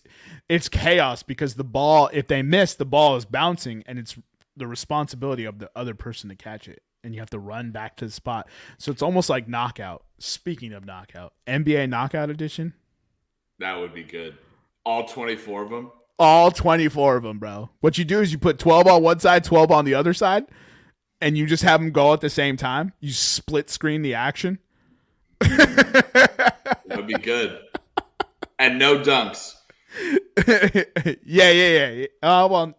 it's 0.49 0.69
chaos 0.69 1.21
because 1.21 1.55
the 1.55 1.63
ball 1.63 2.09
if 2.13 2.27
they 2.27 2.41
miss, 2.41 2.75
the 2.75 2.85
ball 2.85 3.15
is 3.15 3.25
bouncing 3.25 3.83
and 3.85 3.99
it's 3.99 4.17
the 4.55 4.67
responsibility 4.67 5.45
of 5.45 5.59
the 5.59 5.69
other 5.75 5.93
person 5.93 6.29
to 6.29 6.35
catch 6.35 6.67
it 6.67 6.81
and 7.03 7.13
you 7.13 7.19
have 7.19 7.29
to 7.31 7.39
run 7.39 7.71
back 7.71 7.97
to 7.97 8.05
the 8.05 8.11
spot. 8.11 8.47
So 8.77 8.91
it's 8.91 9.01
almost 9.01 9.29
like 9.29 9.47
knockout. 9.47 10.03
Speaking 10.19 10.71
of 10.73 10.85
knockout, 10.85 11.33
NBA 11.45 11.89
knockout 11.89 12.29
edition, 12.29 12.73
That 13.59 13.79
would 13.79 13.93
be 13.93 14.03
good. 14.03 14.37
All 14.85 15.05
24 15.05 15.63
of 15.63 15.69
them. 15.69 15.91
All 16.23 16.49
24 16.51 17.17
of 17.17 17.23
them, 17.23 17.37
bro. 17.39 17.69
What 17.81 17.97
you 17.97 18.05
do 18.05 18.21
is 18.21 18.31
you 18.31 18.37
put 18.39 18.57
12 18.59 18.87
on 18.87 19.03
one 19.03 19.19
side, 19.19 19.43
12 19.43 19.71
on 19.71 19.85
the 19.85 19.93
other 19.93 20.13
side, 20.13 20.45
and 21.21 21.37
you 21.37 21.45
just 21.45 21.63
have 21.63 21.79
them 21.79 21.91
go 21.91 22.13
at 22.13 22.21
the 22.21 22.29
same 22.29 22.57
time. 22.57 22.93
You 22.99 23.11
split 23.11 23.69
screen 23.69 24.01
the 24.01 24.13
action. 24.15 24.59
That 26.85 26.97
would 26.97 27.07
be 27.07 27.13
good. 27.15 27.59
and 28.59 28.77
no 28.77 28.99
dunks. 28.99 29.55
yeah, 30.47 31.49
yeah, 31.51 31.89
yeah. 31.89 32.05
Oh, 32.21 32.47
well, 32.47 32.77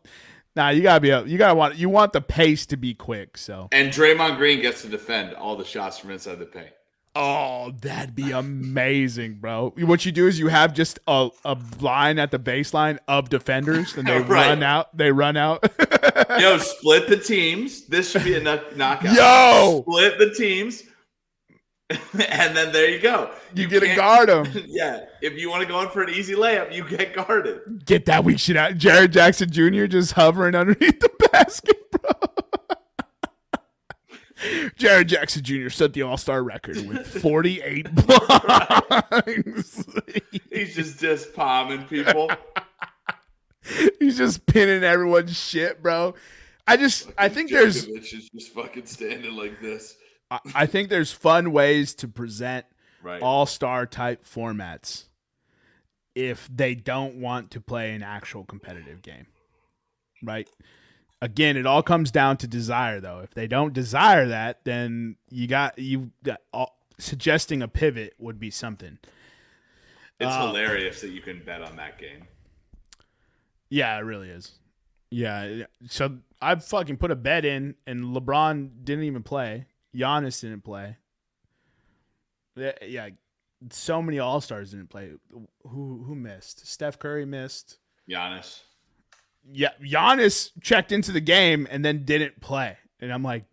nah, 0.55 0.69
you 0.71 0.83
gotta 0.83 1.01
be, 1.01 1.11
a- 1.11 1.25
you 1.25 1.37
gotta 1.39 1.55
want, 1.55 1.77
you 1.77 1.89
want 1.89 2.13
the 2.13 2.21
pace 2.21 2.67
to 2.67 2.77
be 2.77 2.95
quick. 2.95 3.37
So, 3.37 3.69
And 3.73 3.93
Draymond 3.93 4.37
Green 4.37 4.61
gets 4.61 4.83
to 4.83 4.89
defend 4.89 5.35
all 5.35 5.57
the 5.57 5.65
shots 5.65 5.99
from 5.99 6.11
inside 6.11 6.39
the 6.39 6.47
paint. 6.47 6.71
Oh, 7.17 7.73
that'd 7.81 8.17
be 8.17 8.33
amazing, 8.33 9.35
bro. 9.35 9.73
What 9.79 10.05
you 10.05 10.11
do 10.11 10.27
is 10.27 10.39
you 10.39 10.49
have 10.49 10.75
just 10.75 10.99
a, 11.07 11.29
a 11.45 11.57
line 11.81 12.19
at 12.19 12.33
the 12.33 12.41
baseline 12.41 12.99
of 13.07 13.29
defenders, 13.29 13.97
and 13.97 14.07
they 14.07 14.19
Right. 14.19 14.49
run 14.49 14.63
out. 14.65 14.97
They 14.97 15.13
run 15.13 15.37
out. 15.37 15.63
Yo, 16.41 16.59
split 16.59 17.09
the 17.09 17.17
teams. 17.17 17.87
This 17.87 18.11
should 18.11 18.25
be 18.25 18.35
a 18.35 18.41
knock- 18.41 18.77
knockout. 18.77 19.15
Yo! 19.15 19.83
split 19.83 20.19
the 20.19 20.35
teams, 20.35 20.83
and 21.91 22.57
then 22.57 22.73
there 22.73 22.91
you 22.91 22.99
go. 23.01 23.31
you 23.55 23.69
get 23.69 23.81
to 23.81 23.95
guard 23.95 24.29
them. 24.29 24.47
Yeah, 24.67 25.05
if 25.23 25.35
you 25.35 25.49
want 25.51 25.63
to 25.63 25.69
go 25.69 25.81
in 25.83 25.91
for 25.91 26.03
an 26.03 26.11
easy 26.11 26.35
layup, 26.35 26.75
you 26.75 26.83
get 26.83 27.15
guarded. 27.15 27.85
Get 27.85 28.07
that 28.07 28.25
weak 28.25 28.41
shit 28.41 28.57
out. 28.57 28.73
Jaren 28.75 29.11
Jackson 29.11 29.51
Jr. 29.53 29.87
just 29.87 30.13
hovering 30.13 30.57
underneath 30.57 30.99
the 30.99 31.29
basket, 31.31 31.77
bro. 31.93 32.11
Jaren 34.79 35.07
Jackson 35.07 35.43
Jr. 35.43 35.69
set 35.71 35.93
the 35.93 36.03
All 36.03 36.17
Star 36.17 36.43
record 36.43 36.77
with 36.87 37.07
48 37.23 37.95
blocks. 38.07 39.85
He's 40.51 40.75
just 40.75 41.01
just 41.01 41.35
palming 41.35 41.85
people. 41.85 42.31
He's 43.99 44.19
just 44.19 44.45
pinning 44.47 44.85
everyone's 44.85 45.37
shit, 45.39 45.83
bro. 45.83 46.15
I 46.67 46.77
just, 46.77 47.11
I 47.19 47.29
think 47.29 47.51
there's, 47.51 47.87
Djokovic 47.87 48.15
is 48.15 48.31
just 48.31 48.53
fucking 48.55 48.87
standing 48.87 49.35
like 49.37 49.61
this. 49.61 49.97
I- 50.31 50.39
I 50.55 50.67
think 50.67 50.89
there's 50.89 51.13
fun 51.13 51.53
ways 51.53 51.95
to 51.97 52.09
present 52.09 52.67
Right. 53.03 53.21
All 53.21 53.45
Star 53.45 53.85
type 53.87 54.25
formats 54.25 55.05
if 56.15 56.49
they 56.51 56.75
don't 56.75 57.17
want 57.17 57.51
to 57.51 57.61
play 57.61 57.93
an 57.95 58.03
actual 58.03 58.45
competitive 58.45 59.03
game, 59.03 59.27
right? 60.23 60.49
Again, 61.23 61.57
it 61.57 61.67
all 61.67 61.83
comes 61.83 62.11
down 62.11 62.37
to 62.39 62.47
desire, 62.47 63.01
though. 63.01 63.21
If 63.21 63.33
they 63.35 63.47
don't 63.47 63.73
desire 63.73 64.29
that, 64.29 64.65
then 64.65 65.17
you 65.31 65.47
got 65.47 65.79
you 65.79 66.11
got, 66.23 66.41
all, 66.53 66.79
suggesting 66.99 67.63
a 67.63 67.69
pivot 67.69 68.15
would 68.19 68.39
be 68.39 68.51
something. 68.51 68.99
it's 70.21 70.31
uh, 70.31 70.47
hilarious 70.47 71.01
that 71.01 71.11
you 71.11 71.21
can 71.21 71.43
bet 71.45 71.63
on 71.63 71.77
that 71.77 71.99
game. 71.99 72.27
Yeah, 73.71 73.97
it 73.97 74.03
really 74.03 74.29
is. 74.29 74.53
Yeah, 75.11 75.63
so 75.89 76.19
I 76.43 76.57
fucking 76.57 76.97
put 76.97 77.11
a 77.11 77.17
bet 77.17 77.45
in, 77.45 77.77
and 77.87 78.05
LeBron 78.15 78.85
didn't 78.85 79.05
even 79.05 79.23
play. 79.23 79.67
Giannis 79.95 80.41
didn't 80.41 80.63
play. 80.63 80.97
Yeah, 82.57 82.73
yeah, 82.83 83.09
so 83.71 84.03
many 84.03 84.19
All 84.19 84.41
Stars 84.41 84.73
didn't 84.73 84.91
play. 84.91 85.13
Who 85.31 86.05
who 86.07 86.15
missed? 86.15 86.67
Steph 86.67 86.99
Curry 86.99 87.25
missed. 87.25 87.79
Giannis. 88.09 88.61
Yeah, 89.53 89.71
Giannis 89.83 90.51
checked 90.61 90.91
into 90.91 91.13
the 91.13 91.21
game 91.21 91.69
and 91.71 91.85
then 91.85 92.05
didn't 92.05 92.41
play, 92.41 92.77
and 93.01 93.13
I'm 93.13 93.23
like, 93.23 93.45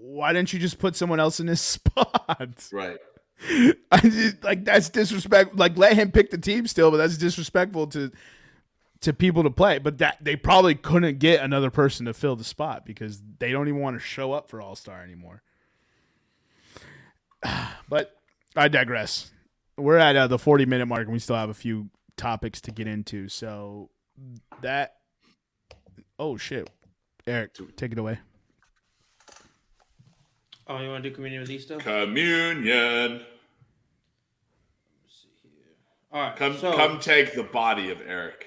why 0.00 0.32
didn't 0.32 0.52
you 0.52 0.58
just 0.58 0.78
put 0.78 0.96
someone 0.96 1.20
else 1.20 1.40
in 1.40 1.46
his 1.46 1.60
spot? 1.60 2.68
Right. 2.72 2.98
I 3.92 4.00
just, 4.00 4.42
like 4.42 4.64
that's 4.64 4.88
disrespect. 4.88 5.56
Like 5.56 5.76
let 5.78 5.94
him 5.94 6.10
pick 6.10 6.30
the 6.30 6.38
team 6.38 6.66
still, 6.66 6.90
but 6.90 6.96
that's 6.96 7.16
disrespectful 7.16 7.86
to 7.88 8.10
to 9.02 9.12
people 9.12 9.44
to 9.44 9.50
play. 9.50 9.78
But 9.78 9.98
that 9.98 10.18
they 10.20 10.34
probably 10.34 10.74
couldn't 10.74 11.18
get 11.18 11.42
another 11.42 11.70
person 11.70 12.06
to 12.06 12.14
fill 12.14 12.36
the 12.36 12.44
spot 12.44 12.84
because 12.84 13.22
they 13.38 13.52
don't 13.52 13.68
even 13.68 13.80
want 13.80 13.96
to 13.96 14.00
show 14.00 14.32
up 14.32 14.50
for 14.50 14.60
All 14.60 14.74
Star 14.74 15.02
anymore. 15.02 15.42
But 17.90 18.14
I 18.54 18.68
digress. 18.68 19.30
We're 19.78 19.96
at 19.96 20.14
uh, 20.14 20.26
the 20.26 20.38
forty 20.38 20.66
minute 20.66 20.86
mark, 20.86 21.04
and 21.04 21.12
we 21.12 21.18
still 21.18 21.36
have 21.36 21.48
a 21.48 21.54
few 21.54 21.88
topics 22.18 22.60
to 22.62 22.70
get 22.70 22.86
into. 22.86 23.28
So 23.28 23.88
that 24.62 24.94
oh 26.18 26.36
shit, 26.36 26.70
Eric, 27.26 27.56
take 27.76 27.92
it 27.92 27.98
away. 27.98 28.18
Oh, 30.66 30.80
you 30.80 30.88
want 30.88 31.02
to 31.02 31.08
do 31.08 31.14
communion 31.14 31.40
with 31.40 31.50
Easter? 31.50 31.78
Communion. 31.78 33.22
All 36.12 36.22
right. 36.22 36.36
Come, 36.36 36.56
so, 36.56 36.74
come 36.74 37.00
take 37.00 37.34
the 37.34 37.42
body 37.42 37.90
of 37.90 38.02
Eric. 38.06 38.46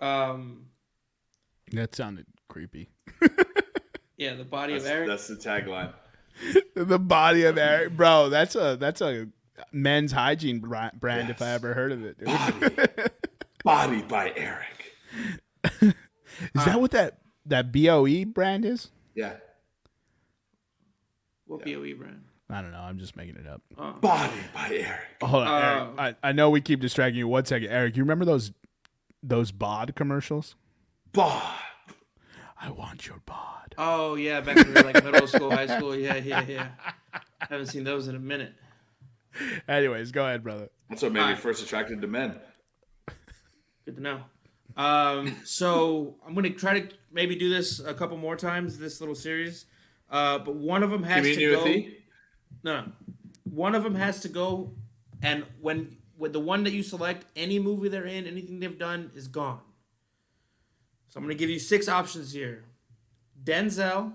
Um. 0.00 0.66
That 1.72 1.94
sounded 1.94 2.26
creepy. 2.48 2.90
Yeah, 4.18 4.34
the 4.34 4.44
body 4.44 4.72
That's, 4.72 4.84
of 4.84 4.90
Eric. 4.90 5.08
that's 5.08 5.28
the 5.28 5.36
tagline. 5.36 5.92
the 6.74 6.98
body 6.98 7.44
of 7.44 7.56
Eric, 7.56 7.96
bro. 7.96 8.28
That's 8.28 8.56
a 8.56 8.76
that's 8.78 9.00
a 9.00 9.28
men's 9.72 10.10
hygiene 10.10 10.58
bra- 10.58 10.90
brand 10.92 11.30
if 11.30 11.40
I 11.40 11.50
ever 11.50 11.72
heard 11.72 11.92
of 11.92 12.04
it. 12.04 13.12
dude. 13.58 13.64
Body, 13.64 14.02
body 14.02 14.32
by 14.32 14.32
Eric. 14.36 14.92
Is 16.54 16.64
that 16.64 16.80
what 16.80 16.92
that 16.92 17.18
that 17.46 17.72
Boe 17.72 18.24
brand 18.26 18.64
is? 18.64 18.90
Yeah. 19.14 19.34
What 21.46 21.64
BOE 21.64 21.94
brand? 21.94 22.24
I 22.50 22.62
don't 22.62 22.72
know. 22.72 22.80
I'm 22.80 22.98
just 22.98 23.16
making 23.16 23.36
it 23.36 23.46
up. 23.46 23.62
Oh. 23.76 23.92
Body 24.00 24.32
by 24.54 24.68
Eric. 24.70 25.22
Hold 25.22 25.44
on, 25.44 25.62
Eric. 25.62 25.82
Uh, 25.82 26.00
I, 26.00 26.28
I 26.28 26.32
know 26.32 26.50
we 26.50 26.60
keep 26.60 26.80
distracting 26.80 27.18
you. 27.18 27.28
One 27.28 27.44
second, 27.44 27.68
Eric. 27.68 27.96
You 27.96 28.02
remember 28.02 28.24
those 28.24 28.52
those 29.22 29.50
bod 29.50 29.94
commercials? 29.96 30.54
Bod. 31.12 31.58
I 32.60 32.70
want 32.70 33.06
your 33.06 33.20
bod. 33.24 33.74
Oh 33.76 34.14
yeah, 34.14 34.40
back 34.40 34.56
in 34.56 34.74
like 34.74 35.04
middle 35.04 35.26
school, 35.26 35.50
high 35.50 35.66
school. 35.66 35.96
Yeah, 35.96 36.16
yeah, 36.16 36.44
yeah. 36.46 36.68
I 37.12 37.20
Haven't 37.50 37.66
seen 37.66 37.84
those 37.84 38.08
in 38.08 38.16
a 38.16 38.20
minute. 38.20 38.52
Anyways, 39.68 40.10
go 40.10 40.24
ahead, 40.24 40.42
brother. 40.42 40.68
That's 40.88 41.02
what 41.02 41.12
made 41.12 41.28
me 41.28 41.36
first 41.36 41.62
attracted 41.62 42.00
to 42.00 42.08
men. 42.08 42.36
Good 43.88 43.96
to 43.96 44.02
know. 44.02 44.20
Um, 44.76 45.34
so 45.46 46.16
I'm 46.26 46.34
gonna 46.34 46.50
try 46.50 46.78
to 46.78 46.94
maybe 47.10 47.34
do 47.36 47.48
this 47.48 47.80
a 47.80 47.94
couple 47.94 48.18
more 48.18 48.36
times 48.36 48.78
this 48.78 49.00
little 49.00 49.14
series, 49.14 49.64
uh, 50.10 50.40
but 50.40 50.56
one 50.56 50.82
of 50.82 50.90
them 50.90 51.04
has 51.04 51.24
to 51.24 51.50
go. 51.50 51.64
No, 52.62 52.80
no, 52.82 52.92
one 53.44 53.74
of 53.74 53.84
them 53.84 53.94
has 53.94 54.20
to 54.20 54.28
go, 54.28 54.74
and 55.22 55.46
when 55.62 55.96
with 56.18 56.34
the 56.34 56.38
one 56.38 56.64
that 56.64 56.74
you 56.74 56.82
select, 56.82 57.24
any 57.34 57.58
movie 57.58 57.88
they're 57.88 58.04
in, 58.04 58.26
anything 58.26 58.60
they've 58.60 58.78
done 58.78 59.10
is 59.14 59.26
gone. 59.26 59.62
So 61.08 61.16
I'm 61.16 61.24
gonna 61.24 61.34
give 61.34 61.48
you 61.48 61.58
six 61.58 61.88
options 61.88 62.30
here: 62.30 62.66
Denzel, 63.42 64.12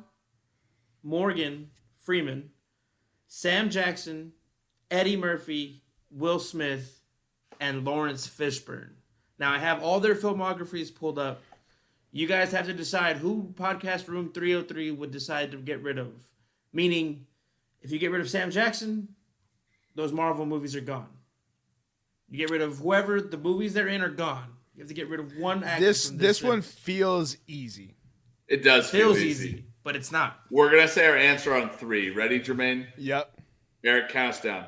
Morgan 1.01 1.71
Freeman, 1.97 2.51
Sam 3.26 3.71
Jackson, 3.71 4.34
Eddie 4.91 5.17
Murphy, 5.17 5.82
Will 6.11 6.38
Smith, 6.38 7.01
and 7.59 7.84
Laurence 7.84 8.28
Fishburne. 8.28 8.97
Now 9.39 9.51
I 9.51 9.59
have 9.59 9.81
all 9.81 9.99
their 9.99 10.15
filmographies 10.15 10.93
pulled 10.93 11.19
up. 11.19 11.41
You 12.11 12.27
guys 12.27 12.51
have 12.51 12.67
to 12.67 12.73
decide 12.73 13.17
who 13.17 13.53
Podcast 13.55 14.07
Room 14.07 14.31
303 14.31 14.91
would 14.91 15.11
decide 15.11 15.51
to 15.51 15.57
get 15.57 15.81
rid 15.81 15.97
of. 15.97 16.13
Meaning, 16.71 17.25
if 17.81 17.91
you 17.91 17.99
get 17.99 18.11
rid 18.11 18.21
of 18.21 18.29
Sam 18.29 18.51
Jackson, 18.51 19.07
those 19.95 20.11
Marvel 20.11 20.45
movies 20.45 20.75
are 20.75 20.81
gone. 20.81 21.09
You 22.29 22.38
get 22.38 22.49
rid 22.49 22.61
of 22.61 22.77
whoever 22.77 23.21
the 23.21 23.38
movies 23.38 23.73
they're 23.73 23.88
in 23.88 24.01
are 24.01 24.09
gone. 24.09 24.53
You 24.75 24.81
have 24.81 24.88
to 24.88 24.93
get 24.93 25.09
rid 25.09 25.19
of 25.19 25.38
one 25.38 25.63
actor. 25.63 25.86
This 25.86 26.07
from 26.07 26.17
this 26.17 26.39
film. 26.39 26.49
one 26.49 26.61
feels 26.61 27.38
easy. 27.47 27.95
It 28.47 28.63
does 28.63 28.89
feel 28.89 29.13
feels 29.13 29.19
easy. 29.19 29.47
easy, 29.49 29.65
but 29.84 29.95
it's 29.95 30.11
not. 30.11 30.39
We're 30.49 30.71
gonna 30.71 30.88
say 30.88 31.07
our 31.07 31.17
answer 31.17 31.55
on 31.55 31.69
three. 31.69 32.09
Ready, 32.09 32.39
Jermaine? 32.39 32.88
Yep. 32.97 33.39
Eric 33.84 34.09
counts 34.09 34.41
down. 34.41 34.65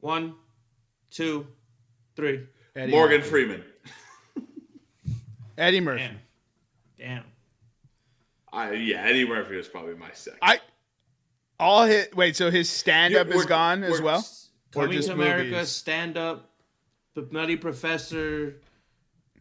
One, 0.00 0.34
two, 1.10 1.46
three. 2.16 2.46
Eddie 2.76 2.92
Morgan 2.92 3.18
Murphy. 3.18 3.30
Freeman. 3.30 3.64
Eddie 5.58 5.80
Murphy. 5.80 6.02
Damn. 6.02 6.18
Damn. 6.98 7.24
I, 8.52 8.72
yeah, 8.72 9.02
Eddie 9.02 9.26
Murphy 9.26 9.56
was 9.56 9.68
probably 9.68 9.94
my 9.94 10.10
second. 10.12 10.38
I 10.42 10.60
all 11.58 11.84
hit. 11.84 12.14
Wait, 12.16 12.36
so 12.36 12.50
his 12.50 12.68
stand 12.68 13.14
up 13.14 13.28
is 13.28 13.46
gone 13.46 13.82
as 13.82 14.00
well. 14.00 14.24
Coming 14.72 15.00
to 15.00 15.12
America, 15.12 15.50
movies? 15.50 15.68
stand 15.70 16.18
up, 16.18 16.50
The 17.14 17.26
Nutty 17.30 17.56
Professor, 17.56 18.56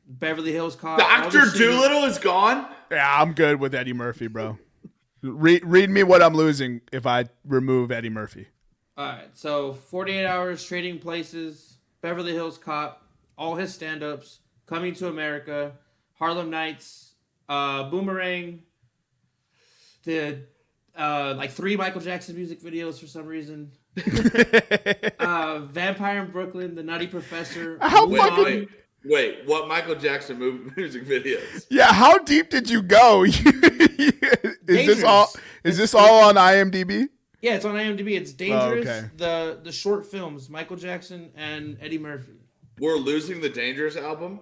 Beverly 0.07 0.53
Hills 0.53 0.75
Cop. 0.75 0.97
Doctor 0.99 1.41
this 1.45 1.57
Doolittle 1.57 2.05
is 2.05 2.17
gone. 2.17 2.67
Yeah, 2.89 3.21
I'm 3.21 3.33
good 3.33 3.59
with 3.59 3.75
Eddie 3.75 3.93
Murphy, 3.93 4.27
bro. 4.27 4.57
Read 5.21 5.65
read 5.65 5.89
me 5.89 6.03
what 6.03 6.21
I'm 6.21 6.35
losing 6.35 6.81
if 6.93 7.05
I 7.05 7.25
remove 7.45 7.91
Eddie 7.91 8.09
Murphy. 8.09 8.47
All 8.97 9.05
right, 9.05 9.27
so 9.33 9.73
48 9.73 10.25
Hours, 10.25 10.63
Trading 10.63 10.99
Places, 10.99 11.77
Beverly 12.01 12.31
Hills 12.31 12.57
Cop, 12.57 13.04
all 13.37 13.55
his 13.55 13.73
stand 13.73 14.03
ups, 14.03 14.39
Coming 14.67 14.95
to 14.95 15.07
America, 15.09 15.73
Harlem 16.13 16.49
Nights, 16.49 17.13
uh, 17.47 17.87
Boomerang, 17.89 18.63
the 20.03 20.39
uh, 20.97 21.35
like 21.37 21.51
three 21.51 21.75
Michael 21.77 22.01
Jackson 22.01 22.35
music 22.35 22.61
videos 22.63 22.99
for 22.99 23.05
some 23.05 23.27
reason. 23.27 23.71
uh, 25.19 25.59
Vampire 25.59 26.23
in 26.23 26.31
Brooklyn, 26.31 26.73
The 26.73 26.81
Nutty 26.83 27.07
Professor. 27.07 27.77
How 27.81 28.07
Wait, 28.07 28.19
fucking- 28.19 28.43
wait, 28.43 28.69
wait. 29.03 29.39
What 29.45 29.67
Michael 29.67 29.95
Jackson 29.95 30.39
move, 30.39 30.71
music 30.77 31.05
videos? 31.05 31.65
Yeah, 31.69 31.93
how 31.93 32.17
deep 32.17 32.49
did 32.49 32.69
you 32.69 32.81
go? 32.81 33.23
is 33.23 33.35
this 34.67 35.03
all? 35.03 35.31
Is 35.63 35.77
this 35.77 35.93
all 35.93 36.23
on 36.23 36.35
IMDb? 36.35 37.07
Yeah, 37.41 37.53
it's 37.55 37.65
on 37.65 37.75
IMDb. 37.75 38.17
It's 38.17 38.33
dangerous. 38.33 38.87
Oh, 38.87 38.91
okay. 38.91 39.09
The 39.17 39.59
the 39.63 39.71
short 39.71 40.07
films, 40.07 40.49
Michael 40.49 40.77
Jackson 40.77 41.29
and 41.35 41.77
Eddie 41.79 41.99
Murphy. 41.99 42.44
We're 42.79 42.97
losing 42.97 43.41
the 43.41 43.49
Dangerous 43.49 43.95
album. 43.95 44.39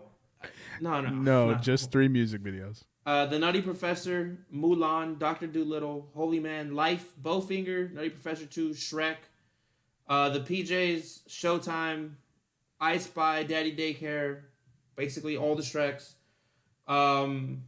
No, 0.82 1.02
no, 1.02 1.10
No, 1.10 1.54
just 1.56 1.92
three 1.92 2.08
music 2.08 2.42
videos. 2.42 2.84
uh, 3.06 3.26
the 3.28 3.38
Nutty 3.40 3.62
Professor, 3.62 4.38
Mulan, 4.54 5.20
Doctor 5.20 5.46
Dolittle, 5.48 6.10
Holy 6.16 6.40
Man, 6.40 6.74
Life, 6.74 7.14
Bowfinger, 7.22 7.92
Nutty 7.94 8.10
Professor 8.10 8.46
Two, 8.46 8.70
Shrek, 8.72 9.18
uh, 10.08 10.30
the 10.30 10.40
PJs, 10.40 11.28
Showtime, 11.30 12.12
I 12.80 12.98
Spy, 12.98 13.44
Daddy 13.44 13.76
Daycare, 13.76 14.42
basically 14.96 15.38
all 15.38 15.56
the 15.56 15.62
Shreks, 15.62 16.14
um, 16.88 17.64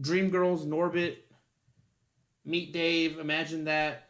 Dreamgirls, 0.00 0.66
Norbit, 0.66 1.16
Meet 2.44 2.72
Dave, 2.72 3.18
Imagine 3.18 3.64
That, 3.64 4.08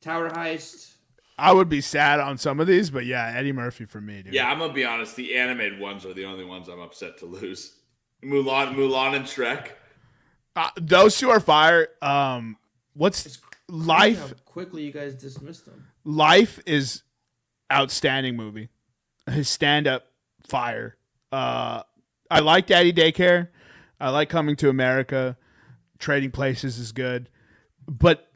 Tower 0.00 0.30
Heist. 0.30 0.94
I 1.40 1.52
would 1.52 1.68
be 1.70 1.80
sad 1.80 2.20
on 2.20 2.36
some 2.36 2.60
of 2.60 2.66
these, 2.66 2.90
but 2.90 3.06
yeah, 3.06 3.32
Eddie 3.34 3.52
Murphy 3.52 3.86
for 3.86 4.00
me, 4.00 4.22
dude. 4.22 4.34
Yeah, 4.34 4.50
I'm 4.50 4.58
gonna 4.58 4.74
be 4.74 4.84
honest. 4.84 5.16
The 5.16 5.36
animated 5.36 5.80
ones 5.80 6.04
are 6.04 6.12
the 6.12 6.26
only 6.26 6.44
ones 6.44 6.68
I'm 6.68 6.80
upset 6.80 7.18
to 7.18 7.26
lose. 7.26 7.78
Mulan, 8.22 8.74
Mulan, 8.74 9.16
and 9.16 9.24
Shrek. 9.24 9.68
Uh, 10.54 10.68
those 10.76 11.16
two 11.16 11.30
are 11.30 11.40
fire. 11.40 11.88
Um, 12.02 12.58
what's 12.92 13.38
life? 13.68 14.18
How 14.20 14.34
quickly 14.44 14.82
you 14.82 14.92
guys 14.92 15.14
dismissed 15.14 15.64
them. 15.64 15.86
Life 16.04 16.60
is 16.66 17.02
outstanding 17.72 18.36
movie. 18.36 18.68
His 19.30 19.48
stand 19.48 19.86
up 19.86 20.06
fire. 20.46 20.96
Uh, 21.32 21.82
I 22.30 22.40
like 22.40 22.66
Daddy 22.66 22.92
Daycare. 22.92 23.48
I 23.98 24.10
like 24.10 24.28
Coming 24.28 24.56
to 24.56 24.68
America. 24.68 25.38
Trading 25.98 26.30
Places 26.30 26.78
is 26.78 26.92
good, 26.92 27.28
but 27.86 28.29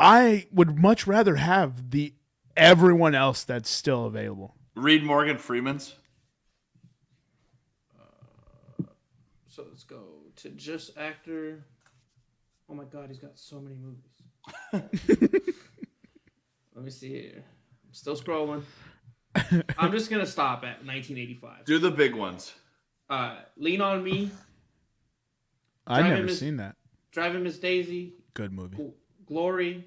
I 0.00 0.46
would 0.50 0.78
much 0.78 1.06
rather 1.06 1.36
have 1.36 1.90
the 1.90 2.14
everyone 2.56 3.14
else 3.14 3.44
that's 3.44 3.68
still 3.68 4.06
available. 4.06 4.54
Read 4.74 5.04
Morgan 5.04 5.36
Freeman's. 5.36 5.94
So 9.48 9.66
let's 9.68 9.84
go 9.84 10.04
to 10.36 10.48
just 10.50 10.96
actor. 10.96 11.64
Oh 12.70 12.74
my 12.74 12.84
god, 12.84 13.08
he's 13.08 13.18
got 13.18 13.38
so 13.38 13.60
many 13.60 13.76
movies. 13.76 14.06
Let 16.74 16.84
me 16.84 16.90
see 16.90 17.08
here. 17.08 17.44
I'm 17.86 17.92
still 17.92 18.16
scrolling. 18.16 18.62
I'm 19.76 19.92
just 19.92 20.08
gonna 20.10 20.24
stop 20.24 20.58
at 20.58 20.84
1985. 20.86 21.64
Do 21.66 21.78
the 21.78 21.90
big 21.90 22.14
ones. 22.14 22.54
Uh, 23.10 23.40
Lean 23.56 23.80
on 23.80 24.02
Me, 24.04 24.30
I've 25.86 26.06
never 26.06 26.22
Miss- 26.22 26.38
seen 26.38 26.56
that. 26.56 26.76
Driving 27.10 27.42
Miss 27.42 27.58
Daisy, 27.58 28.14
Good 28.34 28.52
movie. 28.52 28.78
Glory. 29.26 29.84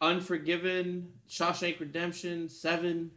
Unforgiven, 0.00 1.12
Shawshank 1.28 1.78
Redemption, 1.80 2.48
Seven, 2.48 3.10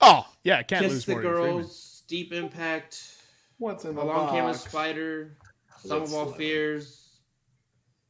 Oh 0.00 0.26
yeah, 0.44 0.62
can't 0.62 0.84
Kiss 0.84 0.92
lose 0.92 1.04
the 1.06 1.12
Morgan 1.12 1.30
Girls, 1.30 2.02
Freeman. 2.08 2.28
Deep 2.28 2.32
Impact, 2.32 3.02
What's 3.58 3.84
in 3.84 3.94
the 3.96 4.02
Along 4.02 4.30
Came 4.30 4.44
a 4.44 4.54
Spider, 4.54 5.36
Some 5.78 6.00
Let's 6.00 6.12
of 6.12 6.16
All 6.18 6.26
slide. 6.28 6.36
Fears. 6.36 7.04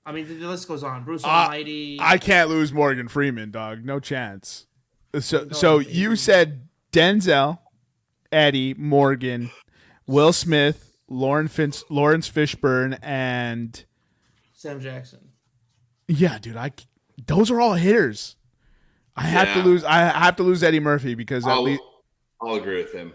I 0.05 0.13
mean, 0.13 0.29
the 0.29 0.35
the 0.35 0.49
list 0.49 0.69
goes 0.69 0.83
on. 0.85 1.05
Bruce 1.05 1.25
Uh, 1.25 1.29
Almighty. 1.29 1.99
I 2.01 2.19
can't 2.19 2.49
lose 2.51 2.73
Morgan 2.73 3.09
Freeman, 3.09 3.51
dog. 3.51 3.85
No 3.85 4.01
chance. 4.01 4.67
So, 5.19 5.45
No, 5.45 5.53
so 5.53 5.79
you 5.79 6.17
said 6.17 6.69
Denzel, 6.93 7.59
Eddie, 8.31 8.75
Morgan, 8.75 9.51
Will 10.07 10.33
Smith, 10.35 10.88
Lauren 11.09 11.49
Finch, 11.49 11.83
Laurence 11.89 12.31
Fishburne, 12.31 12.99
and 13.03 13.85
Sam 14.53 14.81
Jackson. 14.81 15.21
yeah, 16.07 16.39
dude, 16.39 16.57
I 16.57 16.73
those 17.27 17.51
are 17.51 17.61
all 17.61 17.75
hitters. 17.75 18.37
I 19.17 19.23
have 19.23 19.55
to 19.55 19.63
lose. 19.63 19.85
I 19.85 19.99
have 20.01 20.37
to 20.37 20.43
lose 20.43 20.63
Eddie 20.63 20.81
Murphy 20.81 21.15
because 21.15 21.45
at 21.47 21.51
I'll, 21.51 21.63
least 21.63 21.83
I'll 22.41 22.55
agree 22.55 22.83
with 22.83 22.93
him. 22.93 23.13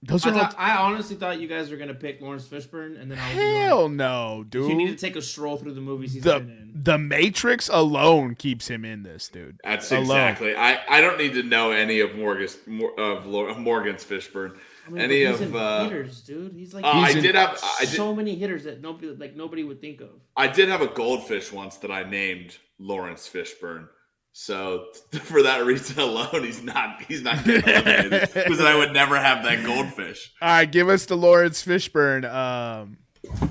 Those 0.00 0.24
I, 0.24 0.30
are 0.30 0.32
all, 0.34 0.38
thought, 0.40 0.54
I 0.56 0.76
honestly 0.76 1.16
thought 1.16 1.40
you 1.40 1.48
guys 1.48 1.72
were 1.72 1.76
gonna 1.76 1.92
pick 1.92 2.20
Laurence 2.20 2.46
Fishburne, 2.46 3.00
and 3.00 3.10
then 3.10 3.18
I 3.18 3.28
was 3.30 3.36
going, 3.36 3.56
hell 3.62 3.88
no, 3.88 4.44
dude. 4.48 4.68
You 4.70 4.76
need 4.76 4.90
to 4.90 4.96
take 4.96 5.16
a 5.16 5.22
stroll 5.22 5.56
through 5.56 5.74
the 5.74 5.80
movies 5.80 6.12
he's 6.12 6.22
the 6.22 6.38
been 6.38 6.50
in. 6.50 6.82
the 6.84 6.98
Matrix 6.98 7.68
alone 7.68 8.36
keeps 8.36 8.68
him 8.68 8.84
in 8.84 9.02
this, 9.02 9.28
dude. 9.28 9.58
That's 9.64 9.90
Alone. 9.90 10.02
exactly. 10.02 10.54
I, 10.54 10.78
I 10.88 11.00
don't 11.00 11.18
need 11.18 11.32
to 11.32 11.42
know 11.42 11.72
any 11.72 11.98
of 11.98 12.14
Morgan's 12.14 12.56
of 12.96 13.26
Morgan's 13.58 14.04
Fishburne. 14.04 14.56
I 14.88 14.90
mean, 14.90 15.02
any 15.02 15.24
he's 15.26 15.40
of 15.40 15.54
in 15.54 15.56
uh, 15.56 15.84
hitters, 15.84 16.20
dude. 16.22 16.52
He's 16.54 16.74
like 16.74 16.84
uh, 16.84 16.88
I 16.88 17.06
He's 17.08 17.16
in- 17.16 17.22
did 17.22 17.34
have 17.34 17.58
I 17.80 17.84
did 17.84 17.90
so 17.90 18.14
many 18.14 18.34
hitters 18.34 18.64
that 18.64 18.80
nobody 18.80 19.08
like 19.14 19.36
nobody 19.36 19.62
would 19.64 19.80
think 19.80 20.00
of. 20.00 20.10
I 20.36 20.48
did 20.48 20.68
have 20.68 20.80
a 20.82 20.88
goldfish 20.88 21.52
once 21.52 21.76
that 21.78 21.90
I 21.90 22.02
named 22.08 22.56
Laurence 22.78 23.28
Fishburne. 23.28 23.88
So 24.32 24.86
for 25.12 25.42
that 25.42 25.64
reason 25.66 25.98
alone, 25.98 26.44
he's 26.44 26.62
not 26.62 27.02
he's 27.02 27.22
not 27.22 27.44
getting 27.44 27.68
eliminated 27.68 28.30
because 28.34 28.60
I 28.60 28.74
would 28.76 28.92
never 28.92 29.16
have 29.16 29.42
that 29.44 29.64
goldfish 29.64 30.32
All 30.40 30.48
right, 30.48 30.70
give 30.70 30.88
us 30.88 31.06
the 31.06 31.16
Laurence 31.16 31.64
Fishburne 31.64 32.24
um, 32.32 32.98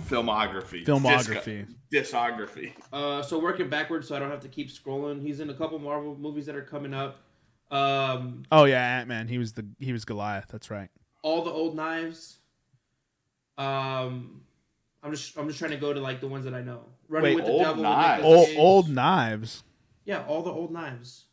filmography. 0.08 0.86
filmography. 0.86 1.68
Disco- 1.92 2.18
discography. 2.18 2.74
Uh, 2.92 3.22
so 3.22 3.40
working 3.40 3.70
backwards, 3.70 4.08
so 4.08 4.16
I 4.16 4.20
don't 4.20 4.30
have 4.32 4.42
to 4.42 4.50
keep 4.50 4.70
scrolling. 4.70 5.22
He's 5.22 5.40
in 5.40 5.50
a 5.50 5.54
couple 5.54 5.80
Marvel 5.80 6.16
movies 6.18 6.46
that 6.46 6.56
are 6.56 6.62
coming 6.64 6.94
up. 6.94 7.18
Um, 7.70 8.44
Oh 8.52 8.64
yeah, 8.66 8.82
Ant 9.00 9.08
Man. 9.10 9.28
He 9.28 9.38
was 9.38 9.54
the 9.54 9.66
he 9.80 9.92
was 9.92 10.06
Goliath. 10.06 10.48
That's 10.50 10.70
right. 10.72 10.90
All 11.22 11.44
the 11.44 11.52
old 11.52 11.76
knives. 11.76 12.38
Um, 13.58 14.42
I'm 15.04 15.12
just 15.12 15.38
I'm 15.38 15.48
just 15.48 15.60
trying 15.60 15.72
to 15.72 15.78
go 15.78 15.94
to 15.94 16.00
like 16.00 16.20
the 16.22 16.28
ones 16.28 16.46
that 16.46 16.54
I 16.54 16.62
know. 16.62 16.82
Running 17.10 17.30
Wait, 17.30 17.36
with 17.36 17.46
the 17.46 17.52
Old 17.52 17.62
devil. 17.64 17.84
Knives? 17.84 18.24
Old 18.24 18.48
old 18.58 18.90
knives. 18.90 19.64
Yeah, 20.06 20.24
all 20.28 20.44
the 20.44 20.52
old 20.52 20.72
knives. 20.72 21.26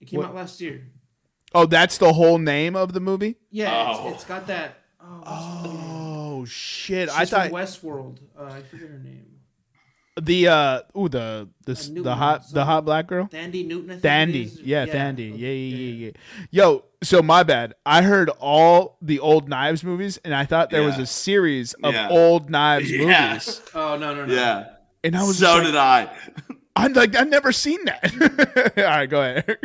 It 0.00 0.06
came 0.06 0.18
What- 0.18 0.28
out 0.28 0.34
last 0.34 0.60
year. 0.60 0.86
Oh, 1.54 1.64
that's 1.64 1.96
the 1.98 2.12
whole 2.12 2.38
name 2.38 2.76
of 2.76 2.92
the 2.92 3.00
movie. 3.00 3.36
Yeah, 3.50 3.86
Oh. 3.88 4.08
it's, 4.08 4.16
it's 4.16 4.24
got 4.24 4.46
that. 4.48 4.78
Oh, 5.00 5.20
what's 5.22 5.66
her 5.66 5.72
name? 5.72 5.80
Oh 5.86 6.44
shit! 6.44 7.08
She's 7.08 7.18
I 7.18 7.24
thought 7.24 7.46
from 7.48 7.56
Westworld. 7.56 8.18
Uh, 8.38 8.44
I 8.44 8.62
forget 8.62 8.88
her 8.88 8.98
name. 8.98 9.26
the 10.20 10.48
uh 10.48 10.80
ooh 10.98 11.08
the 11.08 11.48
the 11.64 11.74
the 12.02 12.14
hot 12.14 12.42
the 12.52 12.64
hot 12.64 12.84
black 12.84 13.06
girl. 13.06 13.26
Dandy 13.26 13.62
Newton. 13.62 13.90
I 13.90 13.92
think 13.94 13.98
it 14.00 14.02
Dandy, 14.02 14.42
is. 14.42 14.60
yeah, 14.60 14.84
Dandy, 14.86 15.32
okay, 15.32 15.38
yeah, 15.38 15.76
yeah, 15.76 15.76
yeah, 15.76 16.06
yeah. 16.06 16.10
Yo, 16.50 16.84
so 17.06 17.22
my 17.22 17.42
bad. 17.42 17.74
I 17.84 18.02
heard 18.02 18.28
all 18.40 18.98
the 19.00 19.18
old 19.20 19.48
Knives 19.48 19.82
movies, 19.84 20.18
and 20.24 20.34
I 20.34 20.44
thought 20.44 20.70
there 20.70 20.82
was 20.82 20.98
a 20.98 21.06
series 21.06 21.72
of 21.82 21.94
Yeah. 21.94 22.08
old 22.10 22.50
Knives 22.50 22.90
Yeah. 22.90 23.28
movies, 23.30 23.62
Oh 23.74 23.96
no 23.96 24.14
no 24.14 24.26
no. 24.26 24.34
Yeah. 24.34 24.66
and 25.04 25.16
I 25.16 25.22
was 25.24 25.38
so 25.38 25.54
like, 25.54 25.64
did 25.64 25.76
I. 25.76 26.16
I'm 26.76 26.92
like, 26.92 27.14
I've 27.16 27.28
never 27.30 27.52
seen 27.52 27.84
that. 27.86 28.72
all 28.76 28.84
right, 28.84 29.06
go 29.08 29.22
ahead. 29.22 29.56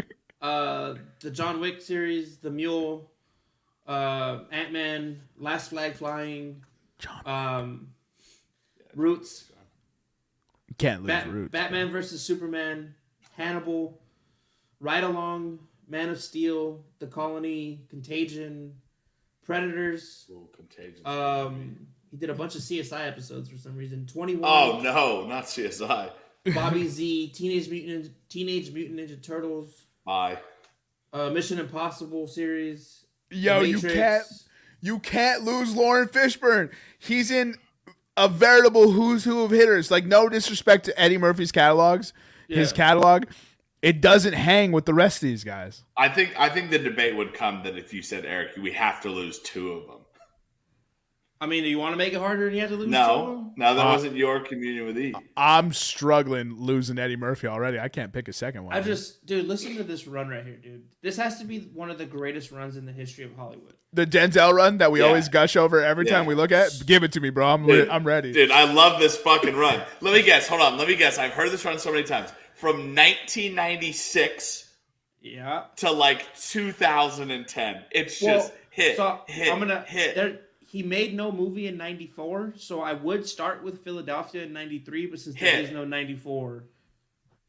Uh, 0.42 0.96
the 1.20 1.30
John 1.30 1.60
Wick 1.60 1.82
series, 1.82 2.38
The 2.38 2.50
Mule, 2.50 3.12
uh, 3.86 4.39
Ant 4.52 4.72
Man, 4.72 5.22
Last 5.38 5.70
Flag 5.72 5.96
Flying, 5.96 6.64
John, 7.00 7.22
um, 7.26 7.88
Roots, 8.96 9.52
can't 10.78 11.02
lose 11.02 11.08
Bat- 11.08 11.28
roots. 11.32 11.52
Batman 11.52 11.92
versus 11.92 12.24
Superman, 12.24 12.96
Hannibal, 13.36 14.00
Ride 14.80 15.04
Along, 15.04 15.60
Man 15.92 16.10
of 16.10 16.22
Steel, 16.22 16.84
The 17.00 17.08
Colony, 17.08 17.82
Contagion, 17.89 18.74
Predators. 19.46 20.26
Ooh, 20.32 20.48
contagion. 20.56 21.06
Um, 21.06 21.86
he 22.10 22.18
did 22.18 22.30
a 22.30 22.34
bunch 22.34 22.56
of 22.56 22.62
CSI 22.62 23.08
episodes 23.08 23.50
for 23.50 23.58
some 23.58 23.76
reason. 23.76 24.06
Twenty 24.06 24.36
one. 24.36 24.50
oh 24.52 24.80
no, 24.82 25.28
not 25.28 25.46
CSI. 25.46 26.12
Bobby 26.56 26.88
Z, 26.88 27.28
Teenage 27.36 27.70
Mutant 27.70 28.12
Teenage 28.30 28.72
Mutant 28.72 29.00
Ninja 29.00 29.22
Turtles, 29.22 29.86
Bye. 30.06 30.38
uh, 31.14 31.30
Mission 31.30 31.60
Impossible 31.60 32.26
series. 32.26 33.06
Yo, 33.30 33.62
you 33.62 33.80
can't 33.80 34.26
you 34.80 35.00
can't 35.00 35.44
lose 35.44 35.76
Lauren 35.76 36.08
Fishburne. 36.08 36.72
He's 36.98 37.32
in 37.32 37.56
a 38.16 38.28
veritable 38.30 38.92
who's 38.92 39.24
who 39.26 39.44
of 39.44 39.52
hitters. 39.52 39.92
Like 39.92 40.06
no 40.06 40.30
disrespect 40.30 40.86
to 40.86 41.00
Eddie 41.00 41.18
Murphy's 41.18 41.52
catalogs, 41.52 42.14
his 42.48 42.72
catalog, 42.72 43.26
it 43.82 44.01
doesn't 44.01 44.34
hang 44.34 44.71
with 44.71 44.86
the 44.86 44.93
rest 44.93 45.17
of 45.17 45.21
these 45.29 45.43
guys. 45.43 45.84
I 45.97 46.09
think 46.09 46.34
I 46.38 46.49
think 46.49 46.69
the 46.71 46.79
debate 46.79 47.15
would 47.15 47.34
come 47.34 47.63
that 47.63 47.77
if 47.77 47.93
you 47.93 48.01
said 48.01 48.25
Eric, 48.25 48.51
we 48.61 48.71
have 48.73 49.01
to 49.01 49.09
lose 49.09 49.39
two 49.39 49.71
of 49.73 49.88
them. 49.88 49.97
I 51.43 51.47
mean, 51.47 51.63
do 51.63 51.69
you 51.69 51.79
want 51.79 51.93
to 51.93 51.97
make 51.97 52.13
it 52.13 52.19
harder 52.19 52.45
and 52.45 52.53
you 52.55 52.61
have 52.61 52.69
to 52.69 52.75
lose 52.75 52.91
two 52.91 52.95
of 52.95 53.07
No, 53.07 53.25
them? 53.36 53.53
no, 53.57 53.73
that 53.73 53.82
Uh, 53.88 53.89
wasn't 53.93 54.15
your 54.15 54.41
communion 54.41 54.86
with 54.86 54.95
E. 54.99 55.11
I'm 55.36 55.73
struggling 55.73 56.53
losing 56.55 56.99
Eddie 56.99 57.15
Murphy 57.15 57.47
already. 57.47 57.79
I 57.79 57.88
can't 57.88 58.13
pick 58.13 58.27
a 58.27 58.34
second 58.34 58.63
one. 58.65 58.75
I 58.75 58.82
just, 58.82 59.25
dude, 59.25 59.47
listen 59.47 59.75
to 59.77 59.84
this 59.84 60.05
run 60.05 60.29
right 60.29 60.45
here, 60.45 60.57
dude. 60.57 60.84
This 61.01 61.17
has 61.17 61.39
to 61.39 61.45
be 61.45 61.61
one 61.73 61.89
of 61.89 61.97
the 61.97 62.05
greatest 62.05 62.51
runs 62.51 62.77
in 62.77 62.86
the 62.86 62.91
history 62.91 63.23
of 63.23 63.36
Hollywood. 63.36 63.73
the 63.93 64.05
Denzel 64.05 64.53
run 64.53 64.77
that 64.77 64.89
we 64.91 64.99
Yeah. 65.01 65.07
always 65.07 65.27
gush 65.29 65.55
over 65.57 65.84
every 65.84 66.05
Yeah. 66.05 66.11
time 66.13 66.25
we 66.27 66.34
look 66.36 66.51
at. 66.53 66.71
Give 66.86 67.03
it 67.03 67.11
to 67.13 67.19
me, 67.19 67.29
bro. 67.29 67.45
I'm 67.47 67.65
Dude, 67.65 67.89
I'm 67.89 68.05
ready. 68.05 68.32
Dude, 68.32 68.49
I 68.51 68.71
love 68.71 69.01
this 69.01 69.17
fucking 69.17 69.55
run. 69.55 69.82
Let 69.99 70.13
me 70.13 70.21
guess. 70.21 70.47
Hold 70.47 70.61
on. 70.61 70.77
Let 70.77 70.88
me 70.88 70.95
guess. 70.95 71.17
I've 71.17 71.32
heard 71.34 71.49
this 71.51 71.65
run 71.65 71.77
so 71.77 71.91
many 71.91 72.03
times. 72.05 72.29
From 72.62 72.93
1996 72.95 74.72
Yeah. 75.22 75.64
to 75.78 75.91
like 75.91 76.36
2010. 76.36 77.84
It's 77.91 78.22
Well, 78.22 78.38
just 78.38 78.53
hit, 78.70 78.97
so 78.97 79.22
hit, 79.28 79.51
I'm 79.51 79.57
gonna 79.59 79.82
hit. 79.82 80.14
There, 80.16 80.39
he 80.59 80.84
made 80.84 81.16
no 81.16 81.32
movie 81.32 81.66
in 81.68 81.76
'94, 81.76 82.53
so 82.57 82.82
I 82.82 82.93
would 82.93 83.26
start 83.28 83.64
with 83.64 83.84
Philadelphia 83.84 84.43
in 84.43 84.53
'93, 84.53 85.07
but 85.07 85.20
since 85.20 85.36
there 85.39 85.55
Hit. 85.55 85.66
is 85.66 85.72
no 85.72 85.86
'94, 85.86 86.64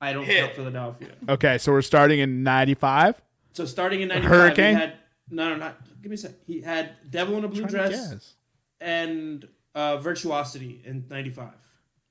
I 0.00 0.12
don't 0.14 0.24
count 0.26 0.54
Philadelphia. 0.54 1.10
Okay, 1.28 1.58
so 1.58 1.72
we're 1.72 1.82
starting 1.82 2.18
in 2.20 2.42
'95. 2.42 3.20
So 3.52 3.66
starting 3.66 4.00
in 4.00 4.08
'95, 4.08 4.30
Hurricane? 4.30 4.74
he 4.76 4.80
had 4.80 4.94
no, 5.30 5.50
no, 5.50 5.56
not. 5.56 5.78
Give 6.02 6.10
me 6.10 6.14
a 6.14 6.18
sec. 6.18 6.32
He 6.46 6.62
had 6.62 6.96
Devil 7.10 7.36
in 7.36 7.44
a 7.44 7.48
Blue 7.48 7.64
Dress 7.66 8.34
and 8.80 9.46
uh, 9.74 9.98
Virtuosity 9.98 10.80
in 10.84 11.04
'95. 11.10 11.52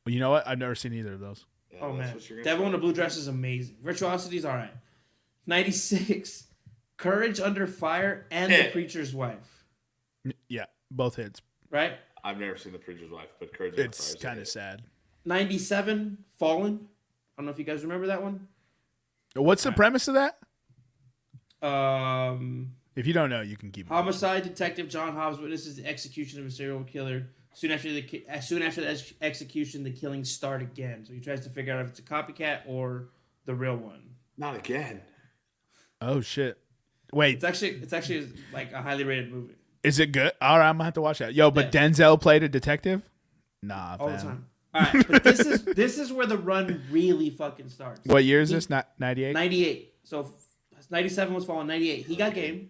Well, 0.05 0.13
you 0.13 0.19
know 0.19 0.29
what? 0.29 0.47
I've 0.47 0.59
never 0.59 0.75
seen 0.75 0.93
either 0.93 1.13
of 1.13 1.19
those. 1.19 1.45
Yeah, 1.73 1.79
Oh 1.81 1.93
man, 1.93 2.13
what 2.13 2.29
you're 2.29 2.43
Devil 2.43 2.65
in 2.65 2.71
say. 2.71 2.77
a 2.77 2.79
Blue 2.79 2.93
Dress 2.93 3.17
is 3.17 3.27
amazing. 3.27 3.77
Virtuosity's 3.83 4.45
all 4.45 4.55
right. 4.55 4.73
Ninety 5.47 5.71
six, 5.71 6.47
Courage 6.97 7.39
Under 7.39 7.65
Fire 7.67 8.25
and 8.31 8.51
The 8.51 8.69
Preacher's 8.71 9.13
Wife. 9.13 9.65
Yeah, 10.47 10.65
both 10.91 11.15
hits. 11.15 11.41
Right. 11.69 11.93
I've 12.23 12.39
never 12.39 12.55
seen 12.57 12.73
The 12.73 12.77
Preacher's 12.79 13.09
Wife, 13.09 13.29
but 13.39 13.53
Courage 13.53 13.73
on 13.73 13.85
It's 13.85 13.97
Fire 13.97 14.15
is 14.15 14.21
a 14.21 14.25
kind 14.27 14.39
of 14.39 14.47
sad. 14.47 14.83
Ninety 15.25 15.57
seven, 15.57 16.17
Fallen. 16.37 16.87
I 17.37 17.41
don't 17.41 17.45
know 17.45 17.51
if 17.51 17.57
you 17.59 17.65
guys 17.65 17.81
remember 17.83 18.07
that 18.07 18.21
one. 18.21 18.47
What's 19.35 19.63
the 19.63 19.71
premise 19.71 20.07
of 20.07 20.15
that? 20.15 20.37
Um, 21.65 22.73
If 22.95 23.07
you 23.07 23.13
don't 23.13 23.29
know, 23.29 23.41
you 23.41 23.55
can 23.55 23.71
keep. 23.71 23.87
homicide 23.87 24.43
detective 24.43 24.89
John 24.89 25.13
Hobbs 25.13 25.39
witnesses 25.39 25.75
the 25.77 25.85
execution 25.85 26.39
of 26.39 26.45
a 26.45 26.51
serial 26.51 26.83
killer. 26.83 27.27
Soon 27.53 27.71
after 27.71 27.91
the 27.91 28.23
as 28.29 28.47
soon 28.47 28.61
after 28.61 28.81
the 28.81 28.89
ex- 28.91 29.13
execution, 29.21 29.83
the 29.83 29.91
killings 29.91 30.31
start 30.31 30.61
again. 30.61 31.05
So 31.05 31.13
he 31.13 31.19
tries 31.19 31.41
to 31.41 31.49
figure 31.49 31.73
out 31.73 31.81
if 31.81 31.89
it's 31.89 31.99
a 31.99 32.03
copycat 32.03 32.61
or 32.65 33.09
the 33.45 33.53
real 33.55 33.75
one. 33.75 34.01
Not 34.37 34.55
again. 34.55 35.01
Oh 35.99 36.21
shit! 36.21 36.57
Wait, 37.13 37.35
It's 37.35 37.43
actually 37.43 37.71
it's 37.71 37.93
actually 37.93 38.29
like 38.53 38.71
a 38.71 38.81
highly 38.81 39.03
rated 39.03 39.31
movie 39.31 39.55
is 39.83 39.99
it 39.99 40.11
good? 40.11 40.31
All 40.41 40.59
right, 40.59 40.69
I'm 40.69 40.75
gonna 40.75 40.85
have 40.85 40.93
to 40.95 41.01
watch 41.01 41.19
that. 41.19 41.33
Yo, 41.33 41.51
but 41.51 41.73
Yeah. 41.73 41.89
Denzel 41.89 42.19
played 42.19 42.43
a 42.43 42.49
detective. 42.49 43.01
Nah, 43.63 43.97
all 43.99 44.07
fam. 44.09 44.15
the 44.17 44.23
time. 44.23 44.45
All 44.73 44.81
right, 44.81 45.07
but 45.07 45.23
this 45.23 45.39
is 45.39 45.63
this 45.75 45.97
is 45.97 46.13
where 46.13 46.25
the 46.25 46.37
run 46.37 46.81
really 46.91 47.29
fucking 47.29 47.69
starts. 47.69 48.01
What 48.05 48.23
year 48.23 48.41
is 48.41 48.49
this? 48.49 48.69
Not 48.69 48.89
98. 48.99 49.33
98. 49.33 49.93
So 50.03 50.31
97 50.89 51.33
was 51.33 51.45
falling. 51.45 51.67
98. 51.67 52.05
He 52.05 52.15
got 52.15 52.33
game. 52.33 52.69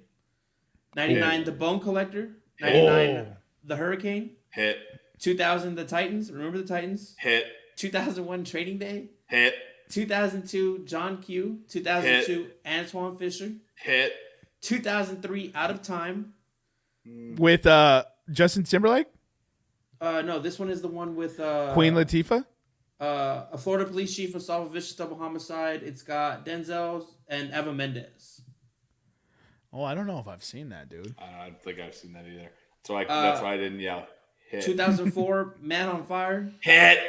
99, 0.96 1.46
The 1.46 1.52
Bone 1.54 1.80
Collector. 1.80 2.32
99, 2.60 3.10
Oh. 3.10 3.28
The 3.64 3.76
Hurricane. 3.76 4.32
Hit, 4.52 4.78
2000, 5.20 5.76
The 5.76 5.86
Titans. 5.86 6.32
Remember 6.32 6.58
the 6.58 6.68
Titans? 6.68 7.16
hit, 7.20 7.46
2001, 7.78 8.44
Training 8.44 8.78
Day. 8.78 9.10
hit, 9.28 9.56
2002, 9.90 10.86
John 10.86 11.22
Q. 11.22 11.60
2002, 11.70 12.50
Antwone 12.66 13.18
Fisher. 13.18 13.52
hit. 13.76 14.14
2003, 14.62 15.52
Out 15.56 15.72
of 15.72 15.82
Time. 15.82 16.34
with 17.06 17.66
uh 17.66 18.04
Justin 18.32 18.64
Timberlake, 18.64 19.08
Uh, 20.00 20.22
no, 20.22 20.40
this 20.40 20.58
one 20.60 20.70
is 20.70 20.82
the 20.82 20.88
one 20.88 21.16
with 21.16 21.40
uh, 21.40 21.74
Queen 21.74 21.94
Latifah. 21.94 22.46
uh, 23.00 23.46
a 23.52 23.58
Florida 23.58 23.86
police 23.90 24.16
chief 24.16 24.34
will 24.34 24.40
solve 24.40 24.68
a 24.68 24.70
vicious 24.70 24.96
double 24.96 25.18
homicide. 25.18 25.82
It's 25.84 26.02
got 26.04 26.46
Denzel 26.46 27.06
and 27.28 27.50
Eva 27.50 27.74
Mendes. 27.74 28.42
Oh, 29.74 29.84
I 29.84 29.96
don't 29.96 30.06
know 30.08 30.20
if 30.20 30.28
I've 30.28 30.44
seen 30.44 30.70
that, 30.70 30.90
dude. 30.90 31.16
I 31.18 31.46
don't 31.48 31.62
think 31.64 31.80
I've 31.80 31.96
seen 31.96 32.14
that 32.14 32.26
either. 32.28 32.50
So 32.84 32.96
I, 32.96 33.04
Uh, 33.06 33.22
that's 33.24 33.42
why 33.42 33.54
I 33.54 33.58
didn't 33.58 33.80
yell. 33.80 34.08
Hit. 34.52 34.64
2004, 34.64 35.56
Man 35.62 35.88
on 35.90 36.04
Fire. 36.04 36.52
Hit. 36.60 37.00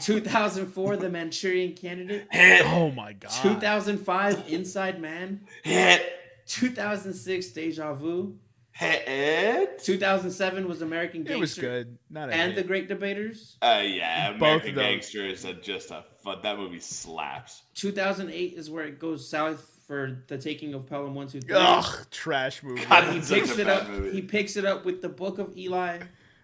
2004, 0.00 0.96
The 0.98 1.08
Manchurian 1.08 1.72
Candidate. 1.74 2.26
Hit. 2.30 2.66
Oh 2.66 2.90
my 2.90 3.12
god. 3.14 3.30
2005, 3.42 4.44
Inside 4.48 5.00
Man. 5.00 5.40
Hit. 5.64 6.02
2006, 6.46 7.46
Deja 7.48 7.94
Vu. 7.94 8.36
Hit. 8.72 9.78
2007 9.82 10.68
was 10.68 10.82
American 10.82 11.22
Gangster. 11.22 11.34
It 11.36 11.40
was 11.40 11.54
good. 11.54 11.98
Not 12.10 12.30
a 12.30 12.32
And 12.34 12.54
The. 12.56 12.62
Great 12.62 12.88
Debaters. 12.88 13.56
Uh, 13.62 13.82
yeah, 13.84 14.32
Both 14.32 14.38
American 14.40 14.68
of 14.70 14.74
those. 14.76 14.84
Gangster 14.84 15.26
is 15.26 15.44
a, 15.44 15.54
just 15.54 15.90
a 15.90 16.04
fun. 16.22 16.38
That 16.42 16.56
movie 16.58 16.80
slaps. 16.80 17.62
2008 17.74 18.54
is 18.56 18.70
where 18.70 18.84
it 18.84 18.98
goes 18.98 19.28
south 19.28 19.78
for 19.86 20.22
the 20.28 20.38
taking 20.38 20.72
of 20.74 20.86
Pelham 20.86 21.14
One 21.14 21.26
Two 21.26 21.40
Three. 21.40 21.56
Ugh, 21.58 22.06
trash 22.10 22.62
movie. 22.62 22.84
God, 22.84 23.12
He 23.12 23.20
picks 23.20 23.58
it 23.58 23.68
up. 23.68 23.88
movie. 23.88 24.12
He 24.12 24.22
picks 24.22 24.56
it 24.56 24.64
up 24.64 24.84
with 24.84 25.02
the 25.02 25.08
Book 25.08 25.38
of 25.38 25.56
Eli, 25.58 25.98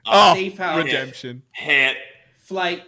Oh, 0.06 0.34
Safe 0.34 0.56
House, 0.58 0.84
redemption. 0.84 1.42
Hit. 1.52 1.96
Flight. 2.38 2.84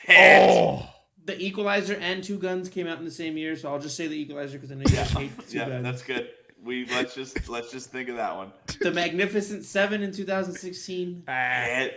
Hit. 0.00 0.50
Oh, 0.50 0.88
The 1.24 1.40
Equalizer 1.42 1.94
and 1.94 2.22
Two 2.22 2.38
Guns 2.38 2.68
came 2.68 2.86
out 2.86 2.98
in 2.98 3.04
the 3.04 3.10
same 3.10 3.36
year, 3.36 3.56
so 3.56 3.72
I'll 3.72 3.78
just 3.80 3.96
say 3.96 4.06
the 4.06 4.14
Equalizer 4.20 4.58
because 4.58 4.70
I 4.72 4.74
know 4.74 4.82
you 4.86 4.94
guys 4.96 5.10
hate 5.10 5.48
Two 5.48 5.58
Yeah, 5.58 5.68
Guns. 5.68 5.82
that's 5.82 6.02
good. 6.02 6.28
We 6.62 6.86
let's 6.86 7.14
just 7.14 7.48
let's 7.48 7.70
just 7.70 7.90
think 7.90 8.08
of 8.08 8.16
that 8.16 8.34
one. 8.36 8.50
The 8.80 8.90
Magnificent 8.90 9.64
Seven 9.64 10.02
in 10.02 10.12
2016. 10.12 11.24
Ah. 11.28 11.32
Hit. 11.66 11.94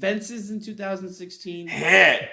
Fences 0.00 0.50
in 0.50 0.60
2016. 0.60 1.68
Hit. 1.68 2.28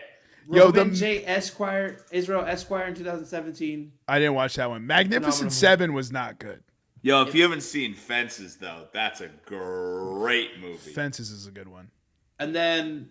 Yo, 0.50 0.66
Roman 0.68 0.90
the- 0.92 0.96
J. 0.96 1.26
Esquire, 1.26 2.06
Israel 2.12 2.46
Esquire 2.46 2.86
in 2.88 2.96
2017. 2.96 3.92
I 4.08 4.18
didn't 4.20 4.34
watch 4.36 4.56
that 4.56 4.70
one. 4.70 4.86
Magnificent 4.88 5.52
Seven 5.52 5.94
was 5.94 6.12
not 6.12 6.40
good. 6.40 6.64
Yo, 7.08 7.22
if 7.22 7.34
you 7.34 7.42
haven't 7.42 7.62
seen 7.62 7.94
Fences 7.94 8.58
though, 8.58 8.84
that's 8.92 9.22
a 9.22 9.30
great 9.46 10.60
movie. 10.60 10.92
Fences 10.92 11.32
is 11.32 11.48
a 11.48 11.52
good 11.52 11.70
one. 11.70 11.90
And 12.38 12.54
then 12.54 13.08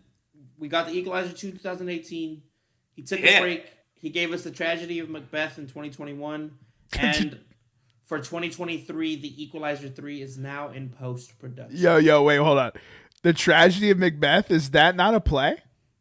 we 0.58 0.68
got 0.68 0.86
the 0.86 0.92
Equalizer 0.92 1.32
2 1.32 1.52
2018. 1.52 2.42
He 2.92 3.00
took 3.02 3.20
Yeah. 3.20 3.38
a 3.38 3.40
break. 3.40 3.72
He 3.94 4.10
gave 4.10 4.34
us 4.34 4.42
the 4.42 4.50
tragedy 4.50 4.98
of 4.98 5.08
Macbeth 5.08 5.56
in 5.56 5.66
2021. 5.66 6.50
And 6.98 7.40
for 8.04 8.18
2023, 8.18 9.16
the 9.16 9.42
Equalizer 9.42 9.88
3 9.88 10.20
is 10.20 10.36
now 10.36 10.72
in 10.72 10.90
post 10.90 11.38
production. 11.38 11.78
Yo, 11.78 11.96
yo, 11.96 12.22
wait, 12.22 12.36
hold 12.36 12.58
on. 12.58 12.72
The 13.22 13.32
tragedy 13.32 13.88
of 13.90 13.96
Macbeth 13.96 14.50
is 14.50 14.72
that 14.72 14.94
not 14.94 15.14
a 15.14 15.20
play? 15.20 15.56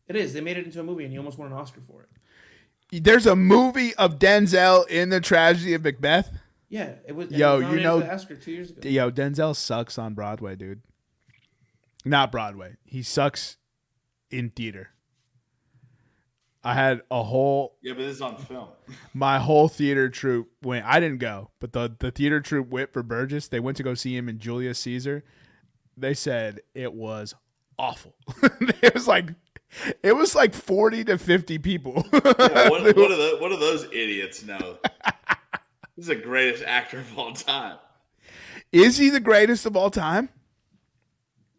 It 0.09 0.17
is. 0.17 0.33
They 0.33 0.41
made 0.41 0.57
it 0.57 0.65
into 0.65 0.81
a 0.81 0.83
movie 0.83 1.05
and 1.05 1.13
he 1.13 1.17
almost 1.17 1.37
won 1.37 1.47
an 1.47 1.57
Oscar 1.57 1.79
for 1.87 2.01
it. 2.03 3.03
There's 3.05 3.25
a 3.25 3.37
movie 3.37 3.95
of 3.95 4.19
Denzel 4.19 4.85
in 4.89 5.11
the 5.11 5.21
tragedy 5.21 5.73
of 5.73 5.83
Macbeth. 5.85 6.29
Yeah, 6.75 6.95
it 7.07 7.15
was. 7.15 7.31
it 7.31 7.37
Yo, 7.37 7.61
was 7.61 7.69
you 7.73 7.79
know- 7.81 8.01
the 8.01 8.13
Oscar 8.13 8.35
two 8.35 8.51
years 8.51 8.69
ago. 8.69 8.89
Yo, 8.89 9.09
Denzel 9.09 9.55
sucks 9.55 9.97
on 9.97 10.13
Broadway, 10.13 10.57
dude. 10.57 10.81
Not 12.03 12.33
Broadway. 12.33 12.75
He 12.83 13.01
sucks 13.01 13.55
in 14.29 14.49
theater. 14.49 14.89
I 16.65 16.73
had 16.73 17.01
a 17.09 17.23
whole 17.23 17.77
Yeah, 17.81 17.93
but 17.93 17.99
this 18.01 18.15
is 18.15 18.21
on 18.21 18.37
film. 18.37 18.67
my 19.13 19.39
whole 19.39 19.69
theater 19.69 20.09
troupe 20.09 20.49
went. 20.61 20.85
I 20.85 20.99
didn't 20.99 21.19
go, 21.19 21.51
but 21.61 21.71
the 21.71 21.95
the 21.97 22.11
theater 22.11 22.41
troupe 22.41 22.67
went 22.69 22.91
for 22.91 23.03
Burgess. 23.03 23.47
They 23.47 23.61
went 23.61 23.77
to 23.77 23.83
go 23.83 23.93
see 23.93 24.17
him 24.17 24.27
in 24.27 24.37
Julius 24.37 24.79
Caesar. 24.79 25.23
They 25.95 26.13
said 26.13 26.59
it 26.73 26.93
was 26.93 27.35
awful. 27.79 28.15
it 28.83 28.93
was 28.93 29.07
like 29.07 29.29
it 30.03 30.13
was 30.13 30.35
like 30.35 30.53
forty 30.53 31.05
to 31.05 31.17
fifty 31.17 31.57
people. 31.57 32.03
what, 32.09 32.23
what, 32.69 32.83
do 32.83 32.93
the, 32.93 33.37
what 33.39 33.49
do 33.49 33.57
those 33.57 33.85
idiots 33.93 34.43
know? 34.43 34.77
He's 35.95 36.07
the 36.07 36.15
greatest 36.15 36.63
actor 36.65 36.99
of 36.99 37.17
all 37.17 37.33
time. 37.33 37.77
Is 38.71 38.97
he 38.97 39.09
the 39.09 39.19
greatest 39.19 39.65
of 39.65 39.75
all 39.77 39.89
time? 39.89 40.29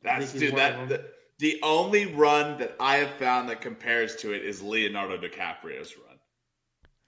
That's 0.02 0.32
dude. 0.32 0.54
That 0.56 0.88
the, 0.88 1.04
the 1.38 1.58
only 1.62 2.06
run 2.06 2.58
that 2.58 2.76
I 2.78 2.96
have 2.96 3.10
found 3.12 3.48
that 3.48 3.60
compares 3.60 4.16
to 4.16 4.32
it 4.32 4.44
is 4.44 4.62
Leonardo 4.62 5.16
DiCaprio's 5.18 5.96
run. 5.96 6.18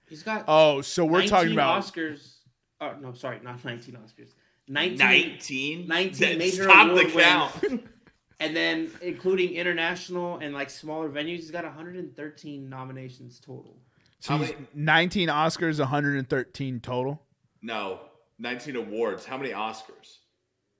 He's 0.08 0.22
got 0.22 0.44
Oh, 0.48 0.80
so 0.80 1.04
we're 1.04 1.26
talking 1.26 1.52
about 1.52 1.82
Oscars. 1.82 2.36
Oh, 2.80 2.94
no, 3.00 3.12
sorry, 3.12 3.40
not 3.42 3.62
19 3.64 3.94
Oscars. 3.96 4.32
19. 4.68 4.98
Nineteen. 4.98 5.86
19 5.88 6.28
That- 6.28 6.38
major 6.38 6.64
Stop 6.64 6.94
the 6.96 7.04
count. 7.06 7.62
wins. 7.62 7.80
And 8.40 8.54
then, 8.54 8.92
including 9.02 9.54
international 9.54 10.38
and 10.38 10.54
like 10.54 10.70
smaller 10.70 11.08
venues, 11.08 11.38
he's 11.38 11.50
got 11.50 11.64
113 11.64 12.68
nominations 12.68 13.40
total. 13.40 13.80
So 14.20 14.32
How 14.36 14.38
he's 14.38 14.52
many- 14.52 14.66
19 14.74 15.28
Oscars, 15.28 15.78
113 15.78 16.80
total. 16.80 17.22
No, 17.62 18.00
nineteen 18.38 18.76
awards. 18.76 19.24
How 19.24 19.36
many 19.36 19.50
Oscars? 19.50 20.18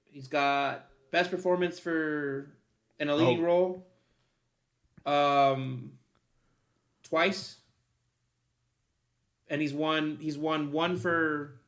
He's 0.05 0.27
got 0.27 0.89
best 1.11 1.29
performance 1.31 1.79
for 1.79 2.55
in 2.99 3.09
a 3.09 3.15
leading 3.15 3.41
Oh. 3.41 3.45
role, 3.45 3.87
um, 5.05 5.91
twice, 7.03 7.57
and 9.49 9.61
he's 9.61 9.73
won. 9.73 10.17
He's 10.21 10.37
won 10.37 10.71
one 10.71 10.95
for 10.97 11.59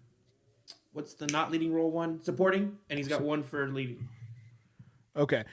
what's 0.94 1.14
the 1.14 1.28
not 1.28 1.52
leading 1.52 1.74
role 1.74 1.92
one 1.92 2.22
supporting, 2.22 2.78
and 2.90 2.98
he's 2.98 3.08
got 3.08 3.22
one 3.22 3.44
for 3.44 3.68
leading. 3.70 4.08
Okay. 5.16 5.44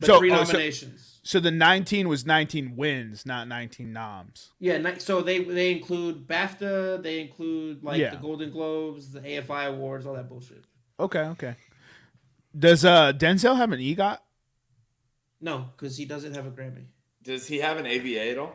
But 0.00 0.06
so, 0.06 0.18
three 0.20 0.30
oh, 0.30 0.44
so 0.44 0.52
nominations. 0.52 1.18
so 1.24 1.40
the 1.40 1.50
19 1.50 2.08
was 2.08 2.24
19 2.24 2.76
wins, 2.76 3.26
not 3.26 3.48
19 3.48 3.92
noms. 3.92 4.50
Yeah, 4.60 4.78
ni- 4.78 4.98
so 5.00 5.22
they 5.22 5.42
they 5.42 5.72
include 5.72 6.26
BAFTA, 6.28 7.02
they 7.02 7.20
include 7.20 7.82
like 7.82 7.98
Yeah. 8.00 8.10
the 8.10 8.16
Golden 8.18 8.50
Globes, 8.50 9.10
the 9.12 9.20
AFI 9.20 9.66
awards, 9.66 10.06
all 10.06 10.14
that 10.14 10.28
bullshit. 10.28 10.64
Okay, 11.00 11.20
okay. 11.20 11.56
Does 12.56 12.84
uh 12.84 13.12
Denzel 13.12 13.56
have 13.56 13.72
an 13.72 13.80
EGOT? 13.80 14.18
No, 15.40 15.70
because 15.76 15.96
he 15.96 16.04
doesn't 16.04 16.34
have 16.34 16.46
a 16.46 16.50
Grammy, 16.50 16.86
Does 17.22 17.46
he 17.46 17.58
have 17.58 17.76
an 17.76 17.86
AVA 17.86 18.30
at 18.30 18.38
all? 18.38 18.54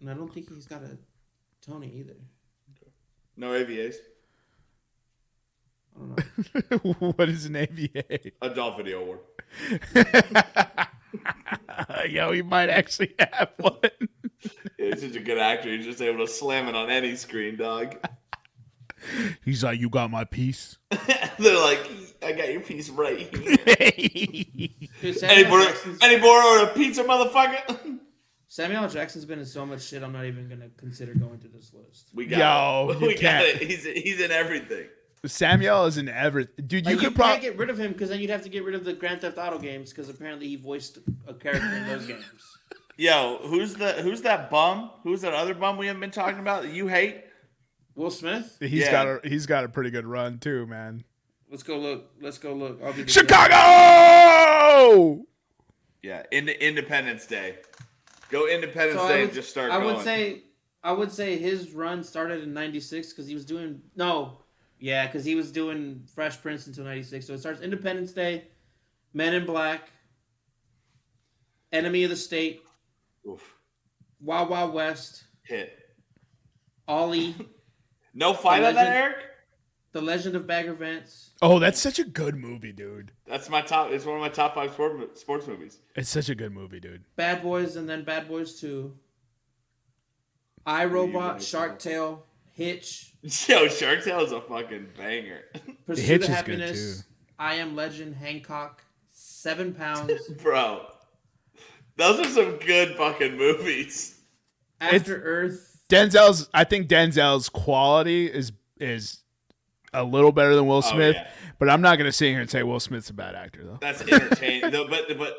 and 0.00 0.10
I 0.10 0.14
don't 0.14 0.32
think 0.32 0.52
he's 0.52 0.66
got 0.66 0.82
a 0.82 0.98
Tony 1.64 1.90
either. 1.98 2.16
No 3.36 3.50
AVAs. 3.52 3.94
I 5.96 5.98
don't 6.00 6.84
know. 7.00 7.12
what 7.16 7.28
is 7.28 7.46
an 7.46 7.56
AVA? 7.56 8.32
Adult 8.42 8.76
Video 8.76 9.00
Award. 9.00 9.20
Yo, 12.08 12.32
he 12.32 12.42
might 12.42 12.68
actually 12.70 13.14
have 13.18 13.50
one. 13.58 13.78
He's 14.76 15.00
such 15.00 15.16
a 15.16 15.20
good 15.20 15.38
actor. 15.38 15.70
He's 15.70 15.84
just 15.86 16.00
able 16.02 16.24
to 16.26 16.30
slam 16.32 16.68
it 16.68 16.74
on 16.74 16.90
any 16.90 17.16
screen, 17.16 17.56
dog. 17.56 17.96
He's 19.44 19.62
like, 19.64 19.78
you 19.80 19.88
got 19.90 20.10
my 20.10 20.24
piece. 20.24 20.78
They're 21.38 21.60
like, 21.60 21.90
I 22.22 22.32
got 22.32 22.50
your 22.52 22.60
piece 22.62 22.88
right 22.88 23.18
here. 23.18 23.56
Any 25.02 25.12
Samuel, 25.12 25.48
more, 25.50 25.60
Jackson's, 25.66 25.98
any 26.02 26.18
more 26.20 26.42
or 26.42 26.64
a 26.64 26.68
pizza, 26.68 27.04
motherfucker? 27.04 27.98
Samuel 28.48 28.88
Jackson's 28.88 29.24
been 29.26 29.40
in 29.40 29.44
so 29.44 29.66
much 29.66 29.82
shit. 29.82 30.02
I'm 30.02 30.12
not 30.12 30.24
even 30.24 30.48
gonna 30.48 30.70
consider 30.78 31.12
going 31.14 31.38
to 31.40 31.48
this 31.48 31.72
list. 31.74 32.08
We 32.14 32.24
got 32.26 32.38
Yo, 32.38 32.90
it. 32.92 33.00
you 33.00 33.06
We 33.08 33.14
got 33.14 33.20
can't. 33.20 33.46
it. 33.62 33.68
He's 33.68 33.84
he's 33.84 34.20
in 34.20 34.30
everything. 34.30 34.86
Samuel 35.26 35.86
is 35.86 35.96
in 35.98 36.08
everything. 36.08 36.66
Dude, 36.66 36.86
you 36.86 36.92
Like, 36.94 37.02
you, 37.02 37.08
could 37.08 37.16
can't 37.16 37.16
probably. 37.16 37.40
get 37.40 37.56
rid 37.58 37.70
of 37.70 37.78
him 37.78 37.92
because 37.92 38.08
then 38.10 38.20
you'd 38.20 38.30
have 38.30 38.42
to 38.42 38.48
get 38.48 38.64
rid 38.64 38.74
of 38.74 38.84
the 38.84 38.92
Grand 38.92 39.20
Theft 39.20 39.38
Auto 39.38 39.58
games 39.58 39.90
because 39.90 40.08
apparently 40.08 40.48
he 40.48 40.56
voiced 40.56 40.98
a 41.26 41.34
character 41.34 41.66
in 41.76 41.86
those 41.86 42.06
games. 42.06 42.24
Yo, 42.96 43.38
who's 43.42 43.74
the 43.74 43.92
who's 43.94 44.22
that 44.22 44.50
bum? 44.50 44.90
Who's 45.02 45.20
that 45.22 45.34
other 45.34 45.54
bum 45.54 45.76
we 45.78 45.86
haven't 45.88 46.00
been 46.00 46.10
talking 46.12 46.38
about 46.38 46.62
that 46.62 46.72
you 46.72 46.86
hate? 46.86 47.24
Will 47.96 48.10
Smith. 48.10 48.56
He's 48.60 48.82
Yeah. 48.84 48.90
got 48.92 49.06
a 49.06 49.20
he's 49.28 49.46
got 49.46 49.64
a 49.64 49.68
pretty 49.68 49.90
good 49.90 50.06
run 50.06 50.38
too, 50.38 50.66
man. 50.66 51.04
Let's 51.50 51.62
go 51.62 51.76
look. 51.78 52.10
Let's 52.20 52.38
go 52.38 52.52
look. 52.54 52.80
I'll 52.84 52.92
be 52.92 53.02
the 53.04 53.10
Chicago. 53.94 55.24
Yeah, 56.02 56.22
in 56.32 56.48
Independence 56.48 57.26
Day. 57.26 57.56
Go 58.30 58.48
Independence 58.48 59.00
So 59.00 59.08
Day 59.08 59.20
I 59.20 59.22
and 59.24 59.32
just 59.32 59.50
start 59.50 59.70
I 59.70 59.78
going. 59.80 59.94
would 59.96 60.04
say 60.04 60.42
I 60.82 60.92
would 60.92 61.10
say 61.12 61.38
his 61.38 61.72
run 61.72 62.02
started 62.04 62.42
in 62.42 62.52
'96 62.52 63.12
because 63.12 63.26
he 63.26 63.34
was 63.34 63.44
doing 63.44 63.80
no, 63.96 64.38
yeah, 64.84 65.06
because 65.06 65.24
he 65.24 65.34
was 65.34 65.50
doing 65.50 66.02
Fresh 66.14 66.42
Prince 66.42 66.66
until 66.66 66.84
'96. 66.84 67.26
So 67.26 67.32
it 67.32 67.38
starts 67.38 67.62
Independence 67.62 68.12
Day, 68.12 68.44
Men 69.14 69.32
in 69.32 69.46
Black, 69.46 69.88
Enemy 71.72 72.04
of 72.04 72.10
the 72.10 72.16
State, 72.16 72.62
Oof, 73.26 73.54
Wild 74.20 74.50
Wild 74.50 74.74
West, 74.74 75.24
hit. 75.42 75.78
Ollie, 76.86 77.34
No 78.14 78.34
fight 78.34 78.60
The 78.60 78.68
on 78.68 78.74
that, 78.74 78.80
legend- 78.84 78.94
Eric? 78.96 79.16
The 79.92 80.02
Legend 80.02 80.34
of 80.36 80.46
Bagger 80.46 80.74
Vance. 80.74 81.30
Oh, 81.40 81.58
that's 81.60 81.80
such 81.80 81.98
a 82.00 82.04
good 82.04 82.34
movie, 82.34 82.72
dude. 82.72 83.12
That's 83.28 83.48
my 83.48 83.62
top. 83.62 83.90
It's 83.92 84.04
one 84.04 84.16
of 84.16 84.20
my 84.20 84.28
top 84.28 84.54
five 84.56 84.72
sport, 84.72 85.16
sports 85.16 85.46
movies. 85.46 85.78
It's 85.94 86.08
such 86.10 86.28
a 86.28 86.34
good 86.34 86.52
movie, 86.52 86.80
dude. 86.80 87.04
Bad 87.16 87.42
Boys 87.44 87.76
and 87.76 87.88
then 87.88 88.02
Bad 88.04 88.26
Boys 88.28 88.60
2. 88.60 88.92
I 90.66 90.84
Robot, 90.86 91.40
Shark 91.40 91.78
Tale, 91.78 92.26
Hitch, 92.50 93.13
Yo, 93.48 93.68
Shark 93.68 94.04
Tale 94.04 94.20
is 94.20 94.32
a 94.32 94.40
fucking 94.42 94.88
banger, 94.98 95.40
Pursuit 95.86 96.04
Hitch 96.04 96.24
of 96.28 96.30
is 96.30 96.42
good, 96.42 96.74
too. 96.74 96.94
I 97.38 97.54
Am 97.54 97.74
Legend, 97.74 98.14
Hancock, 98.14 98.84
Seven 99.12 99.72
Pounds, 99.72 100.28
bro. 100.42 100.86
Those 101.96 102.20
are 102.20 102.28
some 102.28 102.56
good 102.58 102.96
fucking 102.96 103.36
movies. 103.36 104.20
After 104.80 105.22
Earth. 105.22 105.80
Denzel's 105.88 106.48
I 106.52 106.64
think 106.64 106.88
Denzel's 106.88 107.48
quality 107.48 108.26
is 108.26 108.52
is 108.78 109.20
a 109.92 110.02
little 110.04 110.32
better 110.32 110.54
than 110.56 110.66
Will 110.66 110.78
oh, 110.78 110.80
Smith, 110.82 111.16
Oh, 111.18 111.20
yeah. 111.22 111.30
but 111.58 111.70
I'm 111.70 111.80
not 111.80 111.96
gonna 111.96 112.12
sit 112.12 112.30
here 112.30 112.40
and 112.40 112.50
say 112.50 112.62
Will 112.62 112.80
Smith's 112.80 113.10
a 113.10 113.14
bad 113.14 113.34
actor 113.34 113.64
though. 113.64 113.78
That's 113.80 114.02
entertaining. 114.02 114.70
though, 114.70 114.88
but 114.88 115.16
but 115.16 115.38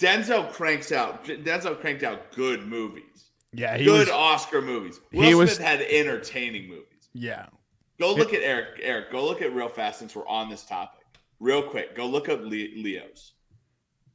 Denzel 0.00 0.50
cranks 0.52 0.90
out. 0.90 1.24
Denzel 1.24 1.78
cranked 1.80 2.02
out 2.02 2.32
good 2.32 2.66
movies, 2.66 3.30
Yeah, 3.52 3.76
he 3.76 3.84
good 3.84 4.08
was. 4.08 4.10
Oscar 4.10 4.62
movies. 4.62 5.00
Will 5.12 5.22
he 5.22 5.32
Smith 5.32 5.38
was- 5.50 5.58
had 5.58 5.80
entertaining 5.82 6.68
movies. 6.68 6.86
Yeah, 7.14 7.46
Go 8.00 8.12
look 8.14 8.34
at 8.34 8.42
Eric. 8.42 8.80
Eric, 8.82 9.12
go 9.12 9.24
look 9.24 9.40
at 9.40 9.54
real 9.54 9.68
fast 9.68 10.00
since 10.00 10.16
we're 10.16 10.26
on 10.26 10.48
this 10.50 10.64
topic. 10.64 11.06
Real 11.38 11.62
quick, 11.62 11.94
go 11.94 12.06
look 12.06 12.28
up 12.28 12.40
Le- 12.40 12.46
Leo's. 12.48 13.34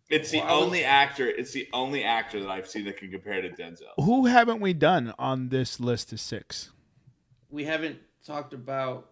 It's 0.09 0.31
the 0.31 0.39
Well, 0.39 0.47
I 0.47 0.53
was- 0.57 0.63
only 0.65 0.83
actor. 0.83 1.27
It's 1.29 1.51
the 1.53 1.69
only 1.71 2.03
actor 2.03 2.39
that 2.41 2.49
I've 2.49 2.67
seen 2.67 2.83
that 2.85 2.97
can 2.97 3.09
compare 3.11 3.41
to 3.41 3.49
Denzel. 3.49 3.93
Who 4.03 4.25
haven't 4.25 4.59
we 4.59 4.73
done 4.73 5.13
on 5.17 5.47
this 5.49 5.79
list 5.79 6.11
of 6.11 6.19
six? 6.19 6.71
We 7.49 7.63
haven't 7.65 7.99
talked 8.25 8.53
about. 8.53 9.11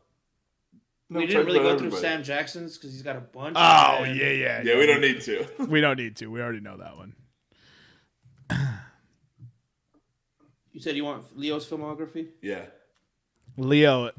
No, 1.10 1.20
we 1.20 1.28
didn't 1.28 1.46
really 1.46 1.60
go 1.60 1.68
about 1.70 1.80
through. 1.80 1.92
Sam 1.92 2.22
Jackson's 2.24 2.78
because 2.78 2.92
he's 2.92 3.04
got 3.04 3.16
a 3.16 3.22
bunch. 3.22 3.56
Oh 3.58 4.04
and- 4.04 4.18
yeah, 4.20 4.32
yeah, 4.32 4.62
Yeah, 4.64 4.78
we 4.78 4.86
don't 4.86 5.00
need 5.02 5.22
to. 5.22 5.48
We 5.70 5.80
don't 5.80 5.98
need 5.98 6.18
to. 6.18 6.28
We 6.28 6.42
already 6.42 6.60
know 6.60 6.76
that 6.78 6.98
one. 6.98 7.14
You 10.74 10.82
said 10.82 10.96
you 10.96 11.06
want 11.06 11.38
Leo's 11.38 11.66
filmography. 11.66 12.28
yeah. 12.42 12.66
Leo, 13.58 14.12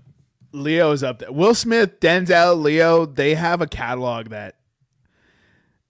Leo 0.52 0.92
is 0.92 1.02
up 1.02 1.20
there. 1.20 1.32
Will 1.32 1.54
Smith, 1.54 2.00
Denzel, 2.00 2.60
Leo, 2.60 3.06
they 3.06 3.34
have 3.34 3.60
a 3.60 3.66
catalog 3.66 4.28
that 4.30 4.56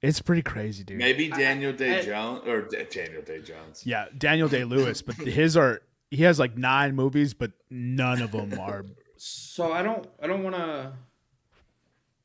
it's 0.00 0.20
pretty 0.20 0.42
crazy, 0.42 0.84
dude. 0.84 0.98
Maybe 0.98 1.28
Daniel 1.28 1.72
Day 1.72 1.98
I- 1.98 2.02
Jones 2.02 2.46
or 2.46 2.62
D- 2.62 2.84
Daniel 2.90 3.22
Day 3.22 3.40
Jones. 3.42 3.82
Yeah, 3.84 4.06
Daniel 4.16 4.48
Day 4.48 4.64
Lewis, 4.64 5.02
but 5.02 5.16
his 5.16 5.56
are 5.56 5.82
he 6.10 6.22
has 6.22 6.38
like 6.38 6.56
nine 6.56 6.94
movies, 6.94 7.34
but 7.34 7.52
none 7.70 8.22
of 8.22 8.30
them 8.32 8.58
are. 8.60 8.84
So 9.16 9.72
I 9.72 9.82
don't. 9.82 10.06
I 10.22 10.26
don't 10.28 10.44
want 10.44 10.54
to. 10.56 10.92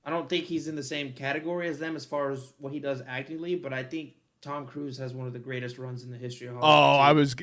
I 0.06 0.10
don't 0.10 0.28
think 0.30 0.46
he's 0.46 0.68
in 0.68 0.76
the 0.76 0.84
same 0.84 1.14
category 1.14 1.68
as 1.68 1.80
them 1.80 1.96
as 1.96 2.06
far 2.06 2.30
as 2.32 2.54
what 2.60 2.74
he 2.74 2.80
does 2.80 3.02
actingly, 3.08 3.56
but 3.56 3.72
I 3.74 3.84
think 3.84 4.14
Tom 4.42 4.68
Cruise 4.68 4.98
has 4.98 5.14
one 5.14 5.26
of 5.28 5.34
the 5.34 5.40
greatest 5.40 5.78
runs 5.78 6.04
in 6.04 6.12
the 6.12 6.18
history 6.18 6.48
of 6.48 6.58
Oh, 6.58 6.60
Hollywood. 6.60 7.00
I 7.08 7.12
was, 7.14 7.36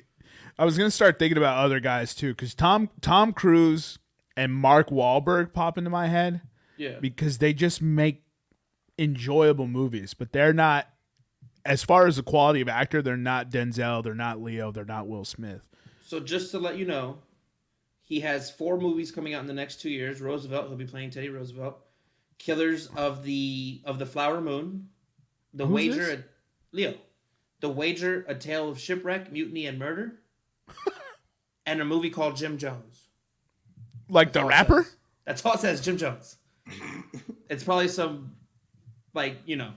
I 0.61 0.65
was 0.67 0.77
gonna 0.77 0.91
start 0.91 1.19
thinking 1.19 1.39
about 1.39 1.57
other 1.57 1.81
guys 1.81 2.15
too, 2.15 2.35
because 2.35 2.55
Tom 2.55 2.91
Tom 3.01 3.33
Cruise 3.33 3.99
and 4.37 4.53
Mark 4.53 4.91
Wahlberg 4.91 5.55
pop 5.55 5.79
into 5.79 5.89
my 5.89 6.07
head 6.07 6.43
yeah. 6.77 6.99
because 7.01 7.39
they 7.39 7.55
just 7.55 7.81
make 7.81 8.25
enjoyable 8.99 9.67
movies, 9.67 10.13
but 10.13 10.33
they're 10.33 10.53
not. 10.53 10.87
As 11.65 11.83
far 11.83 12.07
as 12.07 12.17
the 12.17 12.23
quality 12.23 12.61
of 12.61 12.69
actor, 12.69 13.01
they're 13.01 13.17
not 13.17 13.51
Denzel, 13.51 14.05
they're 14.05 14.15
not 14.15 14.43
Leo, 14.43 14.71
they're 14.71 14.85
not 14.85 15.09
Will 15.09 15.25
Smith. 15.25 15.67
So 16.03 16.21
just 16.21 16.51
to 16.51 16.59
let 16.59 16.77
you 16.77 16.85
know, 16.85 17.19
he 18.03 18.21
has 18.21 18.51
four 18.51 18.79
movies 18.79 19.11
coming 19.11 19.33
out 19.33 19.41
in 19.41 19.47
the 19.47 19.55
next 19.55 19.81
two 19.81 19.91
years. 19.91 20.21
Roosevelt, 20.21 20.69
he'll 20.69 20.77
be 20.77 20.85
playing 20.85 21.11
Teddy 21.11 21.31
Roosevelt. 21.31 21.79
Killers 22.37 22.87
of 22.97 23.25
the 23.25 23.81
of 23.87 23.99
the 23.99 24.07
Flower 24.07 24.43
Moon, 24.43 24.89
The 25.55 25.67
Who's 25.67 25.75
Wager, 25.75 26.05
this? 26.05 26.25
Leo, 26.73 26.95
The 27.61 27.71
Wager, 27.71 28.27
A 28.29 28.35
Tale 28.35 28.69
of 28.69 28.79
Shipwreck, 28.79 29.33
Mutiny, 29.33 29.67
and 29.67 29.79
Murder, 29.79 30.20
and 31.67 31.81
a 31.81 31.85
movie 31.85 32.11
called 32.11 32.37
Jim 32.37 32.59
Jones. 32.59 33.09
Like 34.09 34.33
the 34.33 34.41
That's 34.41 34.45
all 34.45 34.49
it 34.49 34.53
rapper? 34.53 34.87
That's 35.25 35.45
all 35.47 35.53
it 35.55 35.61
says, 35.61 35.81
Jim 35.81 35.97
Jones. 35.97 36.37
it's 37.49 37.63
probably 37.65 37.89
some, 37.89 38.35
like 39.15 39.37
you 39.47 39.57
know, 39.57 39.71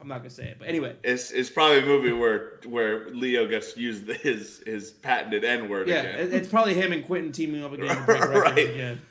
I'm 0.00 0.06
not 0.08 0.18
gonna 0.18 0.30
say 0.30 0.44
it, 0.44 0.56
but 0.58 0.68
anyway, 0.68 0.94
It's, 1.02 1.30
it's 1.32 1.50
probably 1.50 1.78
a 1.80 1.86
movie 1.86 2.12
where 2.12 2.60
where 2.66 3.08
Leo 3.10 3.46
gets 3.46 3.76
used 3.76 4.06
his 4.22 4.62
his 4.66 4.90
patented 4.92 5.44
N 5.44 5.68
word 5.68 5.88
yeah, 5.88 6.00
again. 6.02 6.32
it's 6.32 6.48
probably 6.48 6.74
him 6.74 6.92
and 6.92 7.04
Quentin 7.04 7.32
teaming 7.32 7.62
up 7.64 7.72
again 7.72 7.94
to 7.96 8.02
break 8.04 8.20
records 8.28 8.40
Right. 8.42 8.70
again. 8.70 9.00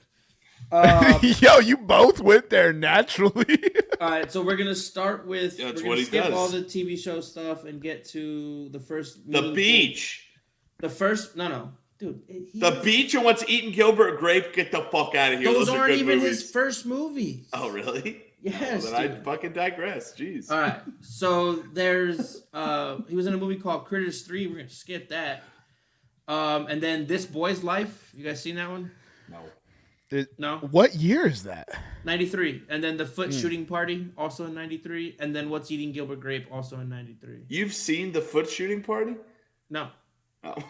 Um, 0.70 1.22
Yo, 1.22 1.60
you 1.60 1.78
both 1.78 2.20
went 2.20 2.50
there 2.50 2.74
naturally. 2.74 3.58
All 4.02 4.10
right, 4.10 4.30
so 4.30 4.42
we're 4.42 4.58
gonna 4.58 4.76
start 4.76 5.26
with 5.26 5.58
Yeah, 5.58 5.68
we're 5.74 5.82
gonna 5.82 6.04
skip 6.04 6.26
does. 6.26 6.34
all 6.34 6.50
the 6.50 6.62
TV 6.62 7.00
show 7.00 7.22
stuff 7.22 7.64
and 7.64 7.82
get 7.82 8.04
to 8.10 8.68
the 8.74 8.80
first 8.82 9.24
the 9.26 9.32
meaningful- 9.32 9.56
beach, 9.56 10.27
The 10.80 10.90
first 10.90 11.36
no 11.36 11.48
no 11.48 11.72
dude. 12.00 12.22
he- 12.28 12.60
the 12.60 12.80
beach, 12.84 13.16
and 13.16 13.24
what's 13.26 13.44
eating 13.48 13.72
Gilbert 13.72 14.20
Grape? 14.20 14.54
Get 14.54 14.72
the 14.72 14.82
fuck 14.92 15.16
out 15.16 15.34
of 15.34 15.40
here! 15.40 15.52
Those, 15.52 15.70
are 15.70 15.78
aren't 15.80 15.92
good 15.94 16.00
even 16.00 16.20
movies. 16.20 16.42
his 16.42 16.52
first 16.52 16.86
movies. 16.86 17.48
Oh 17.54 17.70
really? 17.70 18.24
Yes, 18.44 18.84
Well, 18.84 18.92
then 19.02 19.12
I 19.14 19.24
fucking 19.24 19.54
digress. 19.54 20.14
Jeez. 20.16 20.52
All 20.52 20.60
right, 20.60 20.80
so 21.02 21.56
there's 21.74 22.44
uh 22.54 23.00
he 23.10 23.16
was 23.16 23.26
in 23.26 23.34
a 23.34 23.38
movie 23.38 23.56
called 23.58 23.86
Critters 23.86 24.22
Three. 24.22 24.46
We're 24.48 24.58
gonna 24.58 24.70
skip 24.70 25.10
that. 25.10 25.44
Um, 26.28 26.68
and 26.68 26.82
then 26.82 27.08
This 27.08 27.26
Boy's 27.26 27.64
Life. 27.64 28.12
You 28.14 28.24
guys 28.24 28.42
seen 28.42 28.56
that 28.58 28.70
one? 28.70 28.92
No. 29.30 29.40
No, 30.38 30.60
what 30.72 30.96
year 30.96 31.28
is 31.28 31.44
that? 31.44 31.68
ninety 32.06 32.28
three. 32.28 32.64
And 32.70 32.82
then 32.82 32.96
The 32.96 33.06
Foot 33.06 33.34
Hmm. 33.34 33.40
Shooting 33.40 33.66
Party, 33.66 34.08
also 34.18 34.46
in 34.46 34.54
ninety 34.54 34.78
three. 34.78 35.18
And 35.20 35.36
then 35.36 35.50
What's 35.50 35.70
Eating 35.72 35.92
Gilbert 35.92 36.22
Grape, 36.22 36.48
also 36.52 36.80
in 36.80 36.88
ninety 36.88 37.18
three. 37.20 37.40
You've 37.50 37.74
seen 37.74 38.12
the 38.14 38.22
foot 38.22 38.50
shooting 38.50 38.82
party? 38.84 39.16
No, 39.70 39.90
Oh. 40.48 40.64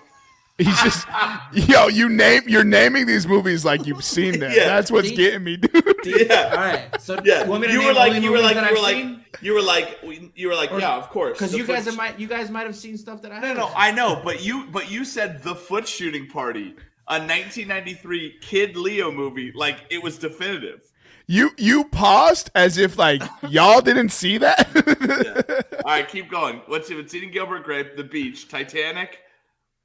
He's 0.57 0.81
just 0.81 1.07
yo. 1.53 1.87
You 1.87 2.09
name 2.09 2.41
you're 2.47 2.63
naming 2.63 3.05
these 3.05 3.27
movies 3.27 3.63
like 3.63 3.85
you've 3.85 4.03
seen 4.03 4.39
them. 4.39 4.51
Yeah. 4.51 4.65
That's 4.65 4.89
what's 4.89 5.09
See? 5.09 5.15
getting 5.15 5.43
me, 5.43 5.57
dude. 5.57 5.83
Yeah. 6.03 6.49
All 6.51 6.57
right, 6.57 6.99
so 7.01 7.19
Yeah. 7.23 7.43
you, 7.43 7.49
want 7.51 7.61
me 7.61 7.67
to 7.67 7.73
You 7.73 7.83
were 7.85 7.93
like 7.93 8.21
you 8.23 8.31
were 8.31 8.39
like 8.39 8.55
you 8.55 8.71
were 8.73 8.81
like 8.81 9.05
you 9.41 9.53
were 9.53 9.61
like 9.61 9.99
you 10.35 10.47
were 10.47 10.55
like 10.55 10.71
yeah, 10.71 10.95
of 10.95 11.09
course. 11.11 11.37
Because 11.37 11.53
you 11.55 11.63
foot 11.63 11.75
guys 11.85 11.93
sh- 11.93 11.95
might 11.97 12.19
you 12.19 12.27
guys 12.27 12.49
might 12.49 12.65
have 12.65 12.75
seen 12.75 12.97
stuff 12.97 13.21
that 13.21 13.31
I 13.31 13.35
No, 13.39 13.47
haven't. 13.47 13.57
no, 13.57 13.71
I 13.75 13.91
know, 13.91 14.19
but 14.23 14.43
you 14.43 14.65
but 14.71 14.89
you 14.89 15.05
said 15.05 15.43
the 15.43 15.53
foot 15.53 15.87
shooting 15.87 16.25
party, 16.27 16.73
a 17.07 17.19
1993 17.19 18.37
kid 18.41 18.75
Leo 18.75 19.11
movie, 19.11 19.51
like 19.53 19.81
it 19.91 20.01
was 20.01 20.17
definitive. 20.17 20.81
You 21.27 21.51
you 21.57 21.83
paused 21.83 22.49
as 22.55 22.79
if 22.79 22.97
like 22.97 23.21
y'all 23.47 23.81
didn't 23.81 24.09
see 24.09 24.39
that. 24.39 25.75
All 25.85 25.91
right, 25.91 26.07
keep 26.07 26.31
going. 26.31 26.61
What's 26.65 26.89
it? 26.89 26.97
It's 26.97 27.13
eating 27.13 27.29
Gilbert 27.31 27.63
Grape, 27.63 27.95
The 27.95 28.03
Beach, 28.03 28.47
Titanic. 28.47 29.19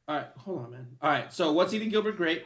All 0.09 0.17
right, 0.17 0.27
hold 0.39 0.65
on, 0.65 0.71
man. 0.73 0.87
All 1.01 1.11
right, 1.11 1.33
so 1.33 1.53
what's 1.53 1.73
eating 1.73 1.89
Gilbert 1.89 2.17
great? 2.17 2.45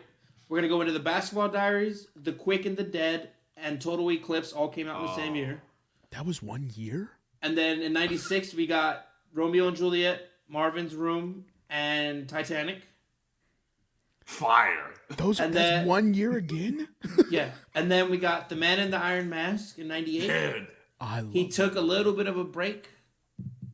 We're 0.49 0.59
gonna 0.59 0.69
go 0.69 0.81
into 0.81 0.93
the 0.93 1.01
Basketball 1.01 1.49
Diaries, 1.49 2.07
The 2.15 2.33
Quick 2.33 2.67
and 2.67 2.77
the 2.77 2.85
Dead, 2.85 3.31
and 3.57 3.81
Total 3.81 4.11
Eclipse. 4.13 4.53
All 4.53 4.69
came 4.69 4.89
out 4.89 5.01
in 5.01 5.07
the 5.07 5.15
same 5.17 5.33
Oh. 5.33 5.37
year. 5.37 5.63
that 6.11 6.25
was 6.25 6.43
one 6.43 6.71
year. 6.75 7.11
And 7.43 7.59
then 7.59 7.83
in 7.83 7.93
'96 7.93 8.55
we 8.55 8.67
got 8.67 9.07
Romeo 9.35 9.69
and 9.69 9.77
Juliet, 9.77 10.29
Marvin's 10.49 10.95
Room, 10.95 11.45
and 11.69 12.29
Titanic. 12.29 12.83
Fire. 14.25 14.93
Those 15.17 15.41
And 15.41 15.55
that's 15.55 15.69
then- 15.71 15.87
one 15.87 16.15
year 16.15 16.37
again. 16.37 16.89
Yeah, 17.31 17.51
and 17.75 17.91
then 17.91 18.11
we 18.11 18.19
got 18.19 18.49
The 18.49 18.57
Man 18.57 18.79
in 18.79 18.91
the 18.91 18.99
Iron 18.99 19.29
Mask 19.29 19.79
in 19.79 19.89
'98. 19.89 20.27
Dude. 20.27 20.67
I 21.01 21.21
love 21.21 21.33
He 21.33 21.49
took 21.49 21.75
a 21.75 21.81
little 21.81 22.13
bit 22.13 22.27
of 22.27 22.37
a 22.37 22.45
break. 22.45 22.89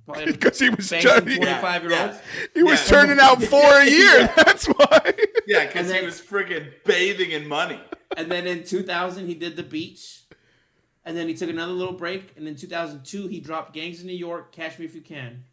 Probably 0.07 0.27
because 0.33 0.59
he 0.59 0.69
was 0.71 0.89
turning, 0.89 1.37
25 1.37 1.85
year 1.85 2.03
olds. 2.03 2.19
he 2.55 2.63
was 2.63 2.81
Yeah. 2.91 2.97
turning 2.99 3.19
out 3.21 3.43
four 3.45 3.61
a 3.81 3.89
year. 3.89 4.21
Yeah. 4.21 4.33
That's 4.37 4.67
why. 4.67 5.15
Yeah, 5.47 5.67
because 5.67 5.93
he 5.93 6.05
was 6.05 6.21
friggin' 6.21 6.73
bathing 6.85 7.31
in 7.31 7.47
money. 7.47 7.81
And 8.17 8.31
then 8.31 8.47
in 8.47 8.65
2000, 8.65 9.27
he 9.27 9.35
did 9.35 9.57
The 9.57 9.63
Beach. 9.63 10.21
And 11.05 11.17
then 11.17 11.27
he 11.29 11.35
took 11.35 11.51
another 11.51 11.73
little 11.73 11.95
break. 11.95 12.33
And 12.37 12.47
in 12.47 12.57
2002, 12.57 13.27
he 13.29 13.41
dropped 13.41 13.75
Gangs 13.75 14.01
in 14.01 14.07
New 14.07 14.13
York, 14.17 14.53
Catch 14.53 14.79
Me 14.79 14.85
If 14.85 14.95
You 14.95 15.01
Can. 15.01 15.45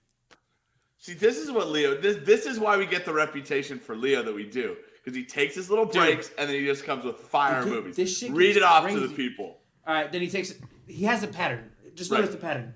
See, 0.97 1.13
this 1.13 1.37
is 1.37 1.49
what 1.51 1.69
Leo. 1.69 1.95
This 1.99 2.17
this 2.25 2.45
is 2.45 2.59
why 2.59 2.75
we 2.75 2.85
get 2.85 3.05
the 3.05 3.13
reputation 3.13 3.79
for 3.79 3.95
Leo 3.95 4.21
that 4.21 4.33
we 4.35 4.43
do. 4.43 4.75
Because 4.95 5.15
he 5.15 5.23
takes 5.23 5.55
his 5.55 5.69
little 5.69 5.85
breaks 5.85 6.29
and 6.37 6.49
then 6.49 6.59
he 6.59 6.65
just 6.65 6.83
comes 6.83 7.05
with 7.05 7.15
fire 7.17 7.63
Dude, 7.63 7.85
movies. 7.85 8.17
shit 8.17 8.31
Read 8.31 8.47
gets 8.47 8.57
it 8.57 8.63
off 8.63 8.87
to 8.89 8.99
the 8.99 9.07
people. 9.15 9.57
All 9.87 9.93
right, 9.93 10.11
then 10.11 10.21
he 10.21 10.29
takes. 10.29 10.53
He 10.87 11.05
has 11.05 11.23
a 11.23 11.27
pattern. 11.27 11.71
Just 11.95 12.11
Right. 12.11 12.17
notice 12.19 12.35
the 12.35 12.41
pattern. 12.41 12.73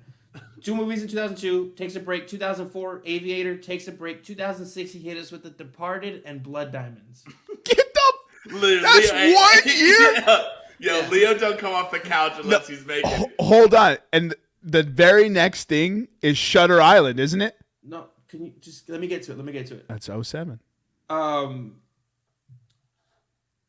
Two 0.63 0.75
movies 0.75 1.01
in 1.01 1.09
2002, 1.09 1.73
takes 1.75 1.95
a 1.95 1.99
break. 1.99 2.25
2004, 2.27 3.01
Aviator, 3.05 3.57
takes 3.57 3.87
a 3.89 3.91
break. 3.91 4.23
2006, 4.23 4.91
he 4.93 4.99
hit 4.99 5.17
us 5.17 5.29
with 5.31 5.43
The 5.43 5.49
Departed 5.49 6.23
and 6.25 6.41
Blood 6.41 6.71
Diamonds. 6.71 7.25
Get 7.65 7.77
the 7.93 8.55
Leo, 8.55 8.81
That's 8.81 9.11
Leo- 9.11 9.33
one 9.35 9.57
year? 9.65 10.13
Yeah. 10.13 10.43
Yo, 10.79 10.99
Yeah. 11.01 11.09
Leo 11.09 11.37
don't 11.37 11.59
come 11.59 11.73
off 11.73 11.91
the 11.91 11.99
couch 11.99 12.33
unless 12.41 12.67
he's 12.67 12.85
making. 12.85 13.11
Ho- 13.11 13.31
hold 13.39 13.73
on. 13.73 13.97
And 14.13 14.33
the 14.63 14.83
very 14.83 15.27
next 15.27 15.67
thing 15.67 16.07
is 16.21 16.37
Shutter 16.37 16.79
Island, 16.81 17.19
isn't 17.19 17.41
it? 17.41 17.57
No, 17.83 18.05
can 18.29 18.45
you 18.45 18.53
just 18.61 18.89
let 18.89 19.01
me 19.01 19.07
get 19.07 19.23
to 19.23 19.33
it? 19.33 19.37
Let 19.37 19.45
me 19.45 19.51
get 19.51 19.67
to 19.67 19.75
it. 19.75 19.85
That's 19.89 20.09
07. 20.21 20.59
Um. 21.09 21.75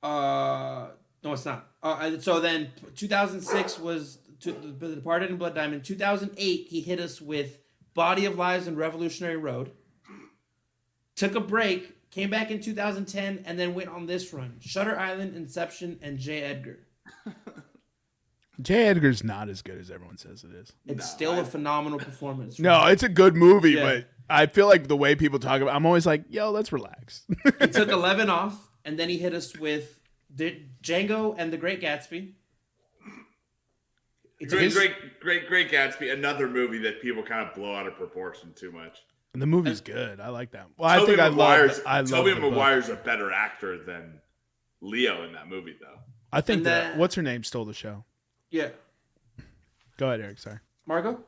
Uh. 0.02 0.88
No, 1.22 1.32
it's 1.32 1.44
not. 1.46 1.66
Uh, 1.82 2.18
so 2.20 2.38
then, 2.38 2.70
2006 2.96 3.78
was 3.78 4.18
to, 4.44 4.52
The 4.52 4.94
Departed 4.94 5.30
and 5.30 5.38
Blood 5.38 5.54
Diamond. 5.54 5.84
2008, 5.84 6.66
he 6.68 6.80
hit 6.80 7.00
us 7.00 7.20
with 7.20 7.58
Body 7.94 8.24
of 8.24 8.36
Lies 8.38 8.66
and 8.66 8.76
Revolutionary 8.76 9.36
Road. 9.36 9.72
Took 11.16 11.34
a 11.34 11.40
break, 11.40 12.10
came 12.10 12.30
back 12.30 12.50
in 12.50 12.60
2010, 12.60 13.44
and 13.46 13.58
then 13.58 13.74
went 13.74 13.88
on 13.88 14.06
this 14.06 14.32
run: 14.32 14.56
Shutter 14.60 14.98
Island, 14.98 15.36
Inception, 15.36 15.98
and 16.02 16.18
J. 16.18 16.42
Edgar. 16.42 16.80
J. 18.60 18.86
Edgar's 18.86 19.24
not 19.24 19.48
as 19.48 19.62
good 19.62 19.78
as 19.78 19.90
everyone 19.90 20.16
says 20.16 20.44
it 20.44 20.52
is. 20.54 20.72
It's 20.86 20.98
No, 20.98 21.04
still 21.04 21.32
I- 21.32 21.38
a 21.38 21.44
phenomenal 21.44 21.98
performance. 21.98 22.58
No, 22.60 22.86
it's 22.86 23.02
a 23.02 23.08
good 23.08 23.34
movie, 23.34 23.72
Yeah. 23.72 23.82
but 23.82 24.08
I 24.30 24.46
feel 24.46 24.66
like 24.68 24.86
the 24.86 24.96
way 24.96 25.14
people 25.16 25.38
talk 25.40 25.60
about 25.60 25.72
it, 25.72 25.76
I'm 25.76 25.86
always 25.86 26.06
like, 26.06 26.24
yo, 26.28 26.50
let's 26.50 26.72
relax. 26.72 27.24
He 27.60 27.66
took 27.66 27.88
11 27.90 28.30
off, 28.30 28.70
and 28.84 28.98
then 28.98 29.08
he 29.08 29.18
hit 29.18 29.34
us 29.34 29.56
with 29.56 29.98
the 30.34 30.62
Django 30.82 31.34
and 31.36 31.52
The 31.52 31.56
Great 31.56 31.80
Gatsby. 31.80 32.32
He 34.38 34.46
took 34.46 34.58
Great, 34.58 34.64
his- 34.64 34.74
great, 34.74 35.20
great, 35.20 35.48
great 35.48 35.70
Gatsby. 35.70 36.12
Another 36.12 36.48
movie 36.48 36.78
that 36.78 37.00
people 37.00 37.22
kind 37.22 37.46
of 37.48 37.54
blow 37.54 37.74
out 37.74 37.86
of 37.86 37.94
proportion 37.96 38.52
too 38.54 38.72
much. 38.72 38.98
And 39.32 39.42
the 39.42 39.46
movie's 39.46 39.80
good. 39.80 40.20
I 40.20 40.28
like 40.28 40.52
that. 40.52 40.68
Well, 40.76 40.88
I 40.88 40.96
Tobey 40.98 41.06
think 41.08 41.20
I 41.20 41.26
love. 41.28 41.36
Maguire's, 41.36 41.80
I 41.86 42.00
love. 42.00 42.08
Tobey 42.10 42.34
the 42.34 42.40
book. 42.40 42.50
Maguire's 42.52 42.88
a 42.88 42.94
better 42.96 43.32
actor 43.32 43.82
than 43.84 44.20
Leo 44.80 45.24
in 45.24 45.32
that 45.32 45.48
movie, 45.48 45.76
though. 45.80 45.98
I 46.32 46.40
think 46.40 46.58
And 46.58 46.66
that 46.66 46.90
then- 46.90 46.98
what's 46.98 47.14
her 47.16 47.22
name 47.22 47.42
stole 47.44 47.64
the 47.64 47.72
show. 47.74 48.04
Yeah. 48.50 48.68
Go 49.96 50.08
ahead, 50.08 50.20
Eric. 50.20 50.38
Sorry. 50.38 50.58
Margot? 50.86 51.20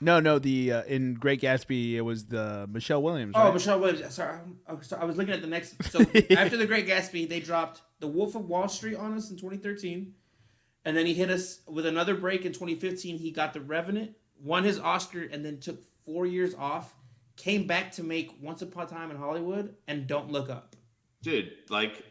No, 0.00 0.18
no. 0.20 0.38
The 0.38 0.72
uh, 0.72 0.82
in 0.84 1.14
Great 1.14 1.40
Gatsby, 1.40 1.94
it 1.94 2.00
was 2.00 2.24
the 2.26 2.66
Michelle 2.70 3.02
Williams. 3.02 3.32
Oh, 3.36 3.44
right? 3.44 3.54
Michelle 3.54 3.78
Williams. 3.80 4.14
Sorry, 4.14 4.34
I'm- 4.36 4.58
I'm 4.66 4.82
sorry, 4.82 5.02
I 5.02 5.04
was 5.04 5.16
looking 5.16 5.34
at 5.34 5.40
the 5.42 5.46
next. 5.46 5.82
So 5.90 6.00
after 6.30 6.56
The 6.56 6.66
Great 6.66 6.86
Gatsby, 6.86 7.28
they 7.28 7.40
dropped 7.40 7.82
The 8.00 8.06
Wolf 8.08 8.34
of 8.34 8.46
Wall 8.48 8.68
Street 8.68 8.96
on 8.96 9.14
us 9.14 9.30
in 9.30 9.36
2013, 9.36 10.14
and 10.84 10.96
then 10.96 11.06
he 11.06 11.14
hit 11.14 11.30
us 11.30 11.60
with 11.68 11.86
another 11.86 12.14
break 12.14 12.44
in 12.44 12.52
2015. 12.52 13.18
He 13.18 13.30
got 13.30 13.52
The 13.52 13.60
Revenant, 13.60 14.12
won 14.42 14.64
his 14.64 14.78
Oscar, 14.78 15.22
and 15.22 15.44
then 15.44 15.58
took 15.60 15.82
four 16.04 16.26
years 16.26 16.54
off. 16.54 16.94
Came 17.36 17.66
back 17.66 17.92
to 17.92 18.02
make 18.02 18.32
Once 18.42 18.62
Upon 18.62 18.84
a 18.84 18.88
Time 18.88 19.10
in 19.10 19.16
Hollywood 19.16 19.74
and 19.88 20.06
Don't 20.06 20.30
Look 20.30 20.48
Up. 20.50 20.76
dude. 21.22 21.50
Like, 21.68 22.04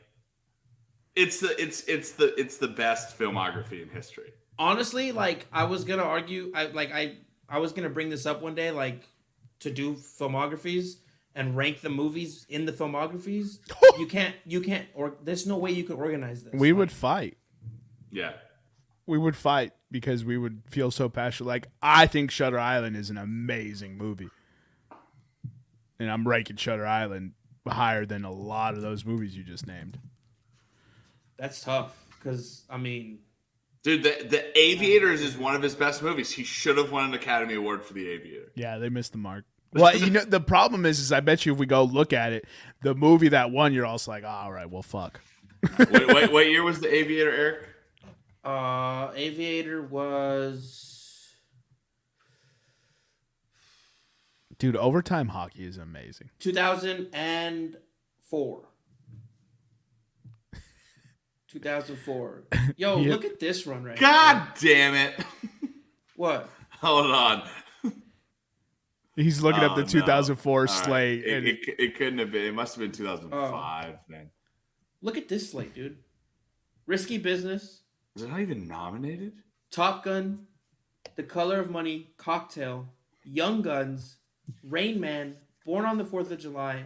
it's 1.15 1.39
the 1.39 1.59
it's 1.61 1.81
it's 1.87 2.11
the 2.13 2.33
it's 2.39 2.57
the 2.57 2.67
best 2.67 3.17
filmography 3.17 3.81
in 3.83 3.89
history. 3.89 4.31
honestly 4.57 5.11
like 5.11 5.47
i 5.51 5.63
was 5.63 5.83
gonna 5.83 6.03
argue 6.03 6.51
i 6.55 6.67
like 6.67 6.91
i 6.93 7.17
i 7.49 7.57
was 7.57 7.73
gonna 7.73 7.89
bring 7.89 8.09
this 8.09 8.25
up 8.25 8.41
one 8.41 8.53
day 8.55 8.71
like 8.71 9.03
to 9.59 9.71
do 9.71 9.95
filmographies 9.95 10.97
and 11.35 11.57
rank 11.57 11.81
the 11.81 11.89
movies 11.89 12.45
in 12.47 12.65
the 12.65 12.71
filmographies 12.71 13.57
you 13.99 14.05
can't 14.05 14.35
you 14.45 14.61
can't 14.61 14.87
or 14.93 15.15
there's 15.23 15.45
no 15.47 15.57
way 15.57 15.71
you 15.71 15.83
could 15.83 15.97
organize 15.97 16.43
this 16.43 16.53
we 16.53 16.71
Like, 16.71 16.77
would 16.77 16.91
fight. 16.91 17.37
Yeah, 18.11 18.33
We 19.09 19.17
would 19.17 19.35
fight 19.35 19.73
because 19.91 20.23
we 20.23 20.37
would 20.37 20.61
feel 20.69 20.91
so 20.91 21.09
passionate. 21.09 21.47
Like 21.47 21.67
I 21.81 22.07
think 22.07 22.31
Shutter 22.31 22.59
Island 22.59 22.95
is 22.95 23.09
an 23.09 23.17
amazing 23.17 23.97
movie, 23.97 24.29
and 25.99 26.09
I'm 26.09 26.27
ranking 26.27 26.55
Shutter 26.55 26.85
Island 26.85 27.33
higher 27.67 28.05
than 28.05 28.23
a 28.25 28.31
lot 28.31 28.73
of 28.73 28.81
those 28.81 29.05
movies 29.05 29.35
you 29.35 29.43
just 29.43 29.67
named. 29.67 29.99
that's 31.37 31.61
tough 31.61 31.95
because 32.17 32.63
i 32.69 32.77
mean 32.77 33.19
dude. 33.83 34.03
The 34.03 34.25
the 34.27 34.59
Aviators 34.59 35.21
is 35.21 35.37
one 35.37 35.55
of 35.55 35.61
his 35.61 35.75
best 35.75 36.01
movies. 36.03 36.31
He 36.31 36.43
should 36.43 36.77
have 36.77 36.91
won 36.91 37.05
an 37.05 37.13
Academy 37.13 37.55
Award 37.55 37.83
for 37.83 37.93
the 37.93 38.09
Aviator. 38.09 38.51
Yeah, 38.55 38.77
they 38.77 38.89
missed 38.89 39.11
the 39.11 39.17
mark. 39.17 39.45
Well, 39.73 39.95
you 39.95 40.09
know 40.09 40.21
the 40.21 40.39
problem 40.39 40.85
is, 40.85 40.99
is 40.99 41.11
I 41.11 41.19
bet 41.19 41.45
you 41.45 41.53
if 41.53 41.59
we 41.59 41.65
go 41.65 41.83
look 41.83 42.11
at 42.11 42.33
it, 42.33 42.45
the 42.81 42.95
movie 42.95 43.29
that 43.29 43.51
won, 43.51 43.71
you're 43.73 43.85
also 43.85 44.11
like, 44.11 44.23
oh, 44.23 44.27
all 44.27 44.51
right, 44.51 44.69
well, 44.69 44.81
fuck. 44.81 45.21
wait, 45.77 46.07
wait, 46.07 46.31
what 46.31 46.49
year 46.49 46.63
was 46.63 46.79
the 46.79 46.91
Aviator, 46.93 47.31
Eric? 47.31 47.67
Uh 48.43 49.11
aviator 49.15 49.81
was 49.81 50.97
Dude, 54.57 54.75
overtime 54.75 55.29
hockey 55.29 55.63
is 55.65 55.77
amazing. 55.77 56.29
2004 56.39 58.65
2004 61.47 62.43
yo 62.77 62.99
Yeah. 62.99 63.09
look 63.11 63.23
at 63.25 63.39
this 63.39 63.65
run 63.65 63.83
right 63.83 63.99
now. 63.99 64.01
God 64.01 64.57
here. 64.59 64.75
damn 64.75 64.93
it! 64.95 65.19
what 66.15 66.49
Hold 66.81 67.11
on. 67.11 67.43
He's 69.15 69.41
looking 69.41 69.63
up 69.63 69.71
Oh, 69.73 69.81
the 69.81 69.83
2004 69.83 70.59
All 70.59 70.65
right. 70.65 70.69
slate, 70.85 71.25
It, 71.25 71.37
and 71.37 71.47
it, 71.47 71.59
it 71.77 71.95
couldn't 71.97 72.19
have 72.19 72.31
been. 72.31 72.45
It 72.45 72.53
must 72.53 72.75
have 72.75 72.81
been 72.81 72.91
2005 72.93 73.95
then. 74.07 74.29
Look 75.01 75.17
at 75.17 75.27
this 75.27 75.51
slate, 75.51 75.73
dude. 75.75 75.97
Risky 76.85 77.17
Business, 77.17 77.81
Was 78.19 78.27
it 78.27 78.31
not 78.31 78.41
even 78.41 78.67
nominated? 78.67 79.31
Top 79.71 80.03
Gun, 80.03 80.45
The 81.15 81.23
Color 81.23 81.61
of 81.61 81.69
Money, 81.69 82.09
Cocktail, 82.17 82.89
Young 83.23 83.61
Guns, 83.61 84.17
Rain 84.61 84.99
Man, 84.99 85.37
Born 85.65 85.85
on 85.85 85.97
the 85.97 86.03
Fourth 86.03 86.29
of 86.29 86.37
July, 86.37 86.83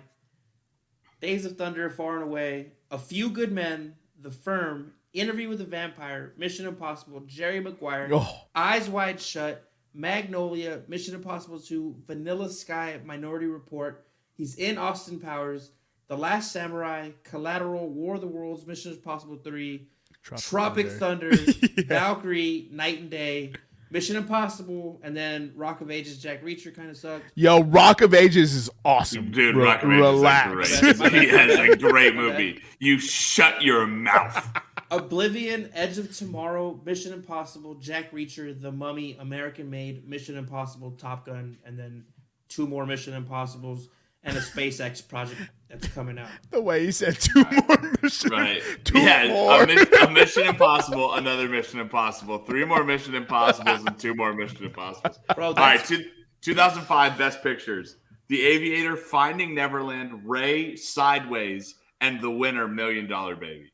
Days 1.22 1.44
of 1.44 1.58
Thunder, 1.58 1.90
Far 1.90 2.18
and 2.18 2.24
Away, 2.26 2.74
A 2.92 3.00
Few 3.00 3.32
Good 3.32 3.52
Men, 3.52 3.96
The 4.22 4.30
Firm, 4.30 4.94
Interview 5.14 5.50
with 5.50 5.58
the 5.58 5.66
Vampire, 5.66 6.34
Mission 6.38 6.68
Impossible, 6.68 7.22
Jerry 7.22 7.60
Maguire, 7.60 8.10
oh, 8.12 8.42
Eyes 8.54 8.88
Wide 8.88 9.20
Shut, 9.20 9.72
Magnolia, 9.92 10.84
Mission 10.88 11.16
Impossible 11.16 11.60
2, 11.60 11.96
Vanilla 12.06 12.52
Sky, 12.52 13.00
Minority 13.04 13.48
Report. 13.48 14.06
He's 14.36 14.54
in 14.54 14.78
Austin 14.78 15.20
Powers, 15.20 15.72
The 16.10 16.16
Last 16.16 16.52
Samurai, 16.52 17.10
Collateral, 17.24 17.90
War 17.90 18.16
of 18.16 18.22
the 18.22 18.28
Worlds, 18.28 18.68
Mission 18.68 18.92
Impossible 18.92 19.40
3, 19.44 19.88
Tropic 20.24 20.90
Thunder, 20.90 21.32
Yeah. 21.78 21.84
Valkyrie, 21.88 22.68
Knight 22.72 23.00
and 23.02 23.10
Day, 23.10 23.54
Mission 23.92 24.16
Impossible, 24.16 25.00
and 25.04 25.16
then 25.16 25.52
Rock 25.56 25.82
of 25.82 25.92
Ages, 25.92 26.18
Jack 26.18 26.44
Reacher 26.44 26.74
kind 26.76 26.90
of 26.90 26.98
sucked. 26.98 27.26
Yo, 27.36 27.62
Rock 27.64 28.02
of 28.02 28.14
Ages 28.14 28.54
is 28.56 28.70
awesome. 28.84 29.32
Dude, 29.32 29.56
Re- 29.56 29.64
Rock 29.66 29.84
of 29.84 29.92
Ages 29.92 30.00
relax. 30.02 30.82
is 30.84 31.00
great. 31.00 31.14
he 31.22 31.28
has 31.28 31.60
a 31.60 31.76
great 31.76 32.16
movie. 32.16 32.62
You 32.80 32.98
shut 33.00 33.62
your 33.62 33.86
mouth. 33.86 34.50
Oblivion, 34.92 35.70
Edge 35.74 35.98
of 35.98 36.16
Tomorrow, 36.16 36.80
Mission 36.86 37.14
Impossible, 37.14 37.76
Jack 37.76 38.12
Reacher, 38.12 38.60
The 38.60 38.72
Mummy, 38.72 39.18
American 39.20 39.70
Made, 39.70 40.08
Mission 40.08 40.38
Impossible, 40.38 40.92
Top 40.92 41.26
Gun, 41.26 41.58
and 41.66 41.78
then 41.78 42.06
two 42.48 42.68
more 42.68 42.86
Mission 42.86 43.14
Impossibles 43.14 43.90
and 44.24 44.38
a 44.38 44.40
SpaceX 44.40 45.06
project 45.08 45.42
that's 45.70 45.88
coming 45.88 46.18
out. 46.18 46.30
the 46.52 46.62
way 46.62 46.86
he 46.86 46.92
said 46.92 47.20
two 47.20 47.44
more 47.68 47.92
missions. 48.02 48.32
Right. 48.32 48.62
Two 48.84 49.00
yeah, 49.00 49.28
more. 49.28 49.64
A, 49.64 49.68
mi- 49.68 49.86
a 50.02 50.10
Mission 50.10 50.48
Impossible, 50.48 51.14
another 51.16 51.50
Mission 51.50 51.80
Impossible, 51.80 52.40
three 52.40 52.64
more 52.66 52.84
Mission 52.84 53.16
Impossibles, 53.16 53.84
and 53.86 53.98
two 54.00 54.14
more 54.16 54.34
Mission 54.34 54.64
Impossibles. 54.66 55.20
Bro, 55.36 55.48
All 55.48 55.54
right, 55.54 55.84
two, 55.84 56.06
2005 56.42 57.18
Best 57.18 57.42
Pictures: 57.44 57.98
The 58.30 58.46
Aviator, 58.46 58.96
Finding 58.96 59.56
Neverland, 59.56 60.22
Ray, 60.26 60.76
Sideways, 60.76 61.76
and 62.02 62.22
the 62.22 62.30
winner, 62.30 62.68
Million 62.68 63.08
Dollar 63.08 63.36
Baby. 63.36 63.72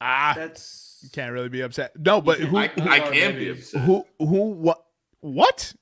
ah, 0.00 0.32
that's 0.36 1.08
can't 1.12 1.32
really 1.32 1.48
be 1.48 1.60
upset. 1.62 1.92
No, 1.98 2.20
but 2.20 2.38
who, 2.38 2.56
I, 2.56 2.68
Who 2.68 2.88
I 2.88 2.98
are 3.00 3.10
can 3.12 3.36
be 3.36 3.50
upset. 3.50 3.82
who, 3.82 4.06
who, 4.18 4.50
what, 4.52 4.84
what? 5.20 5.74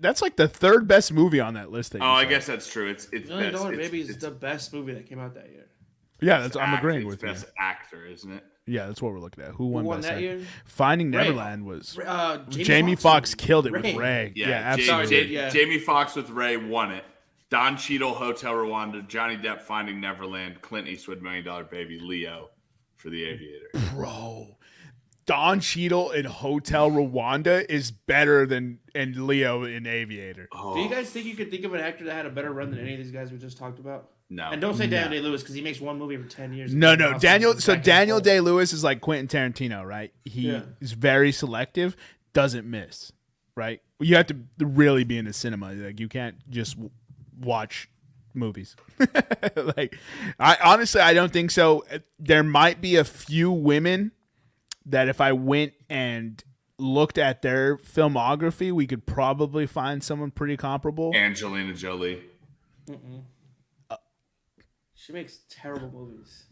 That's 0.00 0.22
like 0.22 0.36
the 0.36 0.46
third 0.48 0.86
best 0.86 1.12
movie 1.12 1.40
on 1.40 1.54
that 1.54 1.70
list. 1.72 1.92
That 1.92 1.98
you 1.98 2.04
Oh, 2.04 2.10
I 2.12 2.24
guess 2.24 2.46
that's 2.46 2.70
true. 2.70 2.88
It's 2.88 3.08
it's 3.12 3.28
Million 3.28 3.52
best. 3.52 3.62
Dollar 3.62 3.72
it's- 3.74 3.88
Baby 3.90 4.00
is 4.02 4.10
it's 4.10 4.24
the 4.24 4.30
best 4.30 4.72
movie 4.72 4.94
that 4.94 5.06
came 5.08 5.18
out 5.18 5.34
that 5.34 5.50
year. 5.50 5.66
Yeah, 6.20 6.38
that's. 6.40 6.56
I'm 6.56 6.68
act- 6.74 6.78
agreeing 6.84 7.00
it's 7.02 7.06
with 7.10 7.22
you. 7.22 7.28
best 7.28 7.46
actor, 7.58 8.06
isn't 8.06 8.30
it? 8.32 8.44
Yeah, 8.64 8.86
that's 8.86 9.02
what 9.02 9.12
we're 9.12 9.18
looking 9.18 9.42
at. 9.42 9.50
Who 9.50 9.64
Who 9.64 9.66
won, 9.70 9.84
won 9.84 10.00
that 10.02 10.10
actor? 10.12 10.20
year? 10.20 10.40
Finding 10.66 11.10
Ray. 11.10 11.24
Neverland 11.24 11.64
was 11.66 11.98
Uh, 11.98 12.38
Jamie, 12.48 12.92
Foxx 12.94 13.02
Foxx 13.02 13.30
and 13.32 13.40
killed 13.40 13.66
it 13.66 13.72
with 13.72 13.82
Ray. 13.84 13.96
Ray. 13.96 14.32
Yeah, 14.36 14.48
Yeah, 14.50 14.54
absolutely. 14.54 15.06
Sorry, 15.06 15.24
Ja- 15.34 15.40
yeah. 15.42 15.48
Jamie 15.48 15.78
Foxx 15.78 16.14
with 16.14 16.30
Ray 16.30 16.56
won 16.56 16.92
it. 16.92 17.04
Don 17.50 17.76
Cheadle, 17.76 18.14
Hotel 18.14 18.54
Rwanda, 18.54 19.06
Johnny 19.08 19.36
Depp, 19.36 19.62
Finding 19.62 20.00
Neverland, 20.00 20.62
Clint 20.62 20.86
Eastwood, 20.86 21.20
Million 21.22 21.44
Dollar 21.44 21.64
Baby, 21.64 21.98
Leo 21.98 22.50
for 22.96 23.10
The 23.10 23.24
Aviator. 23.24 23.66
Bro, 23.92 24.56
Don 25.32 25.60
Cheadle 25.60 26.10
in 26.10 26.26
Hotel 26.26 26.90
Rwanda 26.90 27.64
is 27.70 27.90
better 27.90 28.44
than 28.44 28.80
and 28.94 29.26
Leo 29.26 29.64
in 29.64 29.86
Aviator. 29.86 30.46
Oh, 30.52 30.74
Do 30.74 30.80
you 30.82 30.90
guys 30.90 31.08
think 31.08 31.24
you 31.24 31.34
could 31.34 31.50
think 31.50 31.64
of 31.64 31.72
an 31.72 31.80
actor 31.80 32.04
that 32.04 32.12
had 32.14 32.26
a 32.26 32.30
better 32.30 32.52
run 32.52 32.70
than 32.70 32.80
any 32.80 32.92
of 32.92 32.98
these 32.98 33.10
guys 33.10 33.32
we 33.32 33.38
just 33.38 33.56
talked 33.56 33.78
about? 33.78 34.10
no. 34.28 34.50
And 34.50 34.60
don't 34.60 34.74
say 34.76 34.86
Daniel 34.86 35.10
Day 35.10 35.20
Lewis 35.20 35.40
because 35.42 35.54
he 35.54 35.62
makes 35.62 35.80
one 35.80 35.98
movie 35.98 36.16
every 36.16 36.28
ten 36.28 36.52
years. 36.52 36.74
No, 36.74 36.94
no, 36.94 37.08
Awesome. 37.08 37.20
Daniel. 37.20 37.54
So 37.58 37.76
Daniel. 37.76 38.20
Day 38.20 38.40
Lewis 38.40 38.74
is 38.74 38.84
like 38.84 39.00
Quentin 39.00 39.26
Tarantino, 39.26 39.86
right? 39.86 40.12
He 40.26 40.50
Yeah. 40.50 40.62
is 40.82 40.92
very 40.92 41.32
selective, 41.32 41.96
doesn't 42.34 42.68
miss, 42.70 43.10
right? 43.56 43.80
You 44.00 44.16
have 44.16 44.26
to 44.26 44.36
really 44.58 45.04
be 45.04 45.16
in 45.16 45.24
the 45.24 45.32
cinema. 45.32 45.72
Like 45.72 45.98
you 45.98 46.08
can't 46.08 46.36
just 46.50 46.72
w- 46.74 46.90
watch 47.40 47.88
movies. 48.34 48.76
like 49.76 49.96
I 50.38 50.58
honestly, 50.62 51.00
I 51.00 51.14
don't 51.14 51.32
think 51.32 51.50
so. 51.50 51.84
There 52.18 52.42
might 52.42 52.80
be 52.82 52.96
a 52.96 53.04
few 53.04 53.50
women 53.50 54.12
that 54.86 55.08
if 55.08 55.20
I 55.20 55.32
went 55.32 55.72
and 55.88 56.42
looked 56.78 57.18
at 57.18 57.42
their 57.42 57.76
filmography, 57.76 58.72
we 58.72 58.86
could 58.86 59.06
probably 59.06 59.66
find 59.66 60.02
someone 60.02 60.30
pretty 60.30 60.56
comparable. 60.56 61.12
Angelina 61.14 61.74
Jolie. 61.74 62.22
She 64.94 65.12
makes 65.12 65.40
terrible 65.48 65.90
movies. 65.90 66.44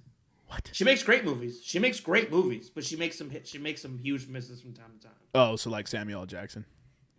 What? 0.49 0.71
She 0.73 0.83
makes 0.83 1.05
great 1.05 1.25
movies. 1.25 1.61
She 1.63 1.79
makes 1.79 2.01
great 2.01 2.33
movies, 2.33 2.69
but 2.69 2.85
she 2.85 2.97
makes 2.97 3.17
some 3.17 3.31
hit. 3.31 3.47
She 3.47 3.59
makes 3.59 3.81
some 3.81 3.97
huge 3.99 4.27
misses 4.27 4.61
from 4.61 4.73
time 4.73 4.91
to 4.99 5.07
time. 5.07 5.17
Oh, 5.35 5.55
so 5.55 5.71
like 5.71 5.87
Samuel 5.87 6.21
L. 6.21 6.27
Jackson. 6.27 6.65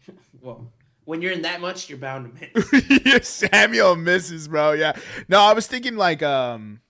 Well, 0.42 0.72
when 1.06 1.22
you're 1.22 1.32
in 1.32 1.44
that 1.44 1.62
much, 1.62 1.88
you're 1.88 1.98
bound 1.98 2.36
to 2.36 2.50
miss. 2.54 3.02
Yeah, 3.06 3.20
Samuel 3.22 3.96
misses, 3.96 4.48
bro. 4.48 4.72
Yeah. 4.74 4.94
No, 5.30 5.40
I 5.40 5.54
was 5.54 5.68
thinking 5.68 5.96
like, 5.96 6.22
um, 6.24 6.82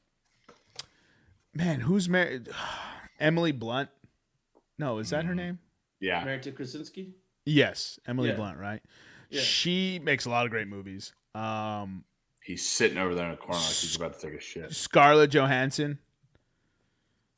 man, 1.54 1.82
who's 1.82 2.10
married? 2.10 2.50
Emily 3.20 3.52
Blunt. 3.52 3.90
No, 4.82 4.98
is 4.98 5.12
that 5.12 5.26
her 5.26 5.36
name? 5.36 5.60
Yeah. 6.00 6.26
Married 6.26 6.42
to 6.44 6.52
Krasinski. 6.52 7.14
Yes, 7.46 8.00
Emily 8.08 8.30
Yeah. 8.30 8.36
Blunt. 8.36 8.58
Right. 8.58 8.82
Yeah. 9.30 9.42
She 9.42 10.00
makes 10.00 10.26
a 10.26 10.32
lot 10.32 10.46
of 10.46 10.52
great 10.52 10.68
movies. 10.68 11.14
Um, 11.36 12.04
He's 12.44 12.68
sitting 12.68 12.98
over 12.98 13.14
there 13.14 13.26
in 13.26 13.32
the 13.32 13.38
corner 13.38 13.60
like 13.60 13.68
he's 13.68 13.96
about 13.96 14.20
to 14.20 14.28
take 14.28 14.36
a 14.36 14.42
shit. 14.42 14.74
Scarlett 14.74 15.30
Johansson. 15.30 16.00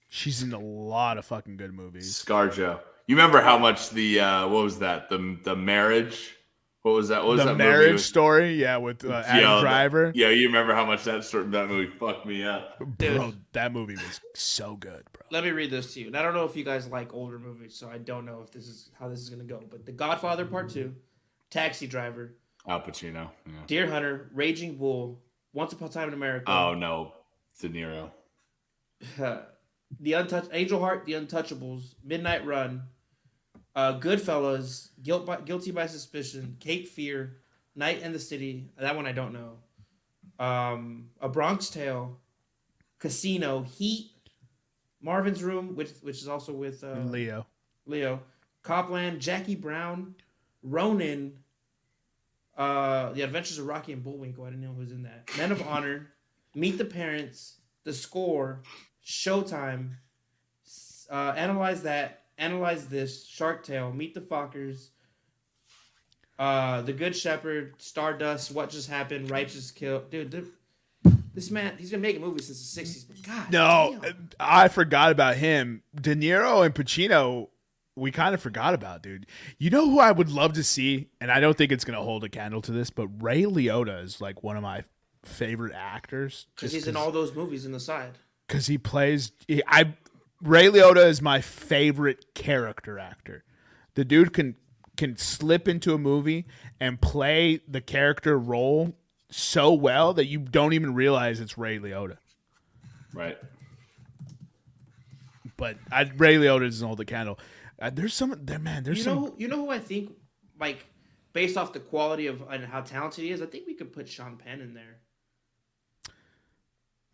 She's 0.07 0.41
in 0.41 0.53
a 0.53 0.59
lot 0.59 1.17
of 1.17 1.25
fucking 1.25 1.57
good 1.57 1.73
movies. 1.73 2.23
Scarjo. 2.23 2.79
You 3.07 3.17
remember 3.17 3.41
how 3.41 3.57
much 3.57 3.89
the 3.89 4.21
uh 4.21 4.47
what 4.47 4.63
was 4.63 4.79
that? 4.79 5.09
The 5.09 5.37
the 5.43 5.55
marriage? 5.57 6.37
What 6.84 6.95
was 6.95 7.07
that? 7.07 7.23
What 7.23 7.31
was 7.31 7.39
The 7.39 7.45
that 7.47 7.55
Marriage 7.57 7.91
movie? 7.91 8.01
Story, 8.03 8.55
yeah, 8.55 8.75
with 8.77 9.05
uh, 9.05 9.23
Adam 9.25 9.41
Yeah, 9.41 9.55
the- 9.55 9.61
Driver. 9.61 10.11
Yeah, 10.13 10.29
you 10.29 10.47
remember 10.47 10.75
how 10.75 10.86
much 10.86 11.05
that 11.05 11.23
sort 11.23 11.49
that 11.51 11.69
movie 11.69 11.89
fucked 11.97 12.25
me 12.25 12.43
up. 12.43 12.77
Dude. 12.97 13.15
Bro, 13.15 13.34
that 13.53 13.71
movie 13.71 13.95
was 13.95 14.19
so 14.36 14.75
good, 14.75 15.03
bro. 15.13 15.21
Let 15.31 15.45
me 15.45 15.51
read 15.51 15.71
this 15.71 15.93
to 15.93 16.01
you. 16.01 16.07
And 16.07 16.17
I 16.17 16.21
don't 16.21 16.34
know 16.34 16.43
if 16.43 16.55
you 16.57 16.65
guys 16.65 16.88
like 16.88 17.13
older 17.13 17.39
movies, 17.39 17.75
so 17.75 17.89
I 17.89 17.97
don't 17.99 18.25
know 18.25 18.41
if 18.43 18.51
this 18.51 18.67
is 18.67 18.89
how 18.99 19.07
this 19.07 19.19
is 19.19 19.29
gonna 19.29 19.45
go. 19.45 19.61
But 19.69 19.86
The 19.86 19.93
Godfather 19.93 20.45
Part 20.45 20.69
Two, 20.71 20.93
Taxi 21.49 21.88
Driver, 21.88 22.36
Al 22.67 22.81
Pacino. 22.81 23.29
Yeah. 23.45 23.53
Deer 23.65 23.88
Hunter, 23.89 24.29
Raging 24.34 24.75
Bull, 24.75 25.21
Once 25.53 25.71
Upon 25.71 25.88
a 25.88 25.91
Time 25.91 26.09
in 26.09 26.13
America. 26.13 26.51
Oh 26.51 26.73
no, 26.73 27.13
De 27.61 27.69
Niro. 27.69 28.11
the 29.17 30.11
Untouch 30.11 30.49
Angel 30.51 30.79
Heart, 30.79 31.05
The 31.05 31.13
Untouchables, 31.13 31.95
Midnight 32.03 32.45
Run, 32.45 32.84
uh, 33.76 33.99
Goodfellas, 33.99 34.89
Guilt 35.01 35.26
by, 35.26 35.41
Guilty 35.41 35.71
by 35.71 35.88
Suspicion, 35.88 36.57
Cape 36.59 36.88
Fear, 36.88 37.38
Night 37.76 38.01
in 38.01 38.13
the 38.13 38.19
City. 38.19 38.69
That 38.78 38.95
one 38.95 39.05
I 39.05 39.11
don't 39.11 39.34
know. 39.34 39.57
Um, 40.43 41.09
A 41.21 41.30
Bronx 41.30 41.69
Tale, 41.69 42.19
Casino, 42.99 43.63
Heat, 43.63 44.11
Marvin's 45.01 45.43
Room, 45.43 45.76
which 45.76 45.91
which 46.01 46.21
is 46.21 46.28
also 46.28 46.53
with 46.53 46.84
uh, 46.84 46.99
Leo. 47.05 47.45
Leo, 47.86 48.21
Copland, 48.61 49.19
Jackie 49.19 49.55
Brown, 49.55 50.15
Ronin, 50.61 51.34
uh, 52.57 53.11
The 53.11 53.21
Adventures 53.21 53.59
of 53.59 53.67
Rocky 53.67 53.91
and 53.91 54.03
Bullwinkle. 54.03 54.45
I 54.45 54.49
didn't 54.51 54.61
know 54.61 54.71
who 54.71 54.80
was 54.80 54.91
in 54.91 55.03
that. 55.03 55.30
Men 55.38 55.51
of 55.51 55.61
Honor, 55.67 56.13
Meet 56.55 56.78
the 56.78 56.86
Parents, 56.86 57.57
The 57.84 57.93
Score, 57.93 58.61
Showtime, 59.05 59.95
uh, 61.11 61.34
Analyze 61.36 61.84
That, 61.84 62.22
Analyze 62.43 62.87
This, 62.87 63.25
Shark 63.25 63.63
Tale, 63.63 63.91
Meet 63.93 64.13
the 64.13 64.21
Fockers, 64.21 64.89
uh, 66.39 66.81
The 66.81 66.93
Good 66.93 67.15
Shepherd, 67.15 67.75
Stardust, 67.77 68.51
What 68.51 68.69
Just 68.69 68.89
Happened, 68.89 69.29
Righteous 69.29 69.71
Kill. 69.71 70.03
Dude, 70.09 70.31
th- 70.31 70.45
this 71.33 71.49
man, 71.49 71.75
he's 71.79 71.91
been 71.91 72.01
making 72.01 72.21
movies 72.21 72.47
since 72.47 72.73
the 72.75 72.81
60s, 72.81 73.07
but 73.07 73.21
God. 73.23 73.51
No, 73.51 73.97
damn. 74.01 74.29
I 74.39 74.67
forgot 74.67 75.11
about 75.11 75.35
him. 75.35 75.83
De 75.99 76.15
Niro 76.15 76.65
and 76.65 76.75
Pacino, 76.75 77.47
we 77.95 78.11
kind 78.11 78.35
of 78.35 78.41
forgot 78.41 78.73
about, 78.73 79.01
dude. 79.03 79.25
You 79.57 79.69
know 79.69 79.89
who 79.89 79.99
I 79.99 80.11
would 80.11 80.29
love 80.29 80.53
to 80.53 80.63
see, 80.63 81.09
and 81.21 81.31
I 81.31 81.39
don't 81.39 81.57
think 81.57 81.71
it's 81.71 81.85
going 81.85 81.97
to 81.97 82.03
hold 82.03 82.23
a 82.23 82.29
candle 82.29 82.61
to 82.63 82.71
this, 82.71 82.89
but 82.89 83.07
Ray 83.21 83.43
Liotta 83.43 84.03
is 84.03 84.19
like 84.21 84.43
one 84.43 84.57
of 84.57 84.63
my 84.63 84.83
favorite 85.23 85.73
actors. 85.75 86.47
Because 86.55 86.71
he's 86.73 86.87
in 86.87 86.95
all 86.95 87.11
those 87.11 87.33
movies 87.33 87.65
in 87.65 87.71
the 87.71 87.79
side. 87.79 88.11
because 88.47 88.67
he 88.67 88.77
plays. 88.77 89.31
He, 89.47 89.61
I 89.67 89.93
Ray 90.43 90.67
Liotta 90.67 91.05
is 91.05 91.21
my 91.21 91.41
favorite 91.41 92.33
character 92.33 92.99
actor. 92.99 93.43
The 93.95 94.05
dude 94.05 94.33
can 94.33 94.55
can 94.97 95.17
slip 95.17 95.67
into 95.67 95.93
a 95.93 95.97
movie 95.97 96.45
and 96.79 97.01
play 97.01 97.61
the 97.67 97.81
character 97.81 98.37
role 98.37 98.95
so 99.31 99.73
well 99.73 100.13
that 100.13 100.27
you 100.27 100.39
don't 100.39 100.73
even 100.73 100.93
realize 100.93 101.39
it's 101.39 101.57
Ray 101.57 101.79
Liotta. 101.79 102.17
Right. 103.13 103.37
But 105.57 105.77
I, 105.91 106.11
Ray 106.15 106.35
Liotta 106.35 106.65
doesn't 106.65 106.85
hold 106.85 106.99
the 106.99 107.05
candle. 107.05 107.39
Uh, 107.81 107.89
there's 107.91 108.13
some 108.13 108.35
there, 108.43 108.59
man. 108.59 108.83
There's 108.83 108.99
you 108.99 109.03
some. 109.03 109.33
you 109.37 109.47
know 109.47 109.57
who 109.57 109.69
I 109.69 109.79
think, 109.79 110.13
like, 110.59 110.85
based 111.31 111.57
off 111.57 111.73
the 111.73 111.79
quality 111.79 112.27
of 112.27 112.43
and 112.49 112.65
how 112.65 112.81
talented 112.81 113.23
he 113.23 113.31
is, 113.31 113.41
I 113.41 113.45
think 113.45 113.65
we 113.65 113.73
could 113.73 113.93
put 113.93 114.07
Sean 114.07 114.37
Penn 114.37 114.61
in 114.61 114.73
there, 114.73 114.99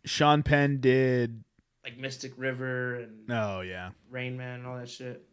Sean 0.04 0.42
Penn 0.42 0.80
did. 0.80 1.44
Like 1.84 1.98
Mystic 1.98 2.32
River 2.36 2.96
and 2.96 3.30
Oh 3.30 3.60
yeah, 3.60 3.90
Rain 4.10 4.36
Man 4.36 4.60
and 4.60 4.66
all 4.66 4.78
that 4.78 4.88
shit. 4.88 5.24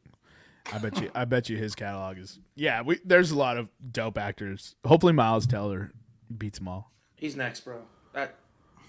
I 0.74 0.80
bet 0.80 1.00
you. 1.02 1.10
I 1.16 1.24
bet 1.26 1.48
you 1.50 1.56
his 1.58 1.76
catalog 1.76 2.18
is. 2.18 2.40
Yeah, 2.56 2.82
we 2.82 3.00
there's 3.06 3.32
a 3.32 3.38
lot 3.38 3.58
of 3.58 3.70
dope 3.92 4.18
actors. 4.18 4.76
Hopefully, 4.86 5.14
Miles 5.14 5.48
Teller 5.48 5.92
beats 6.38 6.60
them 6.60 6.68
all. 6.68 6.92
He's 7.16 7.36
next, 7.36 7.62
bro. 7.62 7.82
That 8.14 8.36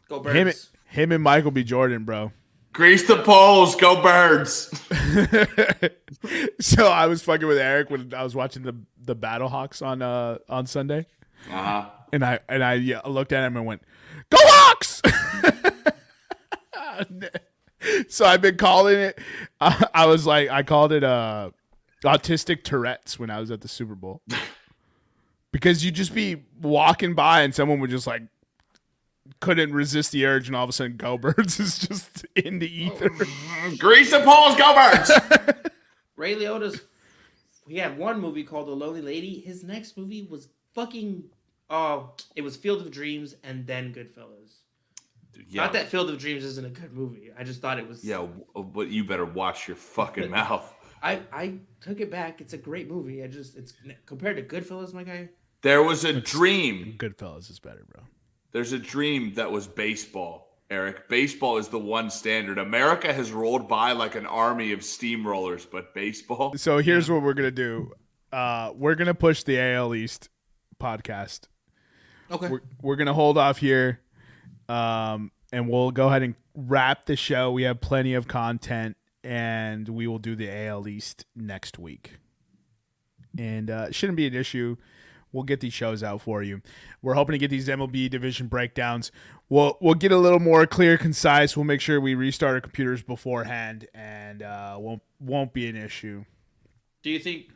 go 0.08 0.16
Him, 0.22 0.46
Birds. 0.46 0.70
him 0.86 1.12
and 1.12 1.22
Michael 1.22 1.50
B. 1.52 1.62
Jordan, 1.64 2.04
bro. 2.04 2.32
Grease 2.72 3.06
the 3.08 3.22
poles, 3.22 3.74
go 3.76 4.00
birds. 4.02 4.70
so 6.60 6.86
I 6.88 7.06
was 7.06 7.22
fucking 7.22 7.46
with 7.46 7.58
Eric 7.58 7.90
when 7.90 8.12
I 8.14 8.22
was 8.22 8.34
watching 8.34 8.62
the 8.62 8.74
the 9.02 9.16
Battlehawks 9.16 9.84
on 9.84 10.02
uh 10.02 10.38
on 10.48 10.66
Sunday, 10.66 11.06
Uh 11.50 11.62
huh. 11.62 11.90
and 12.12 12.24
I 12.24 12.40
and 12.48 12.62
I 12.62 12.74
yeah, 12.74 13.00
looked 13.06 13.32
at 13.32 13.44
him 13.44 13.56
and 13.56 13.64
went, 13.66 13.82
"Go 14.30 14.38
Hawks!" 14.40 15.00
so 18.08 18.24
I've 18.24 18.40
been 18.40 18.56
calling 18.56 18.98
it. 18.98 19.18
I, 19.60 19.86
I 19.94 20.06
was 20.06 20.26
like, 20.26 20.50
I 20.50 20.62
called 20.62 20.92
it 20.92 21.04
uh 21.04 21.50
autistic 22.04 22.62
Tourette's 22.62 23.18
when 23.18 23.30
I 23.30 23.40
was 23.40 23.50
at 23.50 23.60
the 23.60 23.68
Super 23.68 23.96
Bowl 23.96 24.22
because 25.52 25.84
you'd 25.84 25.94
just 25.94 26.14
be 26.14 26.44
walking 26.60 27.14
by 27.14 27.42
and 27.42 27.54
someone 27.54 27.80
would 27.80 27.90
just 27.90 28.06
like 28.06 28.22
couldn't 29.40 29.72
resist 29.72 30.12
the 30.12 30.26
urge, 30.26 30.48
and 30.48 30.56
all 30.56 30.64
of 30.64 30.70
a 30.70 30.72
sudden, 30.72 30.96
Go 30.96 31.18
Birds 31.18 31.60
is 31.60 31.78
just 31.78 32.24
in 32.34 32.58
the 32.58 32.84
ether. 32.84 33.10
Grease 33.78 34.10
the 34.10 34.20
poles, 34.20 34.56
go 34.56 34.74
birds. 34.74 35.10
Ray 36.16 36.34
Liotta's. 36.34 36.80
He 37.66 37.76
had 37.76 37.98
one 37.98 38.20
movie 38.20 38.44
called 38.44 38.66
The 38.66 38.72
Lonely 38.72 39.02
Lady. 39.02 39.40
His 39.40 39.62
next 39.62 39.96
movie 39.96 40.26
was 40.30 40.48
fucking. 40.74 41.24
Oh, 41.70 42.14
it 42.34 42.40
was 42.40 42.56
Field 42.56 42.80
of 42.80 42.90
Dreams 42.90 43.34
and 43.44 43.66
then 43.66 43.92
Goodfellas. 43.92 44.54
Yeah, 45.48 45.62
Not 45.62 45.72
that 45.74 45.88
Field 45.88 46.10
of 46.10 46.18
Dreams 46.18 46.44
isn't 46.44 46.66
a 46.66 46.70
good 46.70 46.92
movie. 46.92 47.30
I 47.38 47.44
just 47.44 47.60
thought 47.60 47.78
it 47.78 47.86
was. 47.88 48.04
yeah, 48.04 48.26
but 48.54 48.88
you 48.88 49.04
better 49.04 49.24
watch 49.24 49.68
your 49.68 49.76
fucking 49.76 50.30
mouth. 50.40 50.74
I 51.02 51.20
I 51.32 51.54
took 51.80 52.00
it 52.00 52.10
back. 52.10 52.40
It's 52.40 52.54
a 52.54 52.58
great 52.58 52.90
movie. 52.90 53.22
I 53.22 53.28
just 53.28 53.56
it's 53.56 53.72
compared 54.06 54.36
to 54.36 54.42
Goodfellas, 54.42 54.92
my 54.92 55.04
guy. 55.04 55.28
There 55.62 55.82
was 55.82 56.04
a 56.04 56.12
dream. 56.12 56.94
Goodfellas 56.98 57.50
is 57.50 57.58
better, 57.58 57.84
bro. 57.92 58.02
There's 58.52 58.72
a 58.72 58.78
dream 58.78 59.34
that 59.34 59.50
was 59.50 59.66
baseball, 59.66 60.58
Eric. 60.70 61.08
Baseball 61.08 61.58
is 61.58 61.68
the 61.68 61.78
one 61.78 62.10
standard. 62.10 62.58
America 62.58 63.12
has 63.12 63.30
rolled 63.32 63.68
by 63.68 63.92
like 63.92 64.14
an 64.14 64.26
army 64.26 64.72
of 64.72 64.80
steamrollers, 64.80 65.66
but 65.70 65.94
baseball. 65.94 66.54
So 66.56 66.78
here's 66.78 67.10
what 67.10 67.22
we're 67.22 67.34
gonna 67.34 67.50
do. 67.50 67.92
Uh, 68.32 68.72
we're 68.74 68.94
gonna 68.94 69.14
push 69.14 69.42
the 69.44 69.58
AL 69.60 69.94
East 69.94 70.28
podcast. 70.80 71.42
Okay. 72.30 72.48
We're, 72.48 72.60
we're 72.82 72.96
gonna 72.96 73.14
hold 73.14 73.38
off 73.38 73.58
here, 73.58 74.00
um, 74.68 75.30
and 75.52 75.68
we'll 75.68 75.90
go 75.90 76.08
ahead 76.08 76.22
and 76.22 76.34
wrap 76.54 77.06
the 77.06 77.16
show. 77.16 77.50
We 77.50 77.62
have 77.62 77.80
plenty 77.80 78.14
of 78.14 78.28
content, 78.28 78.96
and 79.24 79.88
we 79.88 80.06
will 80.06 80.18
do 80.18 80.36
the 80.36 80.50
AL 80.50 80.88
East 80.88 81.24
next 81.34 81.78
week. 81.78 82.14
And 83.36 83.70
uh, 83.70 83.86
it 83.88 83.94
shouldn't 83.94 84.16
be 84.16 84.26
an 84.26 84.34
issue. 84.34 84.76
We'll 85.32 85.44
get 85.44 85.60
these 85.60 85.74
shows 85.74 86.02
out 86.02 86.22
for 86.22 86.42
you. 86.42 86.62
We're 87.02 87.14
hoping 87.14 87.34
to 87.34 87.38
get 87.38 87.50
these 87.50 87.68
MLB 87.68 88.08
division 88.08 88.46
breakdowns. 88.46 89.12
We'll 89.50 89.76
we'll 89.80 89.94
get 89.94 90.10
a 90.10 90.16
little 90.16 90.40
more 90.40 90.66
clear, 90.66 90.96
concise. 90.96 91.56
We'll 91.56 91.64
make 91.64 91.80
sure 91.80 92.00
we 92.00 92.14
restart 92.14 92.54
our 92.54 92.60
computers 92.60 93.02
beforehand, 93.02 93.86
and 93.94 94.42
uh, 94.42 94.76
won't 94.78 95.02
won't 95.20 95.52
be 95.52 95.68
an 95.68 95.76
issue. 95.76 96.24
Do 97.02 97.10
you 97.10 97.18
think? 97.18 97.50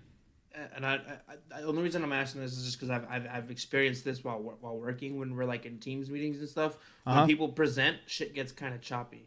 And 0.74 0.84
I, 0.86 0.94
I, 0.94 1.56
I 1.56 1.60
the 1.60 1.66
only 1.66 1.82
reason 1.82 2.02
I'm 2.04 2.12
asking 2.12 2.40
this 2.42 2.52
is 2.56 2.64
just 2.64 2.78
because 2.78 2.90
I've, 2.90 3.06
I've 3.10 3.26
I've 3.32 3.50
experienced 3.50 4.04
this 4.04 4.22
while 4.22 4.38
while 4.60 4.76
working 4.76 5.18
when 5.18 5.34
we're 5.36 5.44
like 5.44 5.66
in 5.66 5.78
teams 5.78 6.10
meetings 6.10 6.40
and 6.40 6.48
stuff. 6.48 6.76
Uh-huh. 7.06 7.20
When 7.20 7.26
people 7.28 7.48
present, 7.48 7.96
shit 8.06 8.34
gets 8.34 8.52
kind 8.52 8.74
of 8.74 8.80
choppy. 8.80 9.26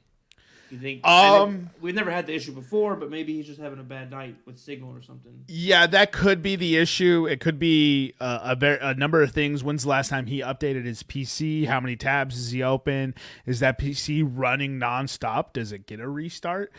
You 0.71 0.79
think? 0.79 1.05
Um, 1.05 1.51
never- 1.51 1.69
we've 1.81 1.95
never 1.95 2.09
had 2.11 2.25
the 2.25 2.33
issue 2.33 2.51
before, 2.51 2.95
but 2.95 3.11
maybe 3.11 3.33
he's 3.35 3.45
just 3.45 3.59
having 3.59 3.79
a 3.79 3.83
bad 3.83 4.09
night 4.09 4.35
with 4.45 4.57
signal 4.57 4.95
or 4.95 5.01
something. 5.03 5.43
Yeah, 5.47 5.85
that 5.85 6.11
could 6.11 6.41
be 6.41 6.55
the 6.55 6.77
issue. 6.77 7.27
It 7.27 7.39
could 7.39 7.59
be 7.59 8.13
uh, 8.19 8.39
a 8.41 8.55
ver- 8.55 8.79
a 8.81 8.95
number 8.95 9.21
of 9.21 9.31
things. 9.31 9.63
When's 9.63 9.83
the 9.83 9.89
last 9.89 10.09
time 10.09 10.25
he 10.25 10.39
updated 10.41 10.85
his 10.85 11.03
PC? 11.03 11.67
How 11.67 11.79
many 11.79 11.95
tabs 11.95 12.35
is 12.37 12.49
he 12.51 12.63
open? 12.63 13.13
Is 13.45 13.59
that 13.59 13.79
PC 13.79 14.27
running 14.27 14.79
nonstop? 14.79 15.53
Does 15.53 15.71
it 15.71 15.85
get 15.85 15.99
a 15.99 16.09
restart? 16.09 16.71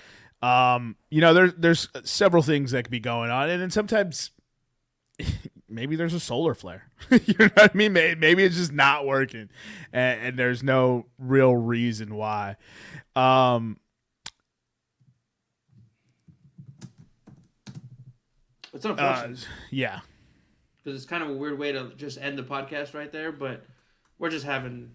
Um, 0.42 0.96
you 1.10 1.20
know, 1.20 1.32
there's 1.32 1.52
there's 1.56 1.88
several 2.02 2.42
things 2.42 2.72
that 2.72 2.82
could 2.84 2.90
be 2.90 3.00
going 3.00 3.30
on, 3.30 3.48
and 3.48 3.62
then 3.62 3.70
sometimes 3.70 4.32
maybe 5.68 5.96
there's 5.96 6.14
a 6.14 6.20
solar 6.20 6.54
flare. 6.54 6.90
you 7.10 7.34
know 7.38 7.48
what 7.54 7.70
I 7.74 7.76
mean? 7.76 7.92
Maybe, 7.92 8.44
it's 8.44 8.56
just 8.56 8.72
not 8.72 9.06
working, 9.06 9.48
and, 9.92 10.20
and 10.20 10.38
there's 10.38 10.62
no 10.62 11.06
real 11.18 11.54
reason 11.54 12.14
why. 12.14 12.56
Um, 13.14 13.78
It's 18.76 18.84
uh, 18.84 18.90
unfortunate 18.90 19.48
yeah. 19.70 20.00
because 20.76 21.00
it's 21.00 21.08
kind 21.08 21.22
of 21.22 21.30
a 21.30 21.32
weird 21.32 21.58
way 21.58 21.72
to 21.72 21.92
just 21.96 22.18
end 22.20 22.38
the 22.38 22.42
podcast 22.42 22.92
right 22.92 23.10
there. 23.10 23.32
But 23.32 23.64
we're 24.18 24.28
just 24.28 24.44
having 24.44 24.90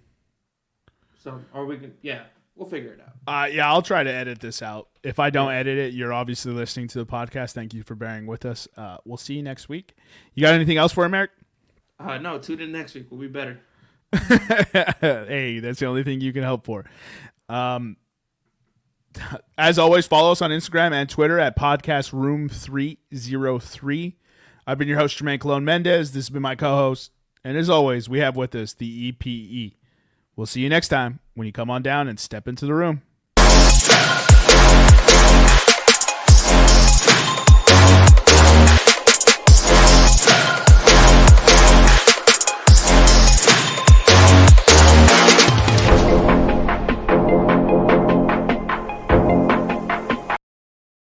some, 1.16 1.46
or 1.52 1.66
we 1.66 1.80
yeah, 2.04 2.26
we'll 2.62 2.70
figure 2.70 2.94
it 2.94 3.02
out. 3.02 3.44
Uh, 3.44 3.48
yeah, 3.48 3.68
I'll 3.68 3.82
try 3.82 4.04
to 4.04 4.12
edit 4.12 4.40
this 4.40 4.62
out. 4.62 4.88
If 5.04 5.18
I 5.18 5.32
don't 5.32 5.52
edit 5.52 5.80
it, 5.80 5.94
you're 5.94 6.14
obviously 6.14 6.54
listening 6.54 6.88
to 6.90 7.00
the 7.00 7.06
podcast. 7.06 7.54
Thank 7.54 7.74
you 7.74 7.82
for 7.82 7.96
bearing 7.96 8.28
with 8.28 8.46
us. 8.46 8.68
Uh, 8.78 8.98
we'll 9.04 9.18
see 9.18 9.34
you 9.34 9.44
next 9.44 9.68
week. 9.68 9.96
You 10.36 10.44
got 10.44 10.54
anything 10.54 10.78
else 10.78 10.94
for 10.94 11.04
him, 11.04 11.14
Eric? 11.16 11.32
Uh, 12.00 12.20
no, 12.20 12.38
tune 12.38 12.62
in 12.62 12.72
next 12.72 12.94
week. 12.94 13.08
We'll 13.10 13.20
be 13.20 13.28
better. 13.28 13.60
hey, 14.14 15.60
that's 15.60 15.80
the 15.80 15.88
only 15.88 16.04
thing 16.04 16.22
you 16.22 16.34
can 16.34 16.44
help 16.44 16.66
for. 16.66 16.86
Um, 17.50 17.98
as 19.58 19.80
always, 19.80 20.06
follow 20.06 20.32
us 20.32 20.42
on 20.44 20.52
Instagram 20.52 20.92
and 20.92 21.10
Twitter 21.10 21.40
at 21.40 21.58
Podcast 21.58 22.14
Room 22.14 22.48
303. 22.48 24.18
I've 24.68 24.78
been 24.78 24.88
your 24.88 25.00
host, 25.00 25.18
Jermaine 25.18 25.40
Colon 25.40 25.66
Mendez. 25.66 26.12
This 26.12 26.26
has 26.26 26.30
been 26.30 26.44
my 26.44 26.56
co 26.56 26.76
host. 26.76 27.12
And 27.44 27.58
as 27.58 27.72
always, 27.72 28.08
we 28.08 28.20
have 28.20 28.36
with 28.36 28.54
us 28.54 28.74
the 28.74 29.12
EPE. 29.12 29.74
We'll 30.42 30.48
see 30.48 30.62
you 30.62 30.70
next 30.70 30.88
time 30.88 31.20
when 31.36 31.46
you 31.46 31.54
come 31.54 31.70
on 31.70 31.84
down 31.84 32.08
and 32.08 32.20
step 32.20 32.48
into 32.48 32.66
the 32.66 32.74
room. 32.74 33.04